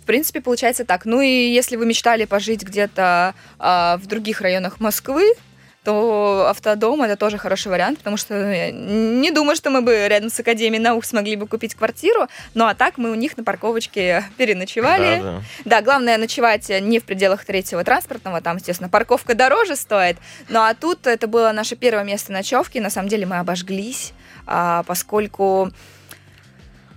В 0.03 0.05
принципе, 0.05 0.39
получается 0.39 0.85
так. 0.85 1.05
Ну 1.05 1.21
и 1.21 1.27
если 1.27 1.77
вы 1.77 1.87
мечтали 1.87 2.25
пожить 2.25 2.61
где-то 2.61 3.33
а, 3.57 3.97
в 3.97 4.05
других 4.05 4.41
районах 4.41 4.79
Москвы, 4.79 5.33
то 5.85 6.47
автодом 6.49 7.03
это 7.03 7.15
тоже 7.15 7.37
хороший 7.37 7.67
вариант, 7.67 7.99
потому 7.99 8.17
что 8.17 8.33
ну, 8.33 9.21
не 9.21 9.31
думаю, 9.31 9.55
что 9.55 9.69
мы 9.69 9.81
бы 9.81 10.07
рядом 10.07 10.29
с 10.29 10.39
Академией 10.39 10.83
наук 10.83 11.05
смогли 11.05 11.35
бы 11.35 11.47
купить 11.47 11.75
квартиру, 11.75 12.27
ну 12.55 12.65
а 12.65 12.73
так 12.73 12.97
мы 12.97 13.11
у 13.11 13.15
них 13.15 13.37
на 13.37 13.43
парковочке 13.43 14.25
переночевали. 14.37 15.21
Да, 15.21 15.23
да. 15.23 15.41
да 15.65 15.81
главное 15.81 16.17
ночевать 16.17 16.69
не 16.81 16.99
в 16.99 17.03
пределах 17.03 17.45
третьего 17.45 17.83
транспортного, 17.83 18.41
там, 18.41 18.57
естественно, 18.57 18.89
парковка 18.89 19.35
дороже 19.35 19.75
стоит, 19.75 20.17
ну 20.49 20.59
а 20.59 20.73
тут 20.73 21.05
это 21.07 21.27
было 21.27 21.51
наше 21.51 21.75
первое 21.75 22.03
место 22.03 22.33
ночевки, 22.33 22.79
на 22.79 22.89
самом 22.89 23.07
деле 23.07 23.25
мы 23.27 23.37
обожглись, 23.37 24.13
а, 24.47 24.83
поскольку 24.83 25.71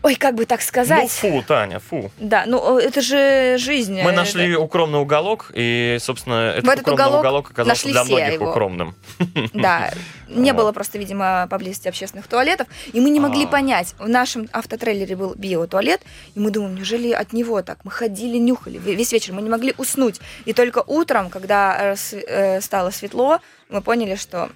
Ой, 0.02 0.14
как 0.14 0.36
бы 0.36 0.46
так 0.46 0.62
сказать. 0.62 1.10
Ну, 1.22 1.30
фу, 1.30 1.44
Таня, 1.46 1.80
фу. 1.80 2.10
Да, 2.18 2.44
ну 2.46 2.78
это 2.78 3.00
же 3.00 3.56
жизнь. 3.58 4.00
Мы 4.00 4.12
нашли 4.12 4.52
это... 4.52 4.60
укромный 4.60 5.00
уголок, 5.00 5.50
и, 5.54 5.96
собственно, 6.00 6.52
этот, 6.52 6.64
этот 6.64 6.80
укромный 6.80 7.04
уголок, 7.04 7.20
уголок 7.20 7.50
оказался 7.50 7.88
для 7.88 8.04
многих 8.04 8.34
его. 8.34 8.50
укромным. 8.50 8.94
Да, 9.52 9.90
не 10.28 10.52
было 10.52 10.72
просто, 10.72 10.98
видимо, 10.98 11.46
поблизости 11.50 11.88
общественных 11.88 12.28
туалетов, 12.28 12.68
и 12.92 13.00
мы 13.00 13.10
не 13.10 13.18
могли 13.18 13.44
а. 13.44 13.48
понять. 13.48 13.94
В 13.98 14.08
нашем 14.08 14.48
автотрейлере 14.52 15.16
был 15.16 15.34
биотуалет, 15.34 16.02
и 16.34 16.40
мы 16.40 16.50
думаем, 16.50 16.76
неужели 16.76 17.10
от 17.10 17.32
него 17.32 17.62
так? 17.62 17.84
Мы 17.84 17.90
ходили, 17.90 18.38
нюхали 18.38 18.78
весь 18.78 19.12
вечер, 19.12 19.32
мы 19.32 19.42
не 19.42 19.50
могли 19.50 19.74
уснуть. 19.78 20.20
И 20.44 20.52
только 20.52 20.82
утром, 20.86 21.28
когда 21.28 21.96
э, 22.12 22.60
стало 22.60 22.90
светло, 22.90 23.40
мы 23.68 23.80
поняли, 23.80 24.14
что 24.14 24.50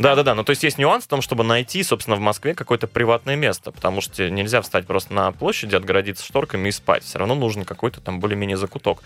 да, 0.00 0.16
да, 0.16 0.22
да. 0.22 0.34
Ну, 0.34 0.44
то 0.44 0.50
есть 0.50 0.62
есть 0.62 0.78
нюанс 0.78 1.04
в 1.04 1.08
том, 1.08 1.20
чтобы 1.20 1.44
найти, 1.44 1.82
собственно, 1.82 2.16
в 2.16 2.20
Москве 2.20 2.54
какое-то 2.54 2.86
приватное 2.86 3.36
место, 3.36 3.70
потому 3.70 4.00
что 4.00 4.30
нельзя 4.30 4.62
встать 4.62 4.86
просто 4.86 5.12
на 5.12 5.30
площади, 5.30 5.74
отгородиться 5.76 6.24
шторками 6.24 6.70
и 6.70 6.72
спать. 6.72 7.04
Все 7.04 7.18
равно 7.18 7.34
нужен 7.34 7.64
какой-то 7.64 8.00
там 8.00 8.18
более-менее 8.18 8.56
закуток. 8.56 9.02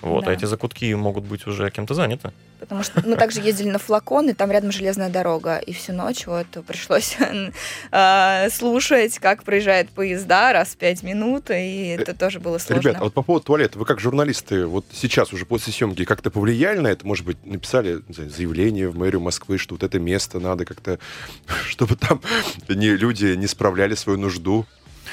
Вот, 0.00 0.24
а 0.24 0.26
да. 0.26 0.30
а 0.32 0.34
эти 0.34 0.44
закутки 0.44 0.92
могут 0.94 1.24
быть 1.24 1.46
уже 1.46 1.70
кем-то 1.70 1.94
заняты. 1.94 2.32
Потому 2.60 2.82
что 2.82 3.06
мы 3.06 3.16
также 3.16 3.40
ездили 3.40 3.70
на 3.70 3.78
флакон, 3.78 4.30
и 4.30 4.32
там 4.32 4.50
рядом 4.50 4.72
железная 4.72 5.10
дорога, 5.10 5.58
и 5.58 5.72
всю 5.72 5.92
ночь 5.92 6.26
вот 6.26 6.46
пришлось 6.66 7.16
а, 7.92 8.48
слушать, 8.52 9.18
как 9.20 9.44
проезжают 9.44 9.90
поезда 9.90 10.52
раз 10.52 10.70
в 10.70 10.76
пять 10.76 11.02
минут, 11.02 11.50
и 11.50 11.96
это 11.98 12.14
тоже 12.14 12.40
было 12.40 12.58
сложно. 12.58 12.82
Ребята, 12.82 12.98
а 12.98 13.04
вот 13.04 13.14
по 13.14 13.22
поводу 13.22 13.46
туалета, 13.46 13.78
вы 13.78 13.84
как 13.84 14.00
журналисты, 14.00 14.66
вот 14.66 14.84
сейчас 14.92 15.32
уже 15.32 15.46
после 15.46 15.72
съемки 15.72 16.04
как-то 16.04 16.30
повлияли 16.30 16.78
на 16.78 16.88
это? 16.88 17.06
Может 17.06 17.24
быть, 17.24 17.44
написали 17.46 18.00
знаю, 18.08 18.30
заявление 18.30 18.88
в 18.88 18.96
мэрию 18.96 19.20
Москвы, 19.20 19.58
что 19.58 19.74
вот 19.74 19.84
это 19.84 20.00
место 20.00 20.40
надо 20.40 20.64
как-то, 20.64 20.98
чтобы 21.68 21.94
там 21.96 22.20
не, 22.68 22.90
люди 22.90 23.36
не 23.36 23.46
справляли 23.46 23.94
свою 23.94 24.18
нужду? 24.18 24.66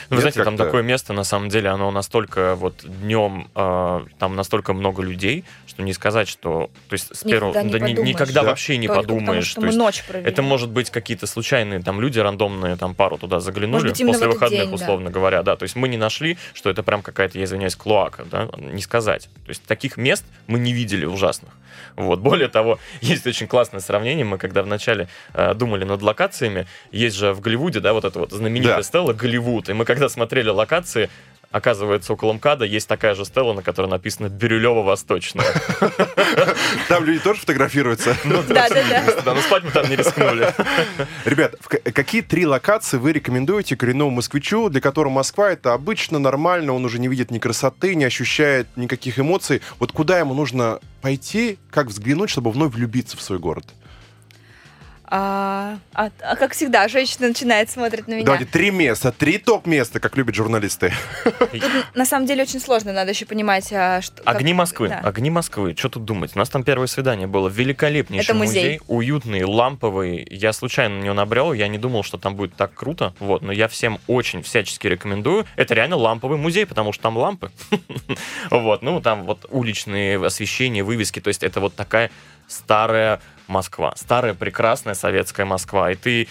Ну, 0.09 0.15
вы 0.15 0.21
знаете, 0.21 0.43
там 0.43 0.57
такое 0.57 0.83
место, 0.83 1.13
на 1.13 1.23
самом 1.23 1.49
деле, 1.49 1.69
оно 1.69 1.91
настолько 1.91 2.55
вот 2.55 2.81
днем, 2.83 3.49
э, 3.55 4.05
там 4.19 4.35
настолько 4.35 4.73
много 4.73 5.01
людей, 5.01 5.43
что 5.67 5.83
не 5.83 5.93
сказать, 5.93 6.27
что... 6.27 6.69
То 6.89 6.93
есть 6.93 7.15
с 7.15 7.23
первого... 7.23 7.51
Никогда, 7.51 7.79
не 7.79 7.93
да, 7.93 8.01
никогда 8.01 8.41
да. 8.41 8.49
вообще 8.49 8.77
не 8.77 8.87
Только 8.87 9.01
подумаешь. 9.01 9.25
Потому, 9.25 9.41
что 9.43 9.61
то 9.61 9.67
есть, 9.67 9.77
ночь 9.77 10.03
это 10.25 10.41
может 10.41 10.69
быть 10.69 10.89
какие-то 10.89 11.27
случайные 11.27 11.81
там 11.81 12.01
люди 12.01 12.19
рандомные, 12.19 12.75
там 12.75 12.95
пару 12.95 13.17
туда 13.17 13.39
заглянули 13.39 13.89
быть, 13.89 14.05
после 14.05 14.27
выходных, 14.27 14.61
день, 14.61 14.73
условно 14.73 15.07
да. 15.07 15.11
говоря, 15.11 15.43
да. 15.43 15.55
То 15.55 15.63
есть 15.63 15.75
мы 15.75 15.87
не 15.87 15.97
нашли, 15.97 16.37
что 16.53 16.69
это 16.69 16.83
прям 16.83 17.01
какая-то, 17.01 17.37
я 17.37 17.45
извиняюсь, 17.45 17.75
клоака, 17.75 18.25
да, 18.25 18.49
не 18.57 18.81
сказать. 18.81 19.29
То 19.45 19.49
есть 19.49 19.63
таких 19.63 19.97
мест 19.97 20.25
мы 20.47 20.59
не 20.59 20.73
видели 20.73 21.05
ужасных. 21.05 21.51
Вот. 21.95 22.19
Более 22.19 22.47
того, 22.47 22.79
есть 23.01 23.25
очень 23.27 23.47
классное 23.47 23.79
сравнение. 23.79 24.25
Мы 24.25 24.37
когда 24.37 24.63
вначале 24.63 25.07
э, 25.33 25.53
думали 25.53 25.83
над 25.83 26.01
локациями, 26.01 26.67
есть 26.91 27.15
же 27.15 27.33
в 27.33 27.41
Голливуде, 27.41 27.79
да, 27.79 27.93
вот 27.93 28.05
эта 28.05 28.19
вот 28.19 28.31
знаменитая 28.31 28.77
да. 28.77 28.83
стела 28.83 29.13
Голливуд, 29.13 29.69
и 29.69 29.73
мы 29.73 29.85
когда 29.95 30.09
смотрели 30.09 30.49
локации, 30.49 31.09
Оказывается, 31.51 32.11
около 32.11 32.33
МКАДа 32.33 32.65
есть 32.65 32.85
такая 32.85 33.15
же 33.15 33.23
стела, 33.23 33.53
на 33.53 33.61
которой 33.61 33.87
написано 33.87 34.27
«Бирюлево 34.27 34.81
Восточная». 34.81 35.45
Там 36.89 37.05
люди 37.05 37.19
тоже 37.19 37.39
фотографируются? 37.39 38.17
Ну 38.25 38.43
да, 38.43 38.67
да, 38.67 38.83
да. 38.89 39.21
Да, 39.23 39.33
но 39.33 39.39
спать 39.39 39.63
мы 39.63 39.71
там 39.71 39.89
не 39.89 39.95
рискнули. 39.95 40.53
Ребят, 41.25 41.55
какие 41.93 42.21
три 42.23 42.45
локации 42.45 42.97
вы 42.97 43.13
рекомендуете 43.13 43.77
коренному 43.77 44.09
москвичу, 44.09 44.67
для 44.67 44.81
которого 44.81 45.13
Москва 45.13 45.49
это 45.49 45.71
обычно 45.71 46.19
нормально, 46.19 46.73
он 46.73 46.83
уже 46.83 46.99
не 46.99 47.07
видит 47.07 47.31
ни 47.31 47.39
красоты, 47.39 47.95
не 47.95 48.03
ощущает 48.03 48.67
никаких 48.75 49.17
эмоций. 49.17 49.61
Вот 49.79 49.93
куда 49.93 50.19
ему 50.19 50.33
нужно 50.33 50.79
пойти, 51.01 51.57
как 51.69 51.87
взглянуть, 51.87 52.29
чтобы 52.29 52.51
вновь 52.51 52.73
влюбиться 52.73 53.15
в 53.15 53.21
свой 53.21 53.39
город? 53.39 53.65
А, 55.07 55.77
а, 55.93 56.09
а 56.21 56.35
как 56.35 56.53
всегда, 56.53 56.87
женщина 56.87 57.27
начинает 57.27 57.69
смотреть 57.69 58.07
на 58.07 58.13
меня. 58.13 58.25
Давайте 58.25 58.45
три 58.45 58.71
места, 58.71 59.11
три 59.11 59.37
топ-места, 59.37 59.99
как 59.99 60.17
любят 60.17 60.35
журналисты. 60.35 60.93
Тут 61.23 61.63
на 61.93 62.05
самом 62.05 62.25
деле 62.25 62.43
очень 62.43 62.59
сложно, 62.59 62.91
надо 62.91 63.11
еще 63.11 63.25
понимать, 63.25 63.71
а, 63.71 64.01
что... 64.01 64.21
Огни 64.23 64.51
как... 64.51 64.57
Москвы, 64.57 64.89
да. 64.89 64.99
огни 64.99 65.29
Москвы, 65.29 65.75
что 65.77 65.89
тут 65.89 66.05
думать? 66.05 66.31
У 66.35 66.39
нас 66.39 66.49
там 66.49 66.63
первое 66.63 66.87
свидание 66.87 67.27
было, 67.27 67.49
великолепнейший 67.49 68.25
Это 68.25 68.33
музей. 68.33 68.63
музей, 68.63 68.81
уютный, 68.87 69.43
ламповый. 69.43 70.27
Я 70.29 70.53
случайно 70.53 70.99
на 70.99 71.03
него 71.03 71.13
набрел, 71.13 71.53
я 71.53 71.67
не 71.67 71.77
думал, 71.77 72.03
что 72.03 72.17
там 72.17 72.35
будет 72.35 72.55
так 72.55 72.73
круто, 72.73 73.13
вот, 73.19 73.41
но 73.43 73.51
я 73.51 73.67
всем 73.67 73.99
очень 74.07 74.41
всячески 74.41 74.87
рекомендую. 74.87 75.45
Это 75.55 75.75
реально 75.75 75.97
ламповый 75.97 76.37
музей, 76.37 76.65
потому 76.65 76.93
что 76.93 77.03
там 77.03 77.17
лампы. 77.17 77.51
Вот, 78.49 78.81
ну 78.81 79.01
там 79.01 79.23
вот 79.23 79.45
уличные 79.49 80.23
освещения, 80.23 80.83
вывески, 80.83 81.19
то 81.19 81.27
есть 81.27 81.43
это 81.43 81.59
вот 81.59 81.75
такая 81.75 82.09
старая 82.47 83.19
Москва. 83.47 83.93
Старая 83.95 84.33
прекрасная 84.33 84.93
советская 84.95 85.45
Москва. 85.45 85.91
И 85.91 85.95
ты 85.95 86.27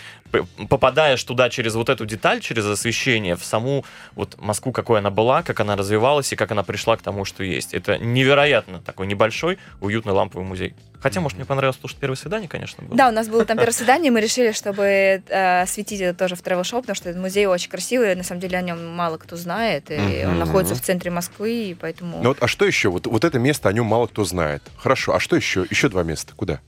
попадаешь 0.68 1.22
туда 1.22 1.50
через 1.50 1.74
вот 1.74 1.88
эту 1.88 2.06
деталь, 2.06 2.40
через 2.40 2.66
освещение, 2.66 3.36
в 3.36 3.44
саму 3.44 3.84
вот 4.14 4.36
Москву, 4.38 4.72
какой 4.72 4.98
она 4.98 5.10
была, 5.10 5.42
как 5.42 5.60
она 5.60 5.76
развивалась 5.76 6.32
и 6.32 6.36
как 6.36 6.50
она 6.52 6.62
пришла 6.62 6.96
к 6.96 7.02
тому, 7.02 7.24
что 7.24 7.44
есть. 7.44 7.74
Это 7.74 7.98
невероятно 7.98 8.80
такой 8.80 9.06
небольшой, 9.06 9.58
уютный 9.80 10.12
ламповый 10.12 10.46
музей. 10.46 10.74
Хотя, 11.00 11.20
может, 11.20 11.36
мне 11.36 11.44
понравилось 11.44 11.76
слушать 11.78 11.98
первое 11.98 12.16
свидание, 12.16 12.48
конечно, 12.48 12.82
было. 12.82 12.96
Да, 12.96 13.08
у 13.08 13.12
нас 13.12 13.28
было 13.28 13.44
там 13.44 13.58
первое 13.58 13.72
свидание, 13.74 14.10
мы 14.10 14.20
решили, 14.20 14.52
чтобы 14.52 14.82
э, 14.84 15.62
осветить 15.62 16.00
это 16.00 16.18
тоже 16.18 16.34
в 16.34 16.42
travel 16.42 16.64
шоу 16.64 16.80
потому 16.80 16.96
что 16.96 17.10
этот 17.10 17.20
музей 17.20 17.46
очень 17.46 17.70
красивый, 17.70 18.14
на 18.14 18.22
самом 18.22 18.40
деле 18.40 18.56
о 18.58 18.62
нем 18.62 18.86
мало 18.86 19.18
кто 19.18 19.36
знает, 19.36 19.90
и 19.90 19.94
mm-hmm. 19.94 20.28
он 20.28 20.38
находится 20.38 20.74
в 20.74 20.80
центре 20.80 21.10
Москвы, 21.10 21.70
и 21.70 21.74
поэтому... 21.74 22.22
Ну 22.22 22.28
вот, 22.28 22.38
а 22.40 22.48
что 22.48 22.64
еще? 22.64 22.88
Вот, 22.88 23.06
вот 23.06 23.24
это 23.24 23.38
место, 23.38 23.68
о 23.68 23.72
нем 23.72 23.86
мало 23.86 24.06
кто 24.06 24.24
знает. 24.24 24.62
Хорошо, 24.76 25.14
а 25.14 25.20
что 25.20 25.36
еще? 25.36 25.66
Еще 25.68 25.88
два 25.88 26.02
места. 26.02 26.32
Куда? 26.34 26.60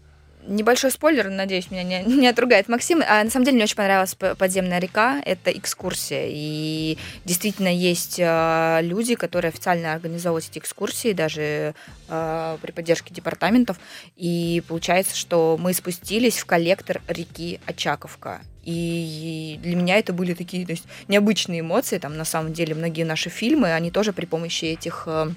Небольшой 0.46 0.90
спойлер, 0.90 1.28
надеюсь, 1.28 1.70
меня 1.70 1.82
не, 1.82 2.02
не 2.06 2.28
отругает 2.28 2.68
Максим. 2.68 3.02
А 3.06 3.22
на 3.22 3.30
самом 3.30 3.44
деле 3.44 3.56
мне 3.56 3.64
очень 3.64 3.76
понравилась 3.76 4.14
подземная 4.14 4.78
река. 4.78 5.20
Это 5.24 5.50
экскурсия. 5.50 6.26
И 6.28 6.98
действительно 7.24 7.68
есть 7.68 8.16
э, 8.18 8.80
люди, 8.82 9.14
которые 9.14 9.50
официально 9.50 9.92
организовывают 9.92 10.46
эти 10.50 10.58
экскурсии, 10.58 11.12
даже 11.12 11.74
э, 12.08 12.58
при 12.62 12.70
поддержке 12.72 13.12
департаментов. 13.12 13.78
И 14.16 14.62
получается, 14.68 15.16
что 15.16 15.56
мы 15.60 15.72
спустились 15.72 16.38
в 16.38 16.46
коллектор 16.46 17.00
реки 17.08 17.60
Очаковка. 17.66 18.40
И 18.62 19.60
для 19.62 19.76
меня 19.76 19.96
это 19.96 20.12
были 20.12 20.34
такие 20.34 20.66
то 20.66 20.72
есть, 20.72 20.84
необычные 21.08 21.60
эмоции. 21.60 21.98
Там 21.98 22.16
на 22.16 22.24
самом 22.24 22.52
деле 22.52 22.74
многие 22.74 23.04
наши 23.04 23.30
фильмы, 23.30 23.72
они 23.72 23.90
тоже 23.90 24.12
при 24.12 24.26
помощи 24.26 24.64
этих... 24.66 25.04
Э, 25.06 25.30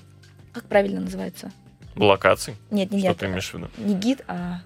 как 0.53 0.66
правильно 0.66 1.01
называется? 1.01 1.51
Локаций? 1.95 2.55
Нет, 2.72 2.91
не 2.91 3.01
Что 3.01 3.14
ты 3.14 3.26
имеешь 3.28 3.49
в 3.49 3.53
виду? 3.53 3.70
Не 3.78 3.93
гид, 3.93 4.24
а 4.28 4.62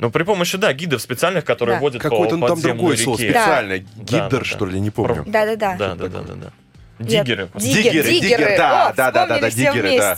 ну, 0.00 0.10
при 0.10 0.22
помощи, 0.22 0.56
да, 0.56 0.72
гидов 0.72 1.02
специальных, 1.02 1.44
которые 1.44 1.76
да. 1.76 1.80
водят 1.80 2.02
Какой-то 2.02 2.38
по 2.38 2.48
там 2.48 2.60
другой 2.60 2.94
реке. 2.94 3.04
слово 3.04 3.16
специальный. 3.18 3.86
Да. 3.96 4.02
Гидер, 4.02 4.40
да, 4.40 4.44
что 4.44 4.66
ли, 4.66 4.80
не 4.80 4.90
помню. 4.90 5.24
Да-да-да. 5.26 5.76
Да-да-да. 5.76 6.20
да. 6.22 6.52
Диггеры. 6.98 7.48
Диггеры, 7.54 8.08
диггеры, 8.08 8.56
да, 8.58 8.92
да, 8.94 9.10
да, 9.10 9.26
да, 9.26 9.38
да, 9.38 9.50
диггеры, 9.50 9.96
да. 9.96 10.16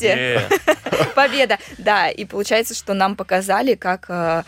Победа, 1.15 1.59
да, 1.79 2.11
и 2.11 2.25
получается, 2.25 2.75
что 2.75 2.95
нам 2.95 3.17
показали, 3.17 3.75
как 3.75 4.07
Э, 4.09 4.43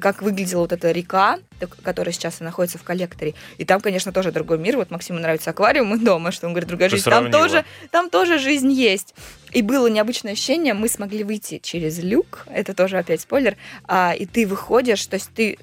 как 0.00 0.22
выглядела 0.22 0.60
вот 0.62 0.72
эта 0.72 0.90
река, 0.92 1.38
которая 1.82 2.12
сейчас 2.12 2.40
находится 2.40 2.78
в 2.78 2.82
коллекторе. 2.82 3.34
И 3.58 3.64
там, 3.64 3.80
конечно, 3.80 4.12
тоже 4.12 4.32
другой 4.32 4.58
мир. 4.58 4.76
Вот 4.76 4.90
Максиму 4.90 5.18
нравится 5.18 5.50
аквариум 5.50 5.94
и 5.94 5.98
дома, 5.98 6.32
что 6.32 6.46
он 6.46 6.52
говорит, 6.52 6.68
другая 6.68 6.88
жизнь. 6.88 7.04
Там 7.04 7.30
тоже, 7.30 7.64
там 7.90 8.10
тоже 8.10 8.38
жизнь 8.38 8.70
есть. 8.70 9.14
И 9.52 9.62
было 9.62 9.86
необычное 9.86 10.32
ощущение, 10.32 10.74
мы 10.74 10.88
смогли 10.88 11.24
выйти 11.24 11.58
через 11.62 11.98
люк, 11.98 12.44
это 12.46 12.74
тоже 12.74 12.98
опять 12.98 13.20
спойлер, 13.20 13.56
а, 13.84 14.12
и 14.12 14.26
ты 14.26 14.46
выходишь, 14.46 15.06
то 15.06 15.14
есть 15.14 15.30
ты 15.34 15.58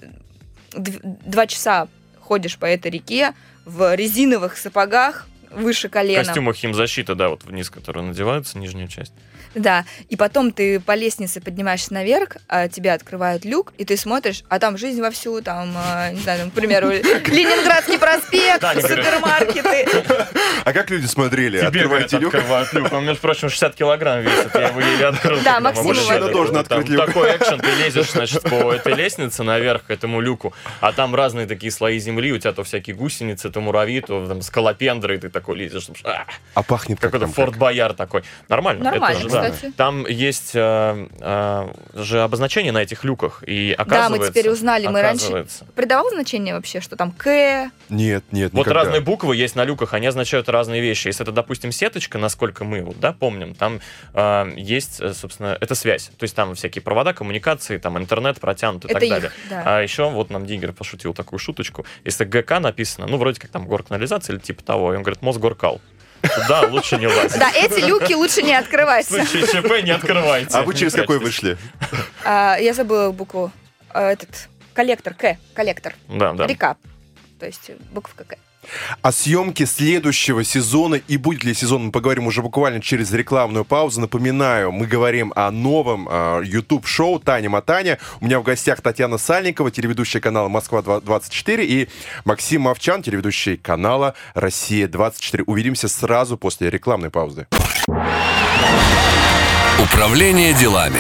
два 0.73 1.45
часа 1.45 1.87
ходишь 2.19 2.57
по 2.57 2.65
этой 2.65 2.89
реке 2.89 3.33
в 3.65 3.93
резиновых 3.95 4.57
сапогах 4.57 5.27
выше 5.51 5.89
колена. 5.89 6.23
В 6.23 6.27
костюмах 6.27 6.55
химзащиты, 6.55 7.15
да, 7.15 7.29
вот 7.29 7.43
вниз, 7.43 7.69
которые 7.69 8.03
надеваются, 8.03 8.57
нижнюю 8.57 8.87
часть. 8.87 9.13
Да, 9.55 9.85
и 10.09 10.15
потом 10.15 10.51
ты 10.51 10.79
по 10.79 10.95
лестнице 10.95 11.41
поднимаешься 11.41 11.93
наверх, 11.93 12.37
а 12.47 12.67
тебя 12.67 12.93
открывают 12.93 13.45
люк, 13.45 13.73
и 13.77 13.85
ты 13.85 13.97
смотришь, 13.97 14.43
а 14.49 14.59
там 14.59 14.77
жизнь 14.77 15.01
вовсю, 15.01 15.41
там, 15.41 15.73
а, 15.77 16.11
не 16.11 16.19
знаю, 16.19 16.39
там, 16.39 16.51
к 16.51 16.53
примеру, 16.53 16.89
Ленинградский 16.91 17.99
проспект, 17.99 18.63
супермаркеты. 18.81 19.87
А 20.65 20.73
как 20.73 20.89
люди 20.89 21.05
смотрели? 21.05 21.59
Открываете 21.59 22.17
люк? 22.17 22.33
открывают 22.33 22.73
люк. 22.73 22.93
Он, 22.93 23.05
между 23.05 23.21
прочим, 23.21 23.49
60 23.49 23.75
килограмм 23.75 24.21
весит, 24.21 24.53
я 24.55 24.67
его 24.69 24.81
еле 24.81 25.07
открыл. 25.07 25.39
Да, 25.43 25.59
Максим 25.59 25.85
Мужчина 25.85 26.29
должен 26.29 26.57
открыть 26.57 26.89
люк. 26.89 27.05
Такой 27.05 27.35
экшен, 27.37 27.59
ты 27.59 27.71
лезешь, 27.83 28.11
значит, 28.11 28.43
по 28.43 28.73
этой 28.73 28.93
лестнице 28.93 29.43
наверх 29.43 29.85
к 29.85 29.91
этому 29.91 30.21
люку, 30.21 30.53
а 30.81 30.91
там 30.91 31.15
разные 31.15 31.47
такие 31.47 31.71
слои 31.71 31.99
земли, 31.99 32.31
у 32.31 32.37
тебя 32.37 32.53
то 32.53 32.63
всякие 32.63 32.95
гусеницы, 32.95 33.49
то 33.49 33.59
муравьи, 33.61 34.01
то 34.01 34.27
там 34.27 34.41
скалопендры, 34.41 35.15
и 35.15 35.19
ты 35.19 35.29
такой 35.29 35.57
лезешь. 35.57 35.89
А, 36.03 36.25
а 36.53 36.63
пахнет 36.63 36.99
как 36.99 37.11
Какой-то 37.11 37.31
Форт 37.33 37.57
Бояр 37.57 37.93
такой. 37.93 38.23
Нормально. 38.49 38.83
Нормально, 38.83 39.29
кстати. 39.51 39.73
Там 39.75 40.05
есть 40.07 40.51
э, 40.53 41.07
э, 41.19 41.73
же 41.93 42.21
обозначение 42.21 42.71
на 42.71 42.81
этих 42.81 43.03
люках, 43.03 43.43
и 43.45 43.75
оказывается... 43.77 44.19
Да, 44.19 44.25
мы 44.25 44.31
теперь 44.31 44.49
узнали, 44.49 44.87
мы 44.87 45.01
раньше... 45.01 45.45
Придавал 45.75 46.09
значение 46.09 46.53
вообще, 46.53 46.81
что 46.81 46.95
там 46.95 47.11
К? 47.11 47.69
Нет, 47.89 48.23
нет, 48.31 48.53
Вот 48.53 48.67
разные 48.67 49.01
буквы 49.01 49.35
есть 49.35 49.55
на 49.55 49.63
люках, 49.65 49.93
они 49.93 50.07
означают 50.07 50.49
разные 50.49 50.81
вещи. 50.81 51.07
Если 51.07 51.23
это, 51.23 51.31
допустим, 51.31 51.71
сеточка, 51.71 52.17
насколько 52.17 52.63
мы 52.63 52.81
вот, 52.81 52.99
да, 52.99 53.13
помним, 53.13 53.55
там 53.55 53.79
э, 54.13 54.53
есть, 54.55 54.99
э, 54.99 55.13
собственно, 55.13 55.57
это 55.59 55.75
связь. 55.75 56.11
То 56.17 56.23
есть 56.23 56.35
там 56.35 56.55
всякие 56.55 56.81
провода, 56.81 57.13
коммуникации, 57.13 57.77
там 57.77 57.97
интернет 57.97 58.39
протянут 58.39 58.85
и 58.85 58.87
это 58.87 58.95
так 58.95 59.03
их, 59.03 59.09
далее. 59.09 59.31
Да. 59.49 59.63
А 59.65 59.81
еще 59.81 60.09
вот 60.09 60.29
нам 60.29 60.45
Диггер 60.45 60.73
пошутил 60.73 61.13
такую 61.13 61.39
шуточку. 61.39 61.85
Если 62.03 62.25
ГК 62.25 62.59
написано, 62.59 63.07
ну, 63.07 63.17
вроде 63.17 63.39
как 63.39 63.51
там 63.51 63.67
горканализация 63.67 64.35
или 64.35 64.41
типа 64.41 64.63
того, 64.63 64.93
и 64.93 64.97
он 64.97 65.03
говорит, 65.03 65.21
Мосгоркал. 65.21 65.81
Да, 66.47 66.61
лучше 66.61 66.97
не 66.97 67.07
лазить. 67.07 67.39
Да, 67.39 67.51
эти 67.51 67.79
люки 67.79 68.13
лучше 68.13 68.41
не 68.41 68.53
открывать. 68.53 69.05
В 69.05 69.09
случае 69.09 69.47
ЧП 69.47 69.83
не 69.83 69.91
открывайте. 69.91 70.57
А 70.57 70.63
вы 70.63 70.73
через 70.73 70.93
какой 70.93 71.19
вышли? 71.19 71.57
А, 72.23 72.57
я 72.59 72.73
забыла 72.73 73.11
букву. 73.11 73.51
А, 73.89 74.11
этот 74.11 74.47
коллектор, 74.73 75.13
К, 75.13 75.37
коллектор. 75.53 75.93
Да, 76.07 76.33
да. 76.33 76.47
Река. 76.47 76.77
То 77.39 77.45
есть 77.45 77.71
буковка 77.91 78.23
К. 78.23 78.37
О 79.01 79.11
съемке 79.11 79.65
следующего 79.65 80.43
сезона 80.43 80.95
и 80.95 81.17
будет 81.17 81.43
ли 81.43 81.53
сезон, 81.53 81.85
мы 81.85 81.91
поговорим 81.91 82.27
уже 82.27 82.41
буквально 82.41 82.81
через 82.81 83.11
рекламную 83.11 83.65
паузу. 83.65 84.01
Напоминаю, 84.01 84.71
мы 84.71 84.87
говорим 84.87 85.33
о 85.35 85.51
новом 85.51 86.07
э, 86.09 86.41
YouTube-шоу 86.45 87.19
«Таня 87.19 87.49
Матаня». 87.49 87.99
У 88.21 88.25
меня 88.25 88.39
в 88.39 88.43
гостях 88.43 88.81
Татьяна 88.81 89.17
Сальникова, 89.17 89.71
телеведущая 89.71 90.21
канала 90.21 90.47
«Москва-24» 90.49 91.65
и 91.65 91.89
Максим 92.25 92.61
Мовчан, 92.61 93.03
телеведущий 93.03 93.57
канала 93.57 94.15
«Россия-24». 94.33 95.43
Увидимся 95.45 95.87
сразу 95.87 96.37
после 96.37 96.69
рекламной 96.69 97.09
паузы. 97.09 97.47
Управление 99.79 100.53
делами. 100.53 100.99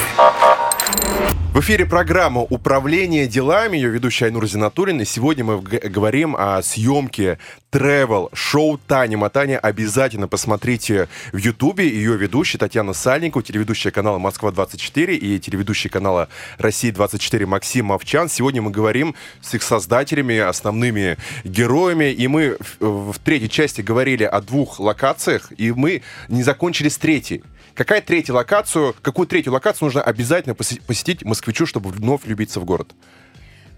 В 1.53 1.59
эфире 1.59 1.85
программа 1.85 2.41
«Управление 2.41 3.27
делами», 3.27 3.77
ее 3.77 3.89
ведущая 3.89 4.25
Айнур 4.25 4.47
Зинатуллин. 4.47 5.01
И 5.01 5.05
сегодня 5.05 5.43
мы 5.43 5.61
говорим 5.61 6.35
о 6.35 6.59
съемке 6.63 7.37
travel 7.71 8.29
шоу 8.33 8.79
Тани 8.79 9.15
Матани. 9.15 9.59
Обязательно 9.61 10.27
посмотрите 10.27 11.07
в 11.31 11.37
Ютубе. 11.37 11.87
Ее 11.87 12.17
ведущая 12.17 12.57
Татьяна 12.57 12.93
Сальникова, 12.93 13.43
телеведущая 13.43 13.91
канала 13.91 14.17
«Москва-24» 14.17 15.15
и 15.15 15.39
телеведущая 15.39 15.91
канала 15.91 16.27
«Россия-24» 16.57 17.45
Максим 17.45 17.85
Мовчан. 17.85 18.29
Сегодня 18.29 18.63
мы 18.63 18.71
говорим 18.71 19.13
с 19.41 19.53
их 19.53 19.61
создателями, 19.61 20.39
основными 20.39 21.17
героями. 21.43 22.11
И 22.11 22.27
мы 22.27 22.57
в 22.79 23.15
третьей 23.23 23.49
части 23.49 23.81
говорили 23.81 24.23
о 24.23 24.41
двух 24.41 24.79
локациях, 24.79 25.51
и 25.55 25.71
мы 25.71 26.01
не 26.29 26.41
закончили 26.41 26.89
с 26.89 26.97
третьей. 26.97 27.43
Какая 27.75 28.01
третья 28.01 28.33
локацию, 28.33 28.95
какую 29.01 29.27
третью 29.27 29.51
локацию 29.53 29.87
нужно 29.87 30.01
обязательно 30.03 30.53
посетить 30.53 31.23
москвичу, 31.23 31.65
чтобы 31.65 31.89
вновь 31.89 32.23
влюбиться 32.23 32.59
в 32.59 32.65
город? 32.65 32.93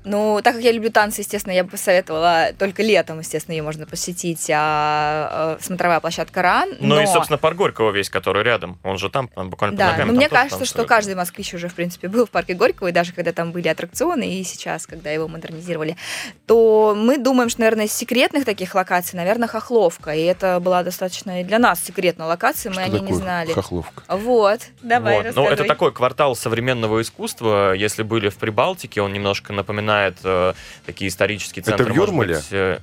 Ну, 0.06 0.39
так 0.43 0.53
как 0.53 0.64
я 0.64 0.72
люблю 0.72 0.91
танцы, 0.91 1.22
естественно, 1.22 1.51
я 1.51 1.64
бы 1.64 1.72
посоветовала 1.72 2.51
только 2.58 2.84
летом, 2.84 3.20
естественно, 3.20 3.56
ее 3.56 3.64
можно 3.64 3.88
посетить, 3.88 4.49
а, 4.51 5.58
а 5.58 5.58
смотровая 5.60 5.99
площадка 5.99 6.43
РАН. 6.43 6.76
Ну 6.80 6.95
но... 6.95 7.01
и, 7.01 7.08
собственно, 7.08 7.39
парк 7.39 7.58
Горького 7.58 7.91
весь, 7.91 8.10
который 8.10 8.43
рядом, 8.43 8.78
он 8.84 8.99
же 8.99 9.10
там, 9.10 9.28
там 9.28 9.49
буквально 9.49 9.76
Да, 9.76 9.91
ногами, 9.91 10.12
но 10.12 10.14
мне 10.14 10.30
кажется, 10.30 10.60
танцует. 10.60 10.70
что 10.70 10.86
каждый 10.86 11.16
москвич 11.16 11.53
уже, 11.56 11.70
в 11.70 11.74
принципе, 11.74 12.08
был 12.08 12.28
в 12.28 12.30
парке 12.30 12.53
Горького, 12.53 12.89
и 12.89 12.91
даже 12.91 13.14
когда 13.14 13.32
там 13.32 13.51
были 13.51 13.68
аттракционы, 13.68 14.30
и 14.30 14.43
сейчас, 14.43 14.86
когда 14.86 15.10
его 15.10 15.28
модернизировали, 15.28 15.97
то 16.45 16.93
мы 16.95 17.18
думаем, 17.18 17.49
что, 17.49 17.62
наверное, 17.62 17.86
из 17.86 17.93
секретных 17.93 18.45
таких 18.45 18.76
локаций, 18.76 19.18
наверное, 19.18 19.47
Хохловка, 19.47 20.12
и 20.12 20.22
это 20.22 20.60
была 20.60 20.84
достаточно 20.84 21.41
и 21.41 21.43
для 21.43 21.58
нас 21.58 21.84
секретная 21.84 22.28
локация, 22.28 22.70
мы 22.70 22.76
что 22.76 22.84
о 22.84 22.88
ней 22.89 23.01
не 23.01 23.14
знали. 23.14 23.51
Хохловка? 23.51 24.03
Вот, 24.08 24.62
давай, 24.84 25.24
вот. 25.24 25.36
Ну, 25.36 25.47
это 25.47 25.64
такой 25.64 25.91
квартал 25.91 26.36
современного 26.36 27.01
искусства, 27.01 27.74
если 27.74 28.03
были 28.03 28.30
в 28.30 28.36
Прибалтике, 28.36 29.01
он 29.01 29.12
немножко 29.12 29.51
напоминает 29.51 29.95
напоминает 29.96 30.18
э, 30.24 30.54
такие 30.86 31.10
исторические 31.10 31.64
центры. 31.64 31.86
Это 31.86 31.93
в 31.93 31.96
Юрмале? 31.96 32.36
Быть, 32.36 32.48
э, 32.52 32.80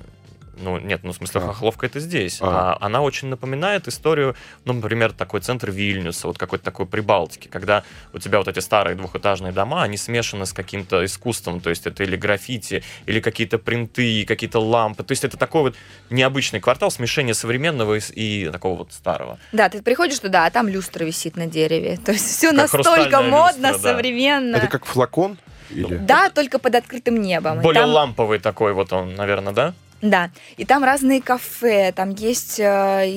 Ну, 0.55 0.77
нет, 0.77 0.99
ну, 1.03 1.11
в 1.11 1.15
смысле, 1.15 1.41
а. 1.41 1.47
Хохловка 1.47 1.87
это 1.87 1.99
здесь. 1.99 2.37
А. 2.39 2.77
а 2.79 2.85
она 2.85 3.01
очень 3.01 3.27
напоминает 3.27 3.87
историю, 3.87 4.35
ну, 4.65 4.73
например, 4.73 5.11
такой 5.11 5.41
центр 5.41 5.71
Вильнюса, 5.71 6.27
вот 6.27 6.37
какой-то 6.37 6.63
такой 6.63 6.85
Прибалтики, 6.85 7.47
когда 7.47 7.83
у 8.13 8.19
тебя 8.19 8.37
вот 8.37 8.47
эти 8.47 8.59
старые 8.59 8.95
двухэтажные 8.95 9.51
дома, 9.51 9.81
они 9.81 9.97
смешаны 9.97 10.45
с 10.45 10.53
каким-то 10.53 11.03
искусством, 11.03 11.59
то 11.59 11.71
есть 11.71 11.87
это 11.87 12.03
или 12.03 12.15
граффити, 12.15 12.83
или 13.07 13.19
какие-то 13.19 13.57
принты, 13.57 14.25
какие-то 14.25 14.59
лампы. 14.59 15.03
То 15.03 15.13
есть 15.13 15.23
это 15.23 15.37
такой 15.37 15.61
вот 15.63 15.75
необычный 16.11 16.59
квартал, 16.59 16.91
смешение 16.91 17.33
современного 17.33 17.97
и, 17.97 18.49
такого 18.51 18.77
вот 18.77 18.93
старого. 18.93 19.39
Да, 19.53 19.69
ты 19.69 19.81
приходишь 19.81 20.19
туда, 20.19 20.45
а 20.45 20.51
там 20.51 20.67
люстра 20.67 21.03
висит 21.03 21.35
на 21.35 21.47
дереве. 21.47 21.97
То 21.97 22.11
есть 22.11 22.27
все 22.27 22.51
как 22.51 22.71
настолько 22.71 23.23
модно, 23.23 23.71
люстра, 23.71 23.93
современно. 23.93 24.57
Это 24.57 24.67
как 24.67 24.85
флакон? 24.85 25.39
Или? 25.73 25.97
Да, 25.97 26.29
только 26.29 26.59
под 26.59 26.75
открытым 26.75 27.21
небом. 27.21 27.61
Более 27.61 27.83
там... 27.83 27.91
ламповый 27.91 28.39
такой 28.39 28.73
вот 28.73 28.93
он, 28.93 29.15
наверное, 29.15 29.53
да? 29.53 29.73
Да, 30.03 30.31
и 30.57 30.65
там 30.65 30.83
разные 30.83 31.21
кафе, 31.21 31.93
там 31.93 32.09
есть 32.09 32.59
э, 32.59 32.63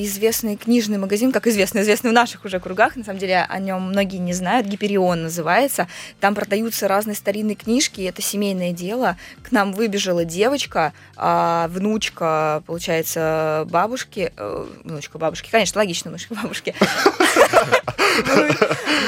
известный 0.04 0.54
книжный 0.54 0.98
магазин, 0.98 1.32
как 1.32 1.48
известный, 1.48 1.82
известный 1.82 2.10
в 2.10 2.14
наших 2.14 2.44
уже 2.44 2.60
кругах, 2.60 2.94
на 2.94 3.02
самом 3.02 3.18
деле 3.18 3.40
о 3.40 3.58
нем 3.58 3.88
многие 3.88 4.18
не 4.18 4.32
знают, 4.32 4.68
Гиперион 4.68 5.24
называется. 5.24 5.88
Там 6.20 6.36
продаются 6.36 6.86
разные 6.86 7.16
старинные 7.16 7.56
книжки, 7.56 8.02
это 8.02 8.22
семейное 8.22 8.70
дело. 8.70 9.16
К 9.42 9.50
нам 9.50 9.72
выбежала 9.72 10.24
девочка, 10.24 10.92
э, 11.16 11.66
внучка, 11.70 12.62
получается, 12.66 13.66
бабушки, 13.68 14.32
э, 14.36 14.66
внучка 14.84 15.18
бабушки, 15.18 15.50
конечно, 15.50 15.80
логично, 15.80 16.10
внучка 16.10 16.36
бабушки. 16.36 16.72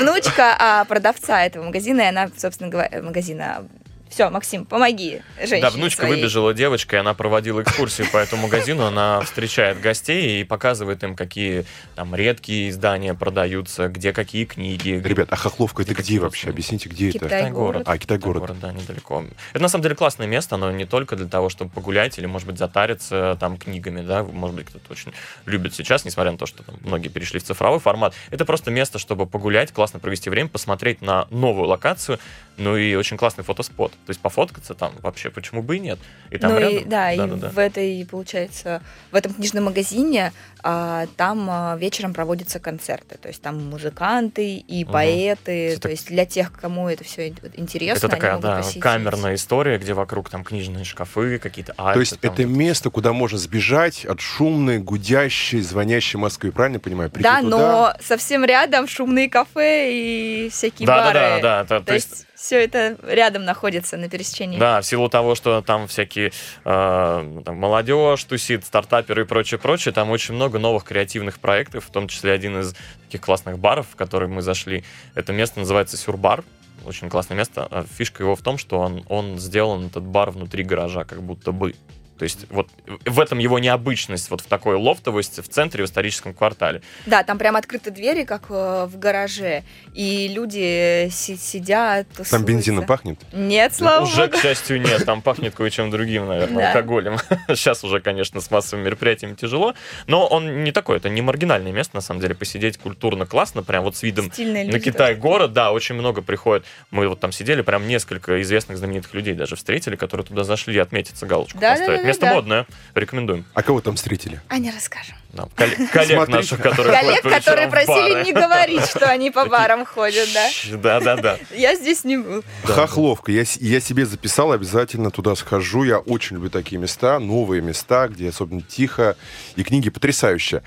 Внучка 0.01 0.55
а, 0.59 0.85
продавца 0.85 1.43
этого 1.45 1.65
магазина, 1.65 2.03
и 2.03 2.05
она, 2.07 2.29
собственно 2.37 2.69
говоря, 2.69 3.03
магазина 3.03 3.67
все, 4.11 4.31
Максим, 4.31 4.65
помоги 4.65 5.23
женщине 5.39 5.63
Да, 5.63 5.71
внучка 5.71 6.03
своей. 6.03 6.17
выбежала 6.17 6.55
девочка, 6.55 6.97
и 6.97 6.99
она 6.99 7.15
проводила 7.15 7.63
экскурсию 7.63 8.11
по 8.11 8.19
этому 8.19 8.43
магазину, 8.49 8.85
она 8.85 9.21
встречает 9.21 9.81
гостей 9.81 10.41
и 10.41 10.45
показывает 10.45 11.03
им, 11.05 11.15
какие 11.15 11.65
там 11.95 12.15
редкие 12.15 12.71
издания 12.71 13.15
продаются, 13.15 13.89
где 13.89 14.13
какие 14.13 14.45
книги. 14.45 15.01
Ребят, 15.05 15.29
а 15.31 15.37
Хохловка 15.37 15.83
это 15.83 15.95
где 15.95 16.19
вообще? 16.19 16.49
Объясните, 16.49 16.89
где 16.89 17.11
это? 17.11 17.21
Китай-город. 17.21 17.83
А, 17.87 17.99
Китай-город. 17.99 18.43
Китай 18.43 18.57
да, 18.61 18.73
недалеко. 18.73 19.25
Это 19.53 19.63
на 19.63 19.69
самом 19.69 19.83
деле 19.83 19.95
классное 19.95 20.27
место, 20.27 20.57
но 20.57 20.71
не 20.71 20.85
только 20.85 21.17
для 21.17 21.27
того, 21.27 21.49
чтобы 21.49 21.71
погулять 21.71 22.19
или, 22.19 22.27
может 22.27 22.47
быть, 22.47 22.59
затариться 22.59 23.37
там 23.41 23.57
книгами, 23.57 24.01
да, 24.01 24.25
может 24.25 24.57
быть, 24.57 24.67
кто-то 24.67 24.91
очень 24.93 25.13
любит 25.47 25.75
сейчас, 25.75 26.05
несмотря 26.05 26.33
на 26.33 26.39
то, 26.39 26.47
что 26.47 26.63
там 26.63 26.77
многие 26.81 27.09
перешли 27.09 27.41
в 27.41 27.45
цифровой 27.45 27.81
формат. 27.81 28.15
Это 28.31 28.45
просто 28.45 28.71
место, 28.71 28.99
чтобы 28.99 29.27
погулять, 29.27 29.73
классно 29.73 29.99
провести 29.99 30.31
время, 30.31 30.49
посмотреть 30.49 31.03
на 31.03 31.27
новую 31.31 31.69
локацию, 31.69 32.19
ну 32.57 32.77
и 32.77 32.95
очень 32.95 33.17
классный 33.17 33.45
фотоспот. 33.45 33.93
То 34.07 34.11
есть 34.11 34.21
пофоткаться 34.21 34.75
там 34.75 34.93
вообще, 35.03 35.31
почему 35.31 35.63
бы 35.63 35.77
и 35.77 35.81
нет? 35.81 35.99
И 36.31 36.39
там 36.39 36.53
ну 36.53 36.59
рядом... 36.59 36.77
и, 36.77 36.85
да, 36.85 36.89
да, 36.89 37.13
и 37.13 37.17
да, 37.19 37.27
да. 37.27 37.49
в 37.51 37.59
этой, 37.59 38.07
получается, 38.11 38.83
в 39.11 39.17
этом 39.17 39.35
книжном 39.35 39.65
магазине 39.65 40.33
а, 40.63 41.07
там 41.17 41.47
а, 41.51 41.77
вечером 41.77 42.15
проводятся 42.15 42.59
концерты. 42.59 43.19
То 43.19 43.29
есть 43.29 43.43
там 43.43 43.69
музыканты 43.69 44.57
и 44.57 44.85
угу. 44.85 44.93
поэты. 44.93 45.73
Все 45.73 45.79
то 45.79 45.89
есть 45.91 46.09
для 46.09 46.25
тех, 46.25 46.53
кому 46.53 46.89
это 46.89 47.05
все 47.05 47.29
интересно. 47.55 48.07
Это 48.07 48.09
такая, 48.09 48.39
да, 48.39 48.57
посетить. 48.59 48.83
камерная 48.83 49.35
история, 49.35 49.79
где 49.79 49.93
вокруг 49.93 50.31
там 50.31 50.43
книжные 50.43 50.85
шкафы, 50.85 51.39
какие-то 51.39 51.75
альты. 51.77 51.95
То 51.95 52.01
есть 52.01 52.21
там... 52.21 52.33
это 52.33 52.45
место, 52.47 52.91
куда 52.91 53.13
можно 53.13 53.37
сбежать 53.37 54.07
от 54.07 54.21
шумной, 54.21 54.79
гудящей, 54.79 55.61
звонящей 55.61 56.19
Москвы, 56.19 56.51
правильно 56.51 56.81
понимаю? 56.81 57.11
Прийти 57.11 57.29
да, 57.29 57.41
туда... 57.43 57.59
но 57.59 57.95
совсем 58.01 58.45
рядом 58.45 58.89
шумные 58.89 59.29
кафе 59.29 59.93
и 59.93 60.49
всякие 60.51 60.87
да, 60.87 60.97
бары. 60.97 61.15
Да, 61.15 61.29
да, 61.29 61.41
да. 61.41 61.65
да. 61.65 61.79
То, 61.81 61.85
то 61.85 61.95
есть 61.95 62.28
все 62.39 62.63
это 62.63 62.97
рядом 63.03 63.45
находится 63.45 63.97
на 63.97 64.09
пересечении. 64.09 64.59
Да, 64.59 64.81
в 64.81 64.87
силу 64.87 65.09
того, 65.09 65.35
что 65.35 65.61
там 65.61 65.89
всякие 65.89 66.31
э, 66.65 67.43
там, 67.45 67.57
молодежь 67.57 68.23
тусит, 68.25 68.65
стартаперы 68.65 69.23
и 69.23 69.25
прочее, 69.25 69.59
прочее, 69.59 69.93
там 69.93 70.11
очень 70.11 70.35
много 70.35 70.61
новых 70.61 70.85
креативных 70.85 71.41
проектов, 71.41 71.87
в 71.87 71.91
том 71.91 72.07
числе 72.07 72.31
один 72.31 72.61
из 72.61 72.77
таких 73.07 73.23
классных 73.23 73.59
баров, 73.59 73.89
в 73.91 73.97
который 73.97 74.29
мы 74.29 74.41
зашли. 74.43 74.85
Это 75.17 75.33
место 75.33 75.59
называется 75.59 75.97
Сюрбар. 75.97 76.45
Очень 76.85 77.11
классное 77.11 77.37
место. 77.37 77.67
А 77.69 77.85
фишка 77.85 78.23
его 78.23 78.37
в 78.37 78.41
том, 78.41 78.57
что 78.57 78.79
он, 78.79 79.05
он 79.09 79.41
сделан, 79.41 79.87
этот 79.87 80.05
бар, 80.05 80.31
внутри 80.31 80.63
гаража, 80.63 81.03
как 81.03 81.21
будто 81.23 81.51
бы. 81.51 81.75
То 82.19 82.25
есть 82.25 82.47
вот 82.51 82.69
в 83.05 83.21
этом 83.21 83.39
его 83.39 83.59
необычность, 83.59 84.31
вот 84.31 84.41
в 84.41 84.47
такой 84.47 84.77
лофтовости 84.77 85.41
в 85.41 85.49
центре, 85.49 85.85
в 85.85 85.87
историческом 85.87 86.35
квартале. 86.35 86.83
Да, 87.07 87.23
там 87.23 87.39
прям 87.39 87.57
открыты 87.57 87.91
двери, 87.91 88.25
как 88.25 88.47
э, 88.51 88.87
в 88.87 88.99
гараже, 88.99 89.63
и 89.95 90.29
люди 90.29 91.09
си- 91.11 91.37
сидят, 91.37 92.09
тусуются. 92.09 92.37
Там 92.37 92.45
бензином 92.45 92.87
пахнет? 92.87 93.21
Нет, 93.33 93.75
слава 93.75 94.05
Уже, 94.05 94.27
богу. 94.27 94.39
к 94.39 94.41
счастью, 94.43 94.81
нет, 94.81 95.05
там 95.05 95.23
пахнет 95.23 95.55
кое-чем 95.55 95.91
другим, 95.91 96.27
наверное, 96.27 96.69
алкоголем. 96.69 97.19
Сейчас 97.49 97.85
уже, 97.85 98.01
конечно, 98.01 98.41
с 98.41 98.51
массовыми 98.51 98.87
мероприятиями 98.87 99.35
тяжело, 99.35 99.75
но 100.07 100.27
он 100.27 100.65
не 100.65 100.73
такой, 100.73 100.97
это 100.97 101.09
не 101.09 101.23
маргинальное 101.23 101.73
место, 101.73 101.97
на 101.97 102.01
самом 102.01 102.21
деле, 102.21 102.35
посидеть 102.35 102.79
культурно 102.79 103.27
классно, 103.27 103.63
прям 103.63 103.85
вот 103.85 103.97
с 103.97 104.03
видом 104.03 104.31
на 104.37 104.81
Китай 104.81 105.15
город, 105.15 105.53
да, 105.53 105.73
очень 105.73 105.95
много 105.95 106.23
приходит. 106.23 106.65
Мы 106.91 107.09
вот 107.09 107.21
там 107.21 107.33
сидели, 107.33 107.63
прям 107.63 107.87
несколько 107.87 108.43
известных 108.43 108.79
знаменитых 108.79 109.15
людей 109.15 109.35
даже 109.35 109.57
встретили, 109.57 109.97
которые 109.97 110.27
туда 110.27 110.45
зашли 110.45 110.79
отметиться, 110.79 111.27
галочку 111.27 111.59
поставить. 111.81 112.05
Место 112.09 112.27
да. 112.27 112.35
модное. 112.35 112.67
Рекомендуем. 112.95 113.45
А 113.55 113.63
кого 113.63 113.81
там 113.81 113.97
встретили? 113.97 114.41
А 114.49 114.59
не 114.59 114.71
расскажем. 114.71 115.17
Да, 115.33 115.47
коллег 115.93 116.29
наших, 116.29 116.61
которые 116.63 116.99
Коллег, 117.01 117.23
которые 117.23 117.69
просили 117.69 118.25
не 118.25 118.33
говорить, 118.33 118.85
что 118.87 119.07
они 119.11 119.31
по 119.31 119.45
барам 119.47 119.85
ходят, 119.85 120.29
да? 120.33 120.49
Да, 120.79 121.01
да, 121.01 121.17
да. 121.17 121.39
Я 121.55 121.75
здесь 121.75 122.05
не 122.05 122.17
был. 122.17 122.43
Хохловка. 122.65 123.31
Я, 123.31 123.45
я 123.61 123.81
себе 123.81 124.07
записал, 124.07 124.53
обязательно 124.53 125.11
туда 125.11 125.35
схожу. 125.35 125.85
Я 125.85 125.99
очень 125.99 126.37
люблю 126.37 126.51
такие 126.51 126.81
места, 126.81 127.19
новые 127.19 127.61
места, 127.61 128.09
где 128.09 128.31
особенно 128.31 128.63
тихо. 128.63 129.17
И 129.57 129.63
книги 129.63 129.91
потрясающие. 129.91 130.63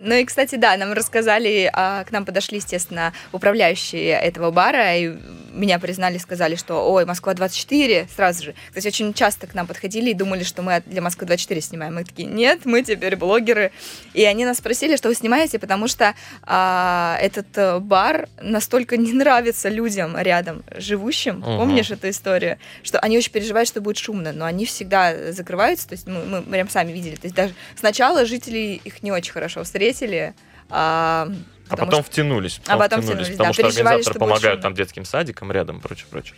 Ну 0.00 0.14
и, 0.14 0.24
кстати, 0.24 0.54
да, 0.54 0.76
нам 0.76 0.92
рассказали, 0.92 1.68
а, 1.72 2.04
к 2.04 2.12
нам 2.12 2.24
подошли, 2.24 2.58
естественно, 2.58 3.12
управляющие 3.32 4.10
этого 4.10 4.52
бара, 4.52 4.96
и 4.96 5.16
меня 5.52 5.80
признали, 5.80 6.18
сказали, 6.18 6.54
что, 6.54 6.88
ой, 6.88 7.04
Москва-24, 7.04 8.06
сразу 8.14 8.44
же. 8.44 8.54
Кстати, 8.68 8.86
очень 8.86 9.12
часто 9.12 9.48
к 9.48 9.54
нам 9.54 9.66
подходили 9.66 10.10
и 10.10 10.14
думали, 10.14 10.44
что 10.44 10.62
мы 10.62 10.84
для 10.86 11.02
Москвы-24 11.02 11.60
снимаем. 11.60 11.96
Мы 11.96 12.04
такие, 12.04 12.28
нет, 12.28 12.60
мы 12.64 12.82
теперь 12.82 13.16
блогеры. 13.16 13.72
И 14.14 14.24
они 14.24 14.44
нас 14.44 14.58
спросили, 14.58 14.94
что 14.94 15.08
вы 15.08 15.16
снимаете, 15.16 15.58
потому 15.58 15.88
что 15.88 16.14
а, 16.44 17.18
этот 17.20 17.46
э, 17.56 17.80
бар 17.80 18.28
настолько 18.40 18.96
не 18.96 19.12
нравится 19.12 19.68
людям 19.68 20.16
рядом 20.16 20.62
живущим. 20.76 21.38
Угу. 21.38 21.56
Помнишь 21.56 21.90
эту 21.90 22.08
историю? 22.10 22.58
Что 22.84 23.00
они 23.00 23.18
очень 23.18 23.32
переживают, 23.32 23.68
что 23.68 23.80
будет 23.80 23.98
шумно, 23.98 24.32
но 24.32 24.44
они 24.44 24.64
всегда 24.64 25.32
закрываются, 25.32 25.88
то 25.88 25.94
есть 25.94 26.06
мы, 26.06 26.24
мы 26.24 26.42
прям 26.42 26.68
сами 26.68 26.92
видели. 26.92 27.16
То 27.16 27.24
есть 27.24 27.34
даже 27.34 27.54
сначала 27.74 28.24
жители 28.26 28.80
их 28.84 29.02
не 29.02 29.10
очень 29.10 29.32
хорошо 29.32 29.64
встретили, 29.64 29.87
встретили. 29.92 30.34
А, 30.70 31.28
а 31.68 31.76
потом 31.76 32.02
что... 32.02 32.10
втянулись. 32.10 32.60
Потом 32.64 32.74
а 32.74 32.78
потом 32.78 33.02
втянулись, 33.02 33.26
втянулись 33.28 33.38
потому 33.38 33.48
да, 33.48 33.52
что 33.52 33.66
организаторы 33.66 34.02
что 34.02 34.18
помогают 34.18 34.60
там 34.60 34.74
детским 34.74 35.04
садикам 35.04 35.52
рядом 35.52 35.78
и 35.78 35.80
прочее, 35.80 36.06
прочее. 36.10 36.36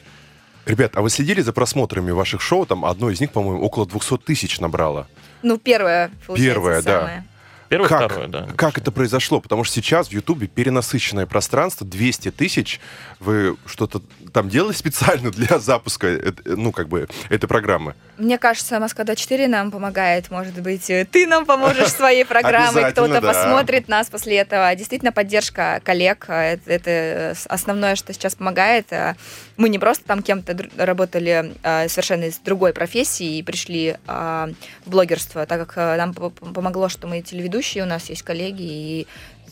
Ребят, 0.67 0.93
а 0.95 1.03
вы 1.03 1.11
следили 1.11 1.41
за 1.41 1.53
просмотрами 1.53 2.11
ваших 2.11 2.41
шоу? 2.41 2.67
Там 2.67 2.85
одно 2.85 3.11
из 3.11 3.21
них, 3.21 3.33
по-моему, 3.33 3.63
около 3.63 3.87
200 3.87 4.19
тысяч 4.19 4.61
набрало. 4.61 5.09
Ну, 5.43 5.59
первое, 5.59 6.11
Первое, 6.35 6.83
да. 6.83 7.25
Первое, 7.71 7.89
как, 7.89 8.11
второе, 8.11 8.27
да. 8.27 8.49
Как 8.57 8.79
это 8.79 8.91
произошло? 8.91 9.41
Потому 9.41 9.63
что 9.63 9.77
сейчас 9.77 10.09
в 10.09 10.13
Ютубе 10.13 10.49
перенасыщенное 10.49 11.25
пространство, 11.27 11.87
200 11.87 12.33
тысяч. 12.33 12.81
Вы 13.21 13.57
что-то 13.65 14.03
там 14.33 14.49
делали 14.49 14.73
специально 14.73 15.31
для 15.31 15.59
запуска, 15.61 16.35
ну, 16.45 16.73
как 16.73 16.89
бы, 16.89 17.07
этой 17.29 17.47
программы? 17.47 17.95
Мне 18.19 18.39
кажется, 18.39 18.81
Москва-24 18.81 19.47
нам 19.47 19.71
помогает. 19.71 20.33
Может 20.33 20.61
быть, 20.61 20.87
ты 21.13 21.27
нам 21.29 21.47
поможешь 21.47 21.93
своей 21.93 22.25
программой, 22.27 22.91
кто-то 22.91 23.21
да. 23.21 23.33
посмотрит 23.33 23.87
нас 23.87 24.09
после 24.09 24.39
этого. 24.39 24.75
Действительно, 24.75 25.13
поддержка 25.13 25.81
коллег 25.85 26.25
э,— 26.27 26.59
это 26.67 27.37
основное, 27.49 27.95
что 27.95 28.13
сейчас 28.13 28.35
помогает. 28.35 28.93
Э, 28.93 29.15
мы 29.57 29.69
не 29.69 29.79
просто 29.79 30.05
там 30.05 30.23
кем-то 30.25 30.59
работали 30.77 31.55
э, 31.63 31.89
совершенно 31.89 32.25
из 32.25 32.39
другой 32.39 32.73
профессии 32.73 33.39
и 33.39 33.43
пришли 33.45 33.97
в 34.07 34.55
блогерство, 34.87 35.47
так 35.47 35.69
как 35.69 35.99
нам 35.99 36.13
помогло, 36.13 36.89
что 36.89 37.07
мы 37.07 37.23
телеведущие, 37.23 37.60
ведущие, 37.61 37.85
у 37.85 37.87
нас 37.87 38.09
есть 38.09 38.23
коллеги, 38.23 38.63
и 38.63 39.07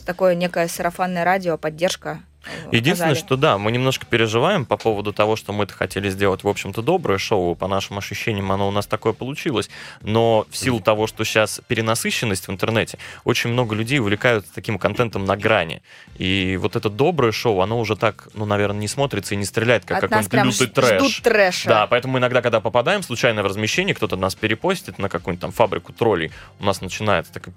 такое 0.07 0.35
некое 0.35 0.67
сарафанное 0.69 1.25
радио, 1.25 1.59
поддержка. 1.59 2.23
Единственное, 2.72 3.14
что 3.14 3.36
да, 3.36 3.59
мы 3.59 3.72
немножко 3.72 4.07
переживаем 4.07 4.64
по 4.64 4.76
поводу 4.76 5.12
того, 5.12 5.36
что 5.36 5.53
мы-то 5.53 5.74
хотели 5.74 6.09
сделать, 6.11 6.45
в 6.45 6.49
общем-то, 6.49 6.82
доброе 6.82 7.18
шоу. 7.18 7.55
По 7.55 7.68
нашим 7.68 7.99
ощущениям, 7.99 8.53
оно 8.53 8.68
у 8.68 8.70
нас 8.70 8.86
такое 8.86 9.12
получилось. 9.12 9.68
Но 10.03 10.47
в 10.51 10.57
силу 10.57 10.80
того, 10.80 11.07
что 11.07 11.24
сейчас 11.24 11.61
перенасыщенность 11.66 12.49
в 12.49 12.51
интернете, 12.51 12.99
очень 13.24 13.51
много 13.51 13.74
людей 13.74 13.99
увлекаются 13.99 14.53
таким 14.55 14.78
контентом 14.78 15.24
на 15.24 15.36
грани. 15.36 15.82
И 16.16 16.59
вот 16.61 16.76
это 16.76 16.91
доброе 16.91 17.32
шоу, 17.32 17.61
оно 17.61 17.78
уже 17.78 17.97
так, 17.97 18.28
ну, 18.34 18.45
наверное, 18.45 18.80
не 18.80 18.89
смотрится 18.89 19.34
и 19.34 19.36
не 19.36 19.45
стреляет, 19.45 19.84
как 19.84 20.01
какой-нибудь 20.01 20.61
лютый 20.61 20.66
трэш. 20.68 21.03
Ждут 21.03 21.22
трэша. 21.22 21.68
Да, 21.68 21.86
поэтому 21.86 22.18
иногда, 22.18 22.43
когда 22.43 22.61
попадаем 22.61 23.03
случайно 23.03 23.43
в 23.43 23.47
размещение, 23.47 23.95
кто-то 23.95 24.16
нас 24.16 24.34
перепостит 24.34 24.99
на 24.99 25.09
какую-нибудь 25.09 25.41
там 25.41 25.53
фабрику 25.53 25.93
троллей, 25.93 26.32
у 26.61 26.64
нас 26.64 26.80
начинается 26.80 27.32
такой 27.32 27.53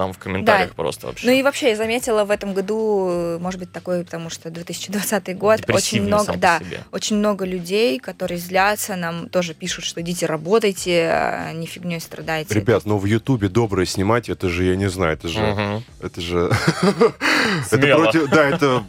там 0.00 0.14
в 0.14 0.18
комментариях 0.18 0.70
да. 0.70 0.74
просто 0.74 1.08
вообще. 1.08 1.26
Ну 1.26 1.32
и 1.34 1.42
вообще 1.42 1.68
я 1.68 1.76
заметила 1.76 2.24
в 2.24 2.30
этом 2.30 2.54
году, 2.54 3.38
может 3.38 3.60
быть, 3.60 3.70
такой, 3.70 4.02
потому 4.02 4.30
что 4.30 4.48
2020 4.48 5.36
год, 5.36 5.60
очень 5.68 6.02
много, 6.02 6.38
да, 6.38 6.58
очень 6.90 7.16
много 7.16 7.44
людей, 7.44 7.98
которые 7.98 8.38
злятся, 8.38 8.96
нам 8.96 9.28
тоже 9.28 9.52
пишут, 9.52 9.84
что 9.84 10.00
идите 10.00 10.24
работайте, 10.24 11.10
а 11.12 11.52
не 11.52 11.66
фигней 11.66 12.00
страдайте. 12.00 12.54
Ребят, 12.54 12.86
ну 12.86 12.96
в 12.96 13.04
Ютубе 13.04 13.48
доброе 13.48 13.84
снимать, 13.84 14.30
это 14.30 14.48
же, 14.48 14.64
я 14.64 14.74
не 14.74 14.88
знаю, 14.88 15.12
это 15.12 15.28
же, 15.28 15.42
угу. 15.42 15.82
это 16.00 16.20
же, 16.22 16.50
это 17.70 17.96
против, 17.96 18.30
да, 18.30 18.48
это 18.48 18.84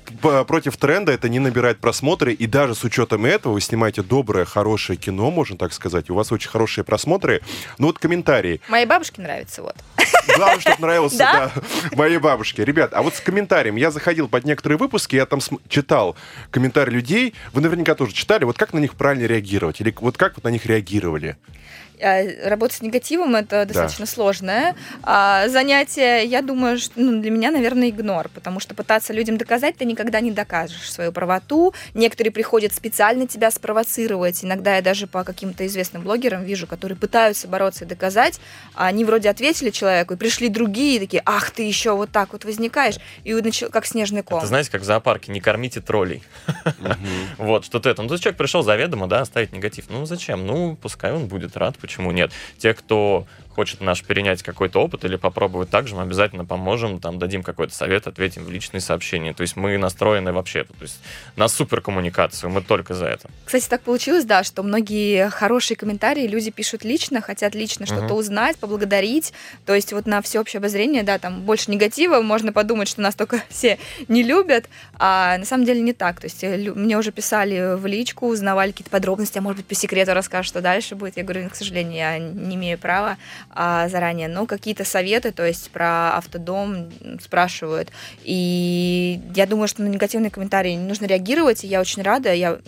против 0.46 0.78
тренда, 0.78 1.12
это 1.12 1.28
не 1.28 1.40
набирает 1.40 1.80
просмотры, 1.80 2.32
и 2.32 2.48
даже 2.48 2.74
с 2.74 2.86
учетом 2.86 3.26
этого 3.26 3.52
вы 3.52 3.60
снимаете 3.60 4.02
доброе, 4.02 4.46
хорошее 4.46 4.98
кино, 4.98 5.30
можно 5.30 5.58
так 5.58 5.74
сказать, 5.74 6.10
у 6.10 6.16
вас 6.16 6.32
очень 6.32 6.50
хорошие 6.50 6.86
просмотры. 6.86 7.42
Ну 7.80 7.88
вот 7.88 8.00
комментарии. 8.00 8.62
Моей 8.70 8.86
бабушке 8.86 9.22
нравится, 9.22 9.62
вот. 9.62 9.76
Главное, 10.38 10.60
чтобы 10.62 10.82
нравился, 11.02 11.18
да? 11.18 11.52
да, 11.56 11.96
моей 11.98 12.18
бабушке. 12.18 12.66
Ребят, 12.66 12.92
а 12.94 13.02
вот 13.02 13.16
с 13.16 13.20
комментарием. 13.20 13.76
Я 13.76 13.92
заходил 13.92 14.28
под 14.28 14.46
некоторые 14.46 14.78
выпуски, 14.78 15.16
я 15.16 15.26
там 15.26 15.40
читал 15.68 16.16
комментарии 16.52 16.92
людей. 16.92 17.34
Вы 17.54 17.62
наверняка 17.62 17.96
тоже 17.96 18.14
читали. 18.14 18.44
Вот 18.44 18.58
как 18.58 18.74
на 18.74 18.80
них 18.80 18.96
правильно 18.96 19.26
реагировать? 19.26 19.82
Или 19.82 19.94
вот 20.00 20.18
как 20.18 20.36
вот 20.36 20.44
на 20.44 20.50
них 20.50 20.66
реагировали? 20.66 21.38
А, 22.02 22.50
работать 22.50 22.78
с 22.78 22.82
негативом 22.82 23.36
это 23.36 23.66
достаточно 23.66 24.06
да. 24.06 24.12
сложное 24.12 24.76
а, 25.04 25.48
занятие. 25.50 26.26
Я 26.26 26.42
думаю, 26.42 26.78
что 26.78 26.94
ну, 26.96 27.22
для 27.22 27.30
меня, 27.32 27.52
наверное, 27.52 27.90
игнор, 27.90 28.30
потому 28.30 28.60
что 28.60 28.74
пытаться 28.74 29.14
людям 29.14 29.38
доказать 29.38 29.78
ты 29.78 29.86
никогда 29.86 30.20
не 30.20 30.32
докажешь 30.32 30.92
свою 30.92 31.12
правоту. 31.12 31.74
Некоторые 31.94 32.32
приходят 32.32 32.74
специально 32.74 33.28
тебя 33.28 33.52
спровоцировать. 33.52 34.44
Иногда 34.44 34.78
я 34.78 34.82
даже 34.82 35.08
по 35.08 35.24
каким-то 35.24 35.66
известным 35.68 36.04
блогерам 36.04 36.44
вижу, 36.44 36.68
которые 36.68 36.98
пытаются 36.98 37.48
бороться 37.48 37.86
и 37.86 37.88
доказать. 37.88 38.40
А 38.74 38.88
они 38.88 39.06
вроде 39.06 39.30
ответили 39.30 39.70
человеку, 39.70 40.14
и 40.14 40.18
пришли 40.18 40.50
другие, 40.50 40.98
и 40.98 41.00
такие, 41.00 41.22
ах, 41.26 41.52
ты 41.52 41.64
еще 41.64 41.96
вот 41.96 42.12
так 42.12 42.34
вот 42.34 42.46
возникаешь, 42.46 42.96
и 43.24 43.34
начал, 43.34 43.70
как 43.70 43.86
снежный 43.86 44.24
ком. 44.24 44.40
Это 44.40 44.48
знаете, 44.48 44.72
как 44.72 44.82
в 44.82 44.86
зоопарке, 44.86 45.32
не 45.32 45.40
кормите 45.40 45.82
троллей. 45.82 46.24
Вот, 47.38 47.66
что-то 47.66 47.90
это. 47.90 48.02
Ну, 48.02 48.10
человек 48.18 48.38
пришел 48.38 48.62
заведомо, 48.62 49.08
да, 49.08 49.22
оставить 49.22 49.52
негатив. 49.52 49.86
Ну, 49.90 50.06
зачем? 50.06 50.46
Ну, 50.46 50.78
пускай 50.82 51.12
он 51.12 51.28
будет 51.28 51.58
рад, 51.58 51.78
почему 51.92 52.12
нет. 52.12 52.32
Те, 52.58 52.74
кто 52.74 53.26
хочет 53.56 53.82
наш 53.82 54.04
перенять 54.04 54.44
какой-то 54.44 54.82
опыт 54.82 55.06
или 55.06 55.16
попробовать 55.16 55.70
так 55.70 55.88
же, 55.88 55.96
мы 55.96 56.04
обязательно 56.04 56.46
поможем, 56.46 57.00
там 57.00 57.20
дадим 57.20 57.44
какой-то 57.44 57.74
совет, 57.74 58.08
ответим 58.08 58.44
в 58.44 58.52
личные 58.52 58.82
сообщения. 58.82 59.34
То 59.34 59.42
есть 59.42 59.56
мы 59.56 59.78
настроены 59.78 60.32
вообще, 60.32 60.64
то 60.64 60.74
есть 60.82 61.00
на 61.36 61.48
суперкоммуникацию, 61.48 62.50
мы 62.50 62.62
только 62.62 62.94
за 62.94 63.08
это. 63.08 63.30
Кстати, 63.46 63.68
так 63.68 63.82
получилось, 63.82 64.26
да, 64.26 64.44
что 64.44 64.64
многие 64.64 65.30
хорошие 65.30 65.78
комментарии 65.78 66.28
люди 66.28 66.52
пишут 66.52 66.84
лично, 66.84 67.22
хотят 67.22 67.56
лично 67.56 67.86
что-то 67.86 68.06
угу. 68.06 68.16
узнать, 68.16 68.58
поблагодарить. 68.58 69.34
То 69.66 69.76
есть 69.76 69.94
вот 69.94 70.06
на 70.06 70.22
всеобщее 70.22 70.60
обозрение, 70.60 71.04
да, 71.04 71.20
там 71.20 71.42
больше 71.42 71.72
негатива, 71.72 72.22
можно 72.22 72.54
подумать, 72.54 72.88
что 72.88 73.02
нас 73.02 73.16
только 73.16 73.42
все 73.50 73.78
не 74.08 74.24
любят, 74.24 74.70
а 74.98 75.38
на 75.38 75.46
самом 75.46 75.66
деле 75.66 75.82
не 75.82 75.94
так. 75.94 76.20
То 76.20 76.26
есть 76.26 76.44
э, 76.44 76.58
мне 76.58 76.98
уже 76.98 77.12
писали 77.12 77.76
в 77.76 77.86
личку, 77.86 78.28
узнавали 78.28 78.72
какие-то 78.72 78.92
подробности, 78.92 79.38
а 79.38 79.42
может 79.42 79.58
быть 79.58 79.68
по 79.68 79.76
секрету 79.76 80.14
расскажешь, 80.14 80.48
что 80.48 80.62
дальше 80.62 80.96
будет. 80.96 81.18
Я 81.18 81.24
говорю, 81.24 81.50
к 81.50 81.56
сожалению, 81.56 81.96
я 81.96 82.18
не 82.18 82.56
имею 82.56 82.78
права 82.78 83.18
а, 83.54 83.90
заранее, 83.90 84.28
но 84.28 84.46
какие-то 84.46 84.86
советы, 84.86 85.32
то 85.32 85.46
есть 85.46 85.72
про 85.72 86.16
автодом 86.16 86.90
спрашивают. 87.22 87.90
И 88.24 89.20
я 89.36 89.46
думаю, 89.46 89.68
что 89.68 89.82
на 89.84 89.88
негативные 89.88 90.32
комментарии 90.32 90.72
не 90.72 90.88
нужно 90.88 91.06
реагировать, 91.06 91.64
и 91.64 91.68
я 91.68 91.82
очень 91.82 92.02
рада. 92.02 92.34
Я 92.34 92.60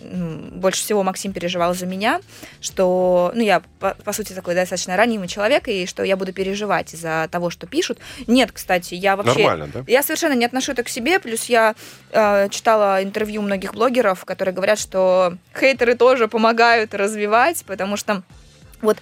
больше 0.52 0.82
всего 0.82 1.02
Максим 1.02 1.32
переживал 1.32 1.74
за 1.74 1.86
меня, 1.86 2.20
что, 2.60 3.32
ну, 3.34 3.42
я, 3.42 3.62
по, 3.80 3.94
по 4.04 4.12
сути, 4.12 4.32
такой 4.32 4.54
достаточно 4.54 4.96
ранимый 4.96 5.28
человек, 5.28 5.68
и 5.68 5.86
что 5.86 6.02
я 6.02 6.16
буду 6.16 6.32
переживать 6.32 6.92
из-за 6.94 7.28
того, 7.30 7.50
что 7.50 7.66
пишут. 7.66 7.98
Нет, 8.26 8.52
кстати, 8.52 8.94
я 8.94 9.16
вообще... 9.16 9.44
Нормально, 9.44 9.70
да? 9.72 9.84
Я 9.86 10.02
совершенно 10.02 10.34
не 10.34 10.44
отношу 10.44 10.72
это 10.72 10.82
к 10.82 10.88
себе, 10.88 11.18
плюс 11.18 11.46
я 11.46 11.74
э, 12.10 12.48
читала 12.50 13.02
интервью 13.02 13.42
многих 13.42 13.74
блогеров, 13.74 14.24
которые 14.24 14.54
говорят, 14.54 14.78
что 14.78 15.36
хейтеры 15.58 15.94
тоже 15.94 16.28
помогают 16.28 16.94
развивать, 16.94 17.64
потому 17.66 17.96
что 17.96 18.22
вот 18.82 18.98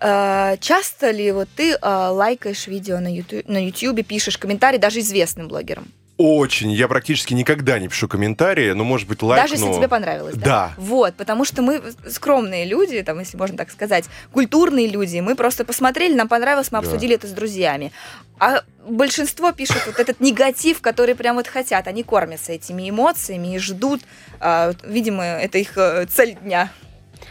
часто 0.00 1.10
ли 1.10 1.32
вот 1.32 1.48
ты 1.56 1.72
э, 1.72 1.78
лайкаешь 1.82 2.66
видео 2.66 3.00
на 3.00 3.14
YouTube, 3.14 3.48
на 3.48 3.64
YouTube, 3.64 4.06
пишешь 4.06 4.38
комментарии 4.38 4.78
даже 4.78 5.00
известным 5.00 5.48
блогерам? 5.48 5.88
Очень. 6.18 6.72
Я 6.72 6.88
практически 6.88 7.32
никогда 7.32 7.78
не 7.78 7.86
пишу 7.86 8.08
комментарии, 8.08 8.72
но, 8.72 8.82
может 8.82 9.06
быть, 9.06 9.22
лайк. 9.22 9.40
Даже 9.40 9.54
если 9.54 9.72
тебе 9.72 9.86
понравилось, 9.86 10.34
да? 10.34 10.44
Да. 10.44 10.74
Вот, 10.76 11.14
потому 11.14 11.44
что 11.44 11.62
мы 11.62 11.80
скромные 12.08 12.64
люди, 12.64 13.00
там, 13.04 13.20
если 13.20 13.36
можно 13.36 13.56
так 13.56 13.70
сказать, 13.70 14.06
культурные 14.32 14.88
люди. 14.88 15.20
Мы 15.20 15.36
просто 15.36 15.64
посмотрели, 15.64 16.14
нам 16.14 16.26
понравилось, 16.26 16.72
мы 16.72 16.78
обсудили 16.78 17.10
да. 17.10 17.14
это 17.14 17.28
с 17.28 17.30
друзьями. 17.30 17.92
А 18.40 18.64
большинство 18.88 19.52
пишут 19.52 19.80
вот 19.86 20.00
этот 20.00 20.18
негатив, 20.18 20.80
который 20.80 21.14
прям 21.14 21.36
вот 21.36 21.46
хотят. 21.46 21.86
Они 21.86 22.02
кормятся 22.02 22.50
этими 22.50 22.90
эмоциями 22.90 23.54
и 23.54 23.58
ждут. 23.60 24.00
Э, 24.40 24.72
видимо, 24.82 25.22
это 25.22 25.58
их 25.58 25.78
цель 26.08 26.36
дня. 26.42 26.72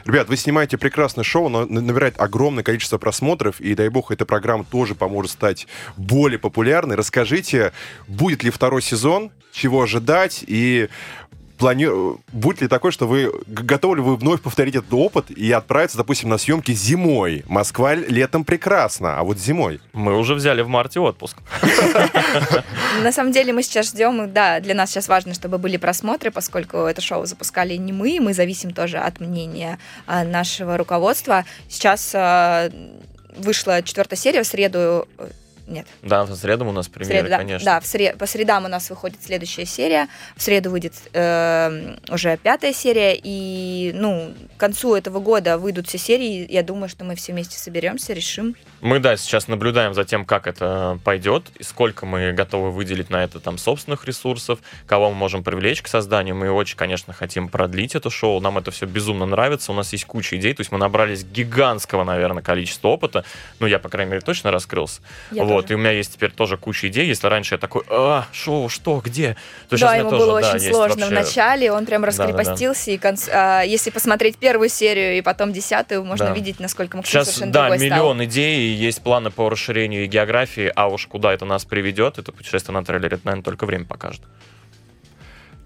Ребят, 0.05 0.29
вы 0.29 0.37
снимаете 0.37 0.77
прекрасное 0.77 1.23
шоу, 1.23 1.49
но 1.49 1.65
набирает 1.65 2.19
огромное 2.19 2.63
количество 2.63 2.97
просмотров, 2.97 3.59
и 3.59 3.75
дай 3.75 3.89
бог, 3.89 4.11
эта 4.11 4.25
программа 4.25 4.63
тоже 4.63 4.95
поможет 4.95 5.31
стать 5.31 5.67
более 5.97 6.39
популярной. 6.39 6.95
Расскажите, 6.95 7.73
будет 8.07 8.43
ли 8.43 8.49
второй 8.49 8.81
сезон, 8.81 9.31
чего 9.51 9.81
ожидать, 9.81 10.43
и 10.47 10.89
плани... 11.57 11.87
будет 12.31 12.61
ли 12.61 12.67
такое, 12.67 12.91
что 12.91 13.07
вы 13.07 13.31
готовы 13.47 13.97
ли 13.97 14.01
вы 14.01 14.15
вновь 14.15 14.41
повторить 14.41 14.75
этот 14.75 14.93
опыт 14.93 15.31
и 15.31 15.51
отправиться, 15.51 15.97
допустим, 15.97 16.29
на 16.29 16.37
съемки 16.37 16.71
зимой? 16.71 17.43
Москва 17.47 17.95
летом 17.95 18.45
прекрасно, 18.45 19.17
а 19.17 19.23
вот 19.23 19.37
зимой? 19.37 19.79
Мы 19.93 20.17
уже 20.17 20.35
взяли 20.35 20.61
в 20.61 20.67
марте 20.67 20.99
отпуск. 20.99 21.37
На 23.03 23.11
самом 23.11 23.31
деле 23.31 23.53
мы 23.53 23.63
сейчас 23.63 23.87
ждем, 23.87 24.31
да, 24.31 24.59
для 24.59 24.73
нас 24.73 24.91
сейчас 24.91 25.07
важно, 25.07 25.33
чтобы 25.33 25.57
были 25.57 25.77
просмотры, 25.77 26.31
поскольку 26.31 26.77
это 26.77 27.01
шоу 27.01 27.25
запускали 27.25 27.75
не 27.75 27.93
мы, 27.93 28.19
мы 28.19 28.33
зависим 28.33 28.71
тоже 28.71 28.97
от 28.97 29.19
мнения 29.19 29.79
а, 30.05 30.23
нашего 30.23 30.77
руководства. 30.77 31.45
Сейчас 31.69 32.11
а, 32.13 32.69
вышла 33.37 33.81
четвертая 33.83 34.17
серия 34.17 34.43
в 34.43 34.47
среду 34.47 35.07
нет. 35.67 35.85
Да, 36.01 36.23
в 36.23 36.35
среду 36.35 36.65
у 36.65 36.71
нас 36.71 36.87
премьера, 36.87 37.19
среду, 37.19 37.29
да, 37.29 37.37
конечно. 37.37 37.65
Да, 37.65 37.79
в 37.79 37.85
сред... 37.85 38.17
по 38.17 38.25
средам 38.25 38.65
у 38.65 38.67
нас 38.67 38.89
выходит 38.89 39.17
следующая 39.23 39.65
серия. 39.65 40.07
В 40.35 40.41
среду 40.41 40.71
выйдет 40.71 40.93
э, 41.13 41.97
уже 42.09 42.37
пятая 42.37 42.73
серия. 42.73 43.19
И, 43.21 43.91
ну, 43.93 44.33
к 44.55 44.59
концу 44.59 44.95
этого 44.95 45.19
года 45.19 45.57
выйдут 45.57 45.87
все 45.87 45.97
серии. 45.97 46.47
Я 46.49 46.63
думаю, 46.63 46.89
что 46.89 47.03
мы 47.03 47.15
все 47.15 47.33
вместе 47.33 47.57
соберемся, 47.57 48.13
решим. 48.13 48.55
Мы, 48.81 48.99
да, 48.99 49.17
сейчас 49.17 49.47
наблюдаем 49.47 49.93
за 49.93 50.05
тем, 50.05 50.25
как 50.25 50.47
это 50.47 50.99
пойдет, 51.03 51.45
и 51.57 51.63
сколько 51.63 52.05
мы 52.05 52.31
готовы 52.31 52.71
выделить 52.71 53.09
на 53.09 53.23
это 53.23 53.39
там 53.39 53.57
собственных 53.57 54.05
ресурсов, 54.05 54.59
кого 54.85 55.09
мы 55.09 55.15
можем 55.15 55.43
привлечь 55.43 55.81
к 55.81 55.87
созданию. 55.87 56.35
Мы 56.35 56.51
очень, 56.51 56.77
конечно, 56.77 57.13
хотим 57.13 57.49
продлить 57.49 57.95
это 57.95 58.09
шоу. 58.09 58.39
Нам 58.39 58.57
это 58.57 58.71
все 58.71 58.85
безумно 58.85 59.25
нравится. 59.25 59.71
У 59.71 59.75
нас 59.75 59.91
есть 59.93 60.05
куча 60.05 60.37
идей. 60.37 60.53
То 60.53 60.61
есть 60.61 60.71
мы 60.71 60.77
набрались 60.77 61.23
гигантского, 61.23 62.03
наверное, 62.03 62.43
количества 62.43 62.89
опыта. 62.89 63.25
Ну, 63.59 63.67
я, 63.67 63.79
по 63.79 63.89
крайней 63.89 64.11
мере, 64.11 64.21
точно 64.21 64.51
раскрылся. 64.51 65.01
Я 65.31 65.43
вот. 65.43 65.56
Вот, 65.57 65.71
и 65.71 65.73
у 65.73 65.77
меня 65.77 65.91
есть 65.91 66.13
теперь 66.13 66.31
тоже 66.31 66.55
куча 66.57 66.87
идей. 66.87 67.07
Если 67.07 67.25
раньше 67.27 67.55
я 67.55 67.57
такой, 67.57 67.83
а, 67.89 68.25
шоу, 68.31 68.69
что, 68.69 69.01
где? 69.03 69.35
То 69.69 69.77
да, 69.77 69.95
ему 69.95 70.11
тоже, 70.11 70.25
было 70.25 70.41
да, 70.41 70.49
очень 70.49 70.59
сложно 70.71 71.05
вообще... 71.05 71.05
в 71.05 71.11
начале, 71.11 71.71
он 71.71 71.85
прям 71.85 72.03
раскрепостился. 72.03 72.85
Да, 72.85 72.91
да. 72.91 72.93
И 72.93 72.97
конц... 72.97 73.29
а, 73.29 73.61
если 73.63 73.89
посмотреть 73.89 74.37
первую 74.37 74.69
серию 74.69 75.17
и 75.17 75.21
потом 75.21 75.51
десятую, 75.53 76.03
можно 76.03 76.27
да. 76.27 76.33
видеть, 76.33 76.59
насколько 76.59 76.97
Максим 76.97 77.11
Сейчас, 77.11 77.27
совершенно 77.27 77.51
да, 77.51 77.69
другой 77.69 77.85
миллион 77.85 78.17
стал. 78.17 78.25
идей, 78.25 78.75
есть 78.75 79.01
планы 79.01 79.31
по 79.31 79.49
расширению 79.49 80.03
и 80.03 80.07
географии, 80.07 80.71
а 80.75 80.87
уж 80.87 81.07
куда 81.07 81.33
это 81.33 81.45
нас 81.45 81.65
приведет, 81.65 82.19
это 82.19 82.31
путешествие 82.31 82.73
на 82.73 82.85
трейлере, 82.85 83.15
это, 83.15 83.25
наверное, 83.25 83.43
только 83.43 83.65
время 83.65 83.85
покажет. 83.85 84.21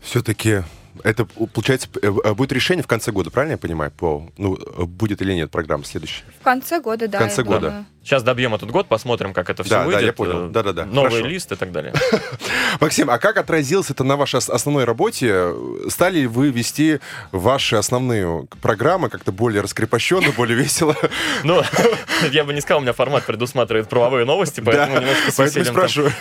Все-таки 0.02 0.64
это, 1.04 1.26
получается, 1.26 1.88
э, 2.02 2.08
э, 2.24 2.34
будет 2.34 2.52
решение 2.52 2.84
в 2.84 2.88
конце 2.88 3.12
года, 3.12 3.32
правильно 3.32 3.54
я 3.54 3.58
понимаю? 3.58 3.92
По, 3.92 4.28
ну, 4.38 4.58
будет 4.86 5.22
или 5.22 5.34
нет 5.34 5.52
программа 5.52 5.84
следующая? 5.84 6.24
В 6.40 6.44
конце 6.44 6.80
года, 6.80 7.08
да. 7.08 7.18
В 7.18 7.22
конце 7.22 7.44
года. 7.44 7.68
Думаю. 7.68 7.86
Сейчас 8.04 8.24
добьем 8.24 8.56
этот 8.56 8.72
год, 8.72 8.88
посмотрим, 8.88 9.32
как 9.32 9.52
это 9.52 9.64
все 9.64 9.76
да, 9.76 9.84
выйдет. 9.84 10.02
Да, 10.02 10.06
я 10.08 10.14
понял. 10.14 10.50
Да, 10.50 10.64
да, 10.64 10.74
да. 10.74 10.86
Новый 10.86 11.12
Хорошо. 11.12 11.28
лист 11.28 11.52
и 11.52 11.56
так 11.56 11.72
далее. 11.72 11.94
Максим, 12.80 13.12
а 13.12 13.20
как 13.20 13.38
отразилось 13.38 13.92
это 13.92 14.04
на 14.04 14.18
вашей 14.18 14.40
основной 14.40 14.86
работе? 14.86 15.54
Стали 15.88 16.26
вы 16.26 16.50
вести 16.50 17.00
ваши 17.32 17.76
основные 17.76 18.48
программы 18.60 19.10
как-то 19.10 19.32
более 19.32 19.62
раскрепощенно, 19.62 20.32
более 20.32 20.58
весело? 20.58 20.96
Ну, 21.44 21.62
я 22.32 22.44
бы 22.44 22.54
не 22.54 22.62
сказал, 22.62 22.80
у 22.80 22.82
меня 22.82 22.94
формат 22.94 23.26
предусматривает 23.26 23.90
правовые 23.90 24.26
новости, 24.26 24.62
поэтому 24.62 25.00
немножко 25.00 25.32
с 25.32 25.36
поэтому 25.36 25.66
спрашиваю. 25.66 26.12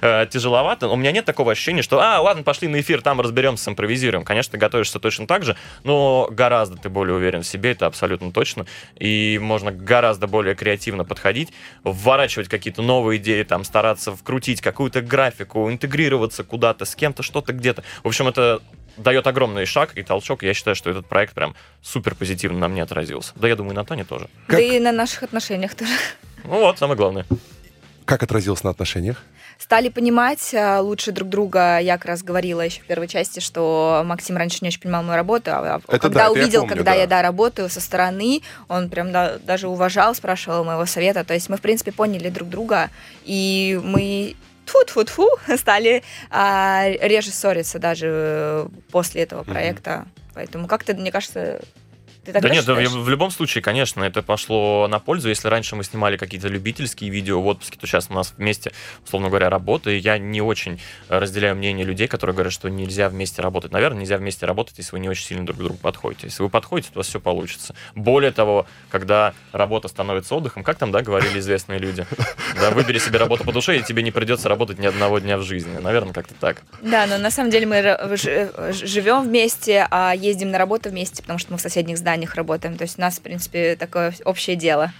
Э, 0.00 0.26
тяжеловато. 0.26 0.88
У 0.88 0.96
меня 0.96 1.12
нет 1.12 1.24
такого 1.24 1.52
ощущения, 1.52 1.82
что, 1.82 2.00
а, 2.00 2.20
ладно, 2.20 2.42
пошли 2.42 2.68
на 2.68 2.80
эфир, 2.80 3.02
там 3.02 3.20
разберемся, 3.20 3.64
импровизируем. 3.72 4.24
Конечно, 4.24 4.52
ты 4.52 4.58
готовишься 4.58 4.98
точно 4.98 5.26
так 5.26 5.44
же, 5.44 5.56
но 5.84 6.28
гораздо 6.30 6.76
ты 6.76 6.88
более 6.88 7.16
уверен 7.16 7.42
в 7.42 7.46
себе, 7.46 7.72
это 7.72 7.86
абсолютно 7.86 8.32
точно. 8.32 8.66
И 8.98 9.38
можно 9.42 9.72
гораздо 9.72 10.26
более 10.26 10.54
креативно 10.54 11.04
подходить, 11.04 11.52
вворачивать 11.84 12.48
какие-то 12.48 12.82
новые 12.82 13.18
идеи, 13.18 13.42
там, 13.42 13.64
стараться 13.64 14.14
вкрутить 14.14 14.60
какую-то 14.60 15.02
графику, 15.02 15.70
интегрироваться 15.70 16.44
куда-то, 16.44 16.84
с 16.84 16.94
кем-то, 16.94 17.22
что-то 17.22 17.52
где-то. 17.52 17.82
В 18.02 18.08
общем, 18.08 18.28
это 18.28 18.60
дает 18.96 19.26
огромный 19.26 19.64
шаг 19.66 19.96
и 19.96 20.02
толчок. 20.02 20.42
Я 20.42 20.54
считаю, 20.54 20.76
что 20.76 20.90
этот 20.90 21.06
проект 21.06 21.34
прям 21.34 21.54
супер 21.80 22.14
позитивно 22.14 22.58
на 22.58 22.68
мне 22.68 22.82
отразился. 22.82 23.32
Да, 23.36 23.48
я 23.48 23.56
думаю, 23.56 23.74
на 23.74 23.84
Тоне 23.84 24.04
тоже. 24.04 24.28
Как... 24.46 24.58
Да 24.58 24.62
и 24.62 24.78
на 24.78 24.92
наших 24.92 25.22
отношениях 25.22 25.74
тоже. 25.74 25.92
Ну 26.44 26.60
вот, 26.60 26.78
самое 26.78 26.96
главное. 26.96 27.26
Как 28.04 28.22
отразилось 28.22 28.64
на 28.64 28.70
отношениях? 28.70 29.22
Стали 29.62 29.90
понимать 29.90 30.52
э, 30.54 30.78
лучше 30.80 31.12
друг 31.12 31.28
друга. 31.28 31.78
Я 31.78 31.96
как 31.96 32.06
раз 32.06 32.24
говорила 32.24 32.62
еще 32.62 32.80
в 32.80 32.84
первой 32.84 33.06
части, 33.06 33.38
что 33.38 34.02
Максим 34.04 34.36
раньше 34.36 34.58
не 34.62 34.68
очень 34.68 34.80
понимал 34.80 35.04
мою 35.04 35.14
работу, 35.14 35.52
а 35.52 35.80
это 35.86 35.98
когда 36.00 36.24
да, 36.24 36.30
увидел, 36.32 36.62
помню, 36.62 36.74
когда 36.74 36.90
да. 36.94 36.98
я 36.98 37.06
да, 37.06 37.22
работаю 37.22 37.68
со 37.68 37.80
стороны, 37.80 38.42
он 38.66 38.90
прям 38.90 39.12
да, 39.12 39.38
даже 39.38 39.68
уважал, 39.68 40.16
спрашивал 40.16 40.64
моего 40.64 40.84
совета. 40.84 41.22
То 41.22 41.32
есть 41.32 41.48
мы, 41.48 41.58
в 41.58 41.60
принципе, 41.60 41.92
поняли 41.92 42.28
друг 42.28 42.48
друга, 42.48 42.90
и 43.24 43.80
мы 43.84 44.34
тфу-тфу-тфу 44.66 45.28
стали 45.56 46.02
а, 46.28 46.88
реже 47.00 47.30
ссориться 47.30 47.78
даже 47.78 48.06
э, 48.10 48.68
после 48.90 49.22
этого 49.22 49.44
проекта. 49.44 49.90
Mm-hmm. 49.90 50.32
Поэтому 50.34 50.66
как-то, 50.66 50.92
мне 50.94 51.12
кажется, 51.12 51.60
ты 52.24 52.32
так 52.32 52.42
да 52.42 52.48
нет, 52.48 52.64
считаешь? 52.64 52.90
в 52.90 53.08
любом 53.08 53.32
случае, 53.32 53.62
конечно, 53.62 54.04
это 54.04 54.22
пошло 54.22 54.86
на 54.88 55.00
пользу. 55.00 55.28
Если 55.28 55.48
раньше 55.48 55.74
мы 55.74 55.82
снимали 55.82 56.16
какие-то 56.16 56.46
любительские 56.46 57.10
видео 57.10 57.42
в 57.42 57.46
отпуске, 57.48 57.76
то 57.78 57.86
сейчас 57.88 58.06
у 58.10 58.14
нас 58.14 58.32
вместе, 58.36 58.72
условно 59.04 59.28
говоря, 59.28 59.50
работа. 59.50 59.90
И 59.90 59.98
я 59.98 60.18
не 60.18 60.40
очень 60.40 60.80
разделяю 61.08 61.56
мнение 61.56 61.84
людей, 61.84 62.06
которые 62.06 62.34
говорят, 62.34 62.52
что 62.52 62.68
нельзя 62.68 63.08
вместе 63.08 63.42
работать. 63.42 63.72
Наверное, 63.72 64.00
нельзя 64.00 64.18
вместе 64.18 64.46
работать, 64.46 64.78
если 64.78 64.92
вы 64.92 65.00
не 65.00 65.08
очень 65.08 65.26
сильно 65.26 65.44
друг 65.44 65.58
к 65.58 65.62
другу 65.62 65.78
подходите. 65.78 66.28
Если 66.28 66.44
вы 66.44 66.48
подходите, 66.48 66.90
то 66.92 66.98
у 66.98 67.00
вас 67.00 67.08
все 67.08 67.18
получится. 67.18 67.74
Более 67.96 68.30
того, 68.30 68.66
когда 68.88 69.34
работа 69.50 69.88
становится 69.88 70.36
отдыхом, 70.36 70.62
как 70.62 70.78
там, 70.78 70.92
да, 70.92 71.02
говорили 71.02 71.40
известные 71.40 71.80
люди, 71.80 72.06
да, 72.54 72.70
выбери 72.70 72.98
себе 72.98 73.18
работу 73.18 73.42
по 73.42 73.52
душе, 73.52 73.78
и 73.78 73.82
тебе 73.82 74.04
не 74.04 74.12
придется 74.12 74.48
работать 74.48 74.78
ни 74.78 74.86
одного 74.86 75.18
дня 75.18 75.38
в 75.38 75.42
жизни. 75.42 75.76
Наверное, 75.78 76.12
как-то 76.12 76.34
так. 76.34 76.62
Да, 76.82 77.06
но 77.06 77.18
на 77.18 77.32
самом 77.32 77.50
деле 77.50 77.66
мы 77.66 78.16
живем 78.72 79.22
вместе, 79.22 79.88
а 79.90 80.14
ездим 80.14 80.52
на 80.52 80.58
работу 80.58 80.88
вместе, 80.88 81.20
потому 81.22 81.40
что 81.40 81.50
мы 81.50 81.58
в 81.58 81.60
соседних 81.60 81.98
зданиях 81.98 82.11
зданиях 82.12 82.34
работаем. 82.34 82.76
То 82.76 82.82
есть 82.82 82.98
у 82.98 83.00
нас, 83.00 83.18
в 83.18 83.22
принципе, 83.22 83.76
такое 83.76 84.14
общее 84.24 84.56
дело. 84.56 84.92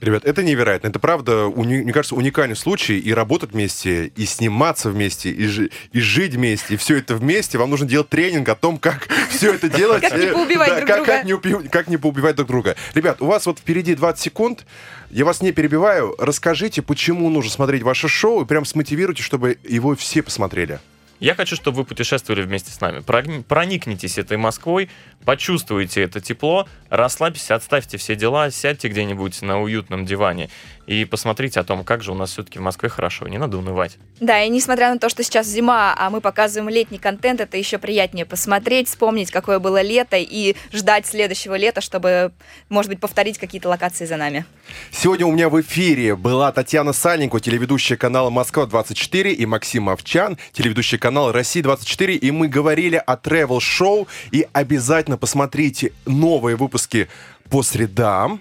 Ребят, 0.00 0.24
это 0.24 0.42
невероятно. 0.42 0.88
Это 0.88 0.98
правда, 0.98 1.46
уни, 1.46 1.76
мне 1.76 1.92
кажется, 1.92 2.16
уникальный 2.16 2.56
случай. 2.56 2.98
И 2.98 3.14
работать 3.14 3.52
вместе, 3.52 4.06
и 4.08 4.26
сниматься 4.26 4.90
вместе, 4.90 5.30
и, 5.30 5.46
жи, 5.46 5.70
и 5.92 6.00
жить 6.00 6.34
вместе, 6.34 6.74
и 6.74 6.76
все 6.76 6.98
это 6.98 7.14
вместе. 7.14 7.56
Вам 7.56 7.70
нужно 7.70 7.86
делать 7.86 8.08
тренинг 8.08 8.48
о 8.48 8.56
том, 8.56 8.78
как 8.78 9.08
все 9.30 9.54
это 9.54 9.68
делать. 9.68 10.02
Как 10.02 10.18
не 10.18 10.26
поубивать 10.26 10.76
друг 10.76 10.88
друга. 10.88 11.68
Как 11.70 11.88
не 11.88 11.96
поубивать 11.96 12.36
друг 12.36 12.48
друга. 12.48 12.76
Ребят, 12.94 13.22
у 13.22 13.26
вас 13.26 13.46
вот 13.46 13.60
впереди 13.60 13.94
20 13.94 14.20
секунд. 14.20 14.66
Я 15.10 15.24
вас 15.24 15.40
не 15.40 15.52
перебиваю. 15.52 16.16
Расскажите, 16.18 16.82
почему 16.82 17.30
нужно 17.30 17.52
смотреть 17.52 17.82
ваше 17.82 18.08
шоу, 18.08 18.42
и 18.42 18.44
прям 18.44 18.64
смотивируйте, 18.64 19.22
чтобы 19.22 19.58
его 19.62 19.94
все 19.94 20.22
посмотрели. 20.22 20.80
Я 21.22 21.36
хочу, 21.36 21.54
чтобы 21.54 21.76
вы 21.76 21.84
путешествовали 21.84 22.42
вместе 22.42 22.72
с 22.72 22.80
нами. 22.80 22.98
Проникнитесь 22.98 24.18
этой 24.18 24.36
Москвой, 24.36 24.90
почувствуйте 25.24 26.02
это 26.02 26.20
тепло, 26.20 26.68
расслабьтесь, 26.90 27.52
отставьте 27.52 27.96
все 27.96 28.16
дела, 28.16 28.50
сядьте 28.50 28.88
где-нибудь 28.88 29.40
на 29.42 29.60
уютном 29.60 30.04
диване 30.04 30.50
и 30.86 31.04
посмотрите 31.04 31.60
о 31.60 31.64
том, 31.64 31.84
как 31.84 32.02
же 32.02 32.12
у 32.12 32.14
нас 32.14 32.32
все-таки 32.32 32.58
в 32.58 32.62
Москве 32.62 32.88
хорошо. 32.88 33.28
Не 33.28 33.38
надо 33.38 33.58
унывать. 33.58 33.98
Да, 34.20 34.42
и 34.42 34.48
несмотря 34.48 34.92
на 34.92 34.98
то, 34.98 35.08
что 35.08 35.22
сейчас 35.22 35.46
зима, 35.46 35.94
а 35.96 36.10
мы 36.10 36.20
показываем 36.20 36.68
летний 36.68 36.98
контент, 36.98 37.40
это 37.40 37.56
еще 37.56 37.78
приятнее 37.78 38.26
посмотреть, 38.26 38.88
вспомнить, 38.88 39.30
какое 39.30 39.58
было 39.58 39.80
лето 39.80 40.16
и 40.18 40.56
ждать 40.72 41.06
следующего 41.06 41.56
лета, 41.56 41.80
чтобы, 41.80 42.32
может 42.68 42.90
быть, 42.90 43.00
повторить 43.00 43.38
какие-то 43.38 43.68
локации 43.68 44.06
за 44.06 44.16
нами. 44.16 44.44
Сегодня 44.90 45.26
у 45.26 45.32
меня 45.32 45.48
в 45.48 45.60
эфире 45.60 46.16
была 46.16 46.50
Татьяна 46.52 46.92
Сальникова, 46.92 47.40
телеведущая 47.40 47.96
канала 47.96 48.30
«Москва-24» 48.30 49.32
и 49.32 49.46
Максим 49.46 49.88
Овчан, 49.88 50.38
телеведущий 50.52 50.98
канал 50.98 51.32
«Россия-24», 51.32 52.14
и 52.14 52.30
мы 52.30 52.48
говорили 52.48 53.02
о 53.04 53.16
тревел-шоу, 53.16 54.08
и 54.30 54.46
обязательно 54.52 55.16
посмотрите 55.16 55.92
новые 56.06 56.56
выпуски 56.56 57.08
по 57.50 57.62
средам, 57.62 58.40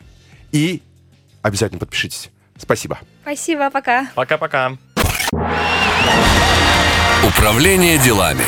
и 0.51 0.81
обязательно 1.41 1.79
подпишитесь. 1.79 2.29
Спасибо. 2.57 2.99
Спасибо, 3.23 3.69
пока. 3.69 4.07
Пока-пока. 4.15 4.77
Управление 7.23 7.97
делами. 7.97 8.43